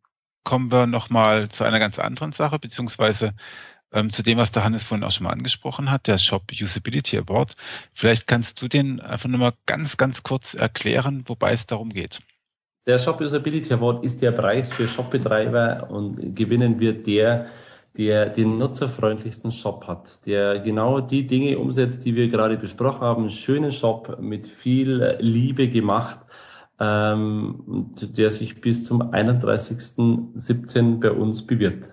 kommen 0.43 0.71
wir 0.71 0.87
nochmal 0.87 1.49
zu 1.49 1.63
einer 1.63 1.79
ganz 1.79 1.99
anderen 1.99 2.31
Sache, 2.31 2.59
beziehungsweise 2.59 3.33
ähm, 3.91 4.13
zu 4.13 4.23
dem, 4.23 4.37
was 4.37 4.51
der 4.51 4.63
Hannes 4.63 4.83
vorhin 4.83 5.03
auch 5.03 5.11
schon 5.11 5.25
mal 5.25 5.31
angesprochen 5.31 5.91
hat, 5.91 6.07
der 6.07 6.17
Shop 6.17 6.43
Usability 6.51 7.17
Award. 7.17 7.55
Vielleicht 7.93 8.25
kannst 8.25 8.61
du 8.61 8.67
den 8.67 9.01
einfach 9.01 9.29
nochmal 9.29 9.53
ganz, 9.65 9.97
ganz 9.97 10.23
kurz 10.23 10.53
erklären, 10.53 11.23
wobei 11.27 11.51
es 11.51 11.65
darum 11.67 11.89
geht. 11.89 12.21
Der 12.87 12.97
Shop 12.97 13.21
Usability 13.21 13.73
Award 13.73 14.03
ist 14.03 14.21
der 14.23 14.31
Preis 14.31 14.73
für 14.73 14.87
Shopbetreiber 14.87 15.87
und 15.91 16.35
gewinnen 16.35 16.79
wird 16.79 17.05
der, 17.05 17.45
der 17.95 18.29
den 18.29 18.57
nutzerfreundlichsten 18.57 19.51
Shop 19.51 19.87
hat, 19.87 20.25
der 20.25 20.59
genau 20.59 20.99
die 20.99 21.27
Dinge 21.27 21.59
umsetzt, 21.59 22.03
die 22.05 22.15
wir 22.15 22.27
gerade 22.27 22.57
besprochen 22.57 23.01
haben. 23.01 23.29
Schönen 23.29 23.71
Shop 23.71 24.17
mit 24.19 24.47
viel 24.47 25.17
Liebe 25.19 25.69
gemacht, 25.69 26.21
ähm, 26.79 27.93
der 28.01 28.31
sich 28.31 28.59
bis 28.61 28.85
zum 28.85 29.03
31.07. 29.03 30.99
bei 30.99 31.11
uns 31.11 31.45
bewirbt. 31.45 31.91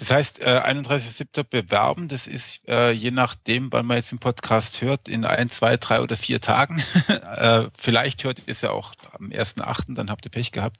Das 0.00 0.10
heißt, 0.10 0.40
äh, 0.40 0.62
31.07. 0.64 1.44
bewerben, 1.44 2.08
das 2.08 2.26
ist 2.26 2.66
äh, 2.66 2.90
je 2.90 3.10
nachdem, 3.10 3.70
wann 3.70 3.84
man 3.84 3.98
jetzt 3.98 4.12
im 4.12 4.18
Podcast 4.18 4.80
hört, 4.80 5.08
in 5.08 5.26
ein, 5.26 5.50
zwei, 5.50 5.76
drei 5.76 6.00
oder 6.00 6.16
vier 6.16 6.40
Tagen. 6.40 6.82
äh, 7.08 7.68
vielleicht 7.78 8.24
hört 8.24 8.38
ihr 8.38 8.48
es 8.48 8.62
ja 8.62 8.70
auch 8.70 8.94
am 9.12 9.26
1.8., 9.26 9.94
dann 9.94 10.10
habt 10.10 10.24
ihr 10.24 10.30
Pech 10.30 10.52
gehabt. 10.52 10.78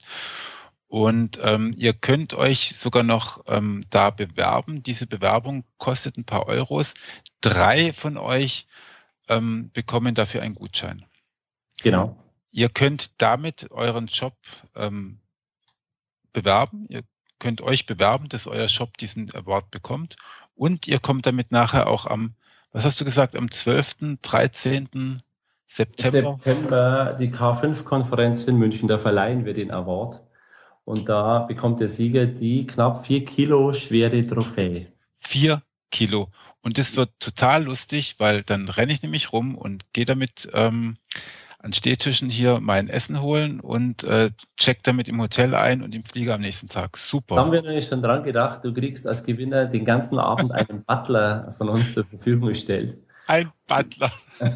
Und 0.87 1.39
ähm, 1.43 1.75
ihr 1.77 1.93
könnt 1.93 2.33
euch 2.33 2.75
sogar 2.75 3.03
noch 3.03 3.43
ähm, 3.47 3.85
da 3.91 4.09
bewerben. 4.09 4.81
Diese 4.81 5.05
Bewerbung 5.05 5.65
kostet 5.77 6.17
ein 6.17 6.25
paar 6.25 6.47
Euros. 6.47 6.95
Drei 7.41 7.93
von 7.93 8.17
euch 8.17 8.67
ähm, 9.29 9.69
bekommen 9.71 10.15
dafür 10.15 10.41
einen 10.41 10.55
Gutschein. 10.55 11.05
Genau. 11.83 12.17
Ihr 12.51 12.69
könnt 12.69 13.21
damit 13.21 13.69
euren 13.69 14.07
Job 14.07 14.35
ähm, 14.75 15.19
bewerben. 16.33 16.87
Ihr 16.89 17.03
könnt 17.41 17.59
euch 17.59 17.85
bewerben, 17.85 18.29
dass 18.29 18.47
euer 18.47 18.69
Shop 18.69 18.97
diesen 18.97 19.33
Award 19.35 19.69
bekommt. 19.71 20.15
Und 20.55 20.87
ihr 20.87 20.99
kommt 20.99 21.25
damit 21.25 21.51
nachher 21.51 21.87
auch 21.87 22.05
am, 22.05 22.35
was 22.71 22.85
hast 22.85 23.01
du 23.01 23.05
gesagt, 23.05 23.35
am 23.35 23.51
12., 23.51 24.19
13. 24.21 25.21
September? 25.67 26.37
September, 26.39 27.17
die 27.19 27.29
K5-Konferenz 27.29 28.43
in 28.43 28.57
München, 28.57 28.87
da 28.87 28.97
verleihen 28.97 29.45
wir 29.45 29.53
den 29.53 29.71
Award. 29.71 30.21
Und 30.85 31.09
da 31.09 31.39
bekommt 31.39 31.79
der 31.79 31.87
Sieger 31.87 32.25
die 32.25 32.67
knapp 32.67 33.05
vier 33.05 33.25
Kilo 33.25 33.73
schwere 33.73 34.25
Trophäe. 34.25 34.87
Vier 35.19 35.61
Kilo. 35.89 36.29
Und 36.61 36.77
das 36.77 36.95
wird 36.95 37.11
total 37.19 37.63
lustig, 37.63 38.15
weil 38.17 38.43
dann 38.43 38.69
renne 38.69 38.93
ich 38.93 39.01
nämlich 39.01 39.31
rum 39.31 39.55
und 39.55 39.85
gehe 39.93 40.05
damit 40.05 40.49
ähm, 40.53 40.97
an 41.63 41.73
Stehtischen 41.73 42.29
hier 42.29 42.59
mein 42.59 42.89
Essen 42.89 43.21
holen 43.21 43.59
und 43.59 44.03
äh, 44.03 44.31
check 44.57 44.83
damit 44.83 45.07
im 45.07 45.21
Hotel 45.21 45.53
ein 45.53 45.83
und 45.83 45.93
im 45.93 46.03
Flieger 46.03 46.35
am 46.35 46.41
nächsten 46.41 46.67
Tag. 46.67 46.97
Super. 46.97 47.35
Da 47.35 47.41
haben 47.41 47.51
wir 47.51 47.61
nämlich 47.61 47.87
schon 47.87 48.01
dran 48.01 48.23
gedacht, 48.23 48.63
du 48.63 48.73
kriegst 48.73 49.05
als 49.05 49.23
Gewinner 49.23 49.65
den 49.65 49.85
ganzen 49.85 50.17
Abend 50.17 50.51
einen 50.51 50.83
Butler 50.83 51.53
von 51.57 51.69
uns 51.69 51.93
zur 51.93 52.05
Verfügung 52.05 52.49
gestellt. 52.49 52.97
Ein 53.27 53.51
Butler. 53.67 54.11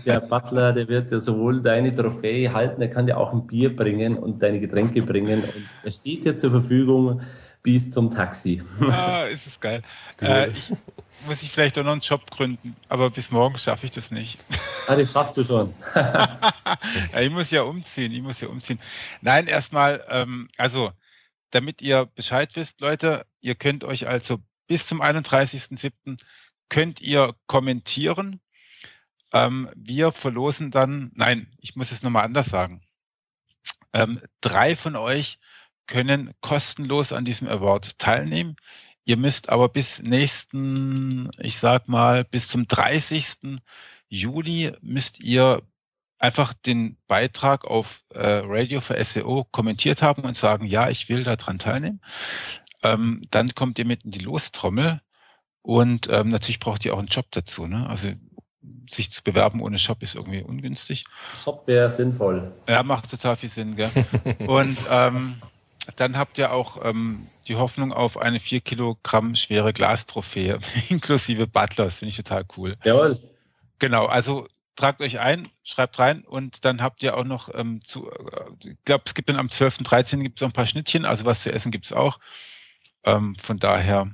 Der 0.06 0.20
Butler, 0.20 0.74
der 0.74 0.88
wird 0.88 1.12
ja 1.12 1.20
sowohl 1.20 1.62
deine 1.62 1.93
Trophäe 1.93 2.51
halten, 2.51 2.80
der 2.80 2.89
kann 2.89 3.06
dir 3.06 3.18
auch 3.18 3.32
ein 3.32 3.45
Bier 3.45 3.76
bringen 3.76 4.18
und 4.18 4.41
deine 4.41 4.60
Getränke 4.60 5.01
bringen 5.03 5.43
und 5.43 5.64
er 5.84 5.91
steht 5.91 6.26
dir 6.26 6.38
zur 6.38 6.51
Verfügung 6.51 7.22
bis 7.66 7.89
zum 7.89 8.11
Taxi. 8.11 8.61
Ah, 8.80 9.24
ist 9.24 9.47
es 9.47 9.59
geil. 9.59 9.82
Äh, 10.22 10.49
ich, 10.49 10.70
muss 11.28 11.41
ich 11.41 11.51
vielleicht 11.51 11.78
auch 11.80 11.84
noch 11.84 11.93
einen 11.93 12.01
Job 12.01 12.30
gründen, 12.30 12.76
aber 12.89 13.09
bis 13.09 13.32
morgen 13.32 13.57
schaffe 13.57 13.88
ich 13.88 13.91
das 13.91 14.11
nicht. 14.11 14.38
Ah, 14.88 14.95
das 14.95 15.11
schaffst 15.11 15.36
du 15.36 15.43
schon. 15.43 15.74
ja, 15.95 17.20
ich 17.20 17.32
muss 17.32 17.49
ja 17.49 17.63
umziehen, 17.63 18.11
ich 18.11 18.22
muss 18.22 18.39
ja 18.39 18.49
umziehen. 18.49 18.80
Nein, 19.22 19.47
erstmal, 19.47 20.05
ähm, 20.09 20.47
also, 20.57 20.91
damit 21.49 21.82
ihr 21.82 22.05
Bescheid 22.05 22.51
wisst, 22.53 22.82
Leute, 22.82 23.26
ihr 23.41 23.55
könnt 23.55 23.84
euch 23.84 24.07
also 24.07 24.38
bis 24.68 24.86
zum 24.86 25.01
31.07. 25.01 26.20
könnt 26.70 27.01
ihr 27.01 27.34
kommentieren. 27.47 28.41
Ähm, 29.34 29.72
wir 29.76 30.11
verlosen 30.11 30.70
dann, 30.70 31.11
nein, 31.16 31.47
ich 31.57 31.76
muss 31.76 31.91
es 31.91 32.03
nochmal 32.03 32.26
anders 32.26 32.45
sagen. 32.45 32.84
Ähm, 33.91 34.22
drei 34.41 34.76
von 34.76 34.95
euch 34.95 35.39
können 35.88 36.33
kostenlos 36.41 37.11
an 37.11 37.25
diesem 37.25 37.47
Award 37.47 37.97
teilnehmen. 37.99 38.55
Ihr 39.05 39.17
müsst 39.17 39.49
aber 39.49 39.69
bis 39.69 40.01
nächsten, 40.01 41.29
ich 41.38 41.59
sag 41.59 41.88
mal, 41.88 42.23
bis 42.23 42.47
zum 42.47 42.67
30. 42.67 43.59
Juli 44.09 44.73
müsst 44.81 45.19
ihr 45.19 45.61
einfach 46.17 46.53
den 46.53 46.97
Beitrag 47.07 47.65
auf 47.65 48.03
äh, 48.09 48.41
Radio 48.43 48.81
für 48.81 49.03
SEO 49.03 49.45
kommentiert 49.51 50.01
haben 50.01 50.23
und 50.23 50.38
sagen, 50.38 50.65
ja, 50.65 50.89
ich 50.89 51.07
will 51.07 51.23
daran 51.23 51.59
teilnehmen. 51.59 52.01
Ähm, 52.81 53.23
dann 53.31 53.53
kommt 53.53 53.77
ihr 53.77 53.86
mit 53.86 54.05
in 54.05 54.11
die 54.11 54.19
Lostrommel 54.19 54.99
und 55.61 56.07
ähm, 56.09 56.29
natürlich 56.29 56.59
braucht 56.59 56.86
ihr 56.86 56.93
auch 56.93 56.99
einen 56.99 57.07
Job 57.07 57.27
dazu. 57.31 57.67
Ne? 57.67 57.88
Also 57.88 58.09
sich 58.89 59.11
zu 59.11 59.23
bewerben 59.23 59.61
ohne 59.61 59.79
Shop 59.79 60.01
ist 60.01 60.15
irgendwie 60.15 60.41
ungünstig. 60.41 61.05
Shop 61.33 61.67
wäre 61.67 61.89
sinnvoll. 61.89 62.53
Ja, 62.67 62.83
macht 62.83 63.11
total 63.11 63.36
viel 63.36 63.49
Sinn, 63.49 63.75
gell? 63.75 63.89
und 64.47 64.77
ähm, 64.89 65.41
dann 65.95 66.17
habt 66.17 66.38
ihr 66.38 66.51
auch 66.51 66.83
ähm, 66.83 67.27
die 67.47 67.55
Hoffnung 67.55 67.93
auf 67.93 68.17
eine 68.17 68.39
vier 68.39 68.61
Kilogramm 68.61 69.36
schwere 69.36 69.73
Glastrophäe 69.73 70.59
inklusive 70.89 71.47
Butlers. 71.47 71.95
Finde 71.95 72.09
ich 72.09 72.17
total 72.17 72.45
cool. 72.57 72.77
Jawohl. 72.83 73.19
Genau, 73.79 74.05
also 74.05 74.47
tragt 74.75 75.01
euch 75.01 75.19
ein, 75.19 75.47
schreibt 75.63 75.99
rein 75.99 76.23
und 76.23 76.65
dann 76.65 76.81
habt 76.81 77.03
ihr 77.03 77.17
auch 77.17 77.23
noch 77.23 77.53
ähm, 77.53 77.81
zu, 77.86 78.09
äh, 78.09 78.69
ich 78.69 78.77
glaube, 78.86 79.03
es 79.05 79.13
gibt 79.13 79.29
dann 79.29 79.38
am 79.38 79.49
12. 79.49 79.79
13. 79.79 80.21
gibt 80.23 80.39
es 80.39 80.41
noch 80.41 80.49
ein 80.49 80.53
paar 80.53 80.67
Schnittchen, 80.67 81.05
also 81.05 81.25
was 81.25 81.43
zu 81.43 81.51
essen 81.51 81.71
gibt 81.71 81.86
es 81.86 81.93
auch. 81.93 82.19
Ähm, 83.03 83.36
von 83.36 83.59
daher 83.59 84.11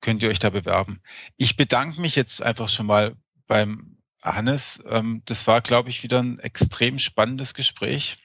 könnt 0.00 0.22
ihr 0.22 0.28
euch 0.28 0.38
da 0.38 0.50
bewerben. 0.50 1.00
Ich 1.36 1.56
bedanke 1.56 2.00
mich 2.00 2.14
jetzt 2.14 2.42
einfach 2.42 2.68
schon 2.68 2.86
mal 2.86 3.16
beim 3.46 3.98
Hannes. 4.22 4.80
Ähm, 4.86 5.22
das 5.26 5.46
war, 5.46 5.60
glaube 5.60 5.90
ich, 5.90 6.02
wieder 6.02 6.20
ein 6.20 6.38
extrem 6.38 6.98
spannendes 6.98 7.54
Gespräch. 7.54 8.18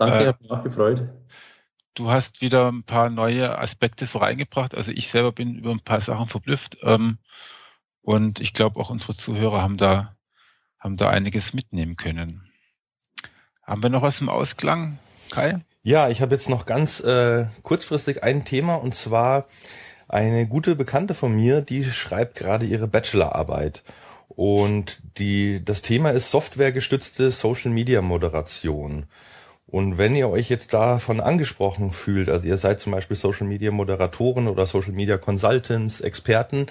Danke, 0.00 0.16
äh, 0.16 0.20
ich 0.22 0.26
habe 0.28 0.38
mich 0.42 0.50
auch 0.50 0.62
gefreut. 0.64 1.02
Du 1.94 2.10
hast 2.10 2.40
wieder 2.40 2.72
ein 2.72 2.84
paar 2.84 3.10
neue 3.10 3.58
Aspekte 3.58 4.06
so 4.06 4.18
reingebracht. 4.18 4.74
Also 4.74 4.92
ich 4.92 5.10
selber 5.10 5.32
bin 5.32 5.56
über 5.56 5.70
ein 5.70 5.84
paar 5.84 6.00
Sachen 6.00 6.26
verblüfft. 6.26 6.78
Ähm, 6.82 7.18
und 8.00 8.40
ich 8.40 8.54
glaube, 8.54 8.80
auch 8.80 8.88
unsere 8.90 9.14
Zuhörer 9.14 9.60
haben 9.60 9.76
da, 9.76 10.16
haben 10.78 10.96
da 10.96 11.10
einiges 11.10 11.52
mitnehmen 11.52 11.96
können. 11.96 12.50
Haben 13.62 13.82
wir 13.82 13.90
noch 13.90 14.02
was 14.02 14.20
im 14.22 14.30
Ausklang? 14.30 14.98
Kai? 15.30 15.60
Ja, 15.82 16.08
ich 16.08 16.22
habe 16.22 16.34
jetzt 16.34 16.48
noch 16.48 16.64
ganz 16.64 17.00
äh, 17.00 17.46
kurzfristig 17.62 18.22
ein 18.22 18.44
Thema 18.44 18.76
und 18.76 18.94
zwar 18.94 19.46
eine 20.08 20.46
gute 20.46 20.76
Bekannte 20.76 21.14
von 21.14 21.34
mir, 21.34 21.60
die 21.60 21.84
schreibt 21.84 22.36
gerade 22.36 22.64
ihre 22.64 22.88
Bachelorarbeit. 22.88 23.84
Und 24.28 25.00
die, 25.18 25.62
das 25.62 25.82
Thema 25.82 26.10
ist 26.10 26.30
softwaregestützte 26.30 27.30
Social 27.30 27.70
Media 27.70 28.00
Moderation. 28.00 29.06
Und 29.70 29.98
wenn 29.98 30.16
ihr 30.16 30.28
euch 30.28 30.48
jetzt 30.48 30.74
davon 30.74 31.20
angesprochen 31.20 31.92
fühlt, 31.92 32.28
also 32.28 32.46
ihr 32.46 32.58
seid 32.58 32.80
zum 32.80 32.92
Beispiel 32.92 33.16
Social 33.16 33.46
Media 33.46 33.70
Moderatoren 33.70 34.48
oder 34.48 34.66
Social 34.66 34.92
Media 34.92 35.16
Consultants, 35.16 36.00
Experten, 36.00 36.66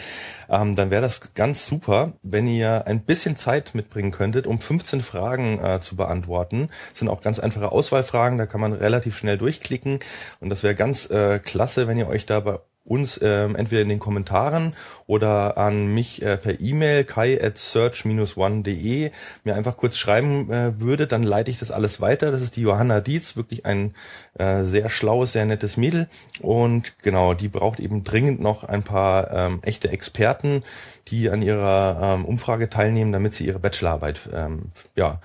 ähm, 0.50 0.76
dann 0.76 0.91
wäre 0.91 1.02
das 1.02 1.34
ganz 1.34 1.66
super, 1.66 2.14
wenn 2.24 2.47
ihr 2.47 2.88
ein 2.88 3.02
bisschen 3.02 3.36
Zeit 3.36 3.74
mitbringen 3.74 4.12
könntet, 4.12 4.47
um 4.47 4.60
15 4.60 5.02
Fragen 5.02 5.64
äh, 5.64 5.80
zu 5.80 5.95
beantworten. 5.95 6.70
Das 6.89 7.00
sind 7.00 7.10
auch 7.10 7.22
ganz 7.22 7.39
einfache 7.39 7.72
Auswahlfragen, 7.72 8.38
da 8.38 8.45
kann 8.45 8.62
man 8.62 8.74
relativ 8.74 9.18
schnell 9.18 9.38
durchklicken. 9.38 10.00
Und 10.39 10.50
das 10.50 10.64
wäre 10.64 10.76
ganz 10.76 11.10
äh, 11.10 11.39
klasse, 11.39 11.88
wenn 11.88 11.97
ihr 11.97 12.08
euch 12.08 12.26
da 12.26 12.39
bei 12.39 12.60
uns 12.90 13.20
ähm, 13.22 13.56
entweder 13.56 13.82
in 13.82 13.90
den 13.90 14.00
Kommentaren 14.00 14.74
oder 15.06 15.58
an 15.58 15.94
mich 15.94 16.22
äh, 16.22 16.38
per 16.38 16.60
E-Mail 16.60 17.04
kai 17.04 17.40
at 17.42 17.58
search-one.de 17.58 19.12
mir 19.44 19.56
einfach 19.56 19.78
kurz 19.78 19.98
schreiben 19.98 20.52
äh, 20.52 20.80
würde, 20.80 21.08
dann 21.08 21.24
leite 21.24 21.52
ich 21.52 21.60
das 21.60 21.72
alles 21.72 22.02
weiter. 22.02 22.32
Das 22.32 22.42
ist 22.42 22.56
die 22.56 22.62
Johanna 22.62 23.00
Dietz, 23.00 23.36
wirklich 23.36 23.66
ein 23.66 23.94
äh, 24.38 24.64
sehr 24.64 24.90
schlaues, 24.90 25.34
sehr 25.34 25.46
nettes 25.46 25.78
Mädel 25.78 26.08
und 26.42 27.00
genau, 27.04 27.34
die 27.34 27.48
braucht 27.48 27.80
eben 27.80 28.04
dringend 28.04 28.42
noch 28.42 28.64
ein 28.64 28.84
paar 28.84 29.32
ähm, 29.32 29.60
echte 29.62 29.90
Experten, 29.90 30.64
die 31.10 31.30
an 31.30 31.42
ihrer 31.42 32.16
ähm, 32.16 32.26
Umfrage 32.26 32.70
teilnehmen, 32.70 33.12
damit 33.12 33.34
sie 33.36 33.46
ihre 33.46 33.60
Bachelorarbeit 33.60 34.22
ähm, 34.34 34.72
ja, 34.96 35.22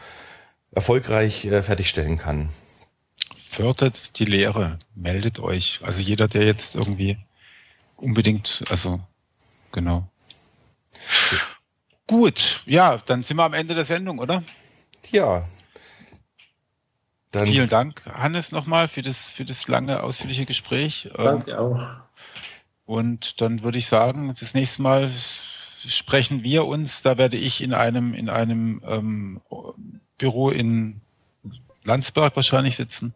erfolgreich 0.72 1.46
äh, 1.46 1.62
fertigstellen 1.62 2.18
kann. 2.18 2.50
Fördert 3.50 4.18
die 4.18 4.24
Lehre, 4.24 4.78
meldet 4.94 5.38
euch. 5.38 5.80
Also 5.82 6.00
jeder, 6.00 6.26
der 6.26 6.44
jetzt 6.44 6.74
irgendwie 6.74 7.18
unbedingt, 7.96 8.64
also 8.68 9.00
genau. 9.72 10.08
Gut, 12.06 12.62
ja, 12.66 12.98
dann 13.06 13.22
sind 13.22 13.36
wir 13.36 13.44
am 13.44 13.54
Ende 13.54 13.74
der 13.74 13.84
Sendung, 13.84 14.18
oder? 14.18 14.42
Ja. 15.10 15.46
Dann 17.30 17.46
Vielen 17.46 17.68
Dank, 17.68 18.04
Hannes, 18.06 18.52
nochmal 18.52 18.88
für 18.88 19.02
das, 19.02 19.30
für 19.30 19.44
das 19.44 19.66
lange, 19.66 20.02
ausführliche 20.02 20.46
Gespräch. 20.46 21.10
Danke 21.16 21.52
ähm, 21.52 21.58
auch. 21.58 21.96
Und 22.86 23.40
dann 23.40 23.62
würde 23.62 23.78
ich 23.78 23.86
sagen, 23.86 24.32
das 24.38 24.54
nächste 24.54 24.82
Mal 24.82 25.10
sprechen 25.86 26.42
wir 26.42 26.66
uns. 26.66 27.02
Da 27.02 27.18
werde 27.18 27.36
ich 27.36 27.60
in 27.60 27.72
einem, 27.72 28.14
in 28.14 28.28
einem 28.28 28.82
ähm, 28.86 29.40
Büro 30.18 30.50
in 30.50 31.00
Landsberg 31.82 32.36
wahrscheinlich 32.36 32.76
sitzen. 32.76 33.14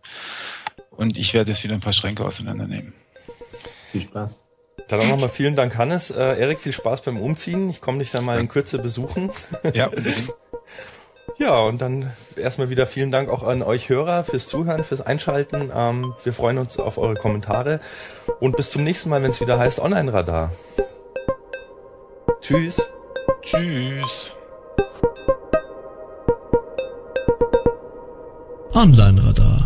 Und 0.91 1.17
ich 1.17 1.35
werde 1.35 1.53
jetzt 1.53 1.63
wieder 1.63 1.75
ein 1.75 1.81
paar 1.81 1.93
Schränke 1.93 2.25
auseinandernehmen. 2.25 2.93
Viel 3.93 4.03
Spaß. 4.03 4.48
Dann 4.89 5.01
auch 5.01 5.09
nochmal 5.09 5.29
vielen 5.29 5.55
Dank, 5.55 5.77
Hannes. 5.77 6.11
Äh, 6.11 6.41
Erik, 6.41 6.61
viel 6.61 6.73
Spaß 6.73 7.03
beim 7.03 7.19
Umziehen. 7.19 7.69
Ich 7.69 7.83
komme 7.83 7.99
dich 7.99 8.11
dann 8.11 8.25
mal 8.25 8.41
in 8.41 8.49
Kürze 8.49 8.79
besuchen. 8.79 9.31
Ja. 9.75 9.91
ja, 11.39 11.59
und 11.59 11.83
dann 11.83 12.11
erstmal 12.37 12.71
wieder 12.71 12.87
vielen 12.87 13.11
Dank 13.11 13.29
auch 13.29 13.43
an 13.43 13.63
euch 13.63 13.91
Hörer 13.91 14.25
fürs 14.25 14.49
Zuhören, 14.49 14.85
fürs 14.85 15.03
Einschalten. 15.03 15.71
Ähm, 15.75 16.15
wir 16.25 16.33
freuen 16.33 16.57
uns 16.57 16.79
auf 16.79 16.97
eure 16.97 17.15
Kommentare 17.15 17.81
und 18.41 18.57
bis 18.57 18.71
zum 18.71 18.83
nächsten 18.83 19.11
Mal, 19.11 19.23
wenn 19.23 19.31
es 19.31 19.41
wieder 19.43 19.59
heißt 19.59 19.79
Online-Radar. 19.79 20.53
Tschüss. 22.41 22.81
Tschüss. 23.43 24.35
Online-Radar 28.73 29.58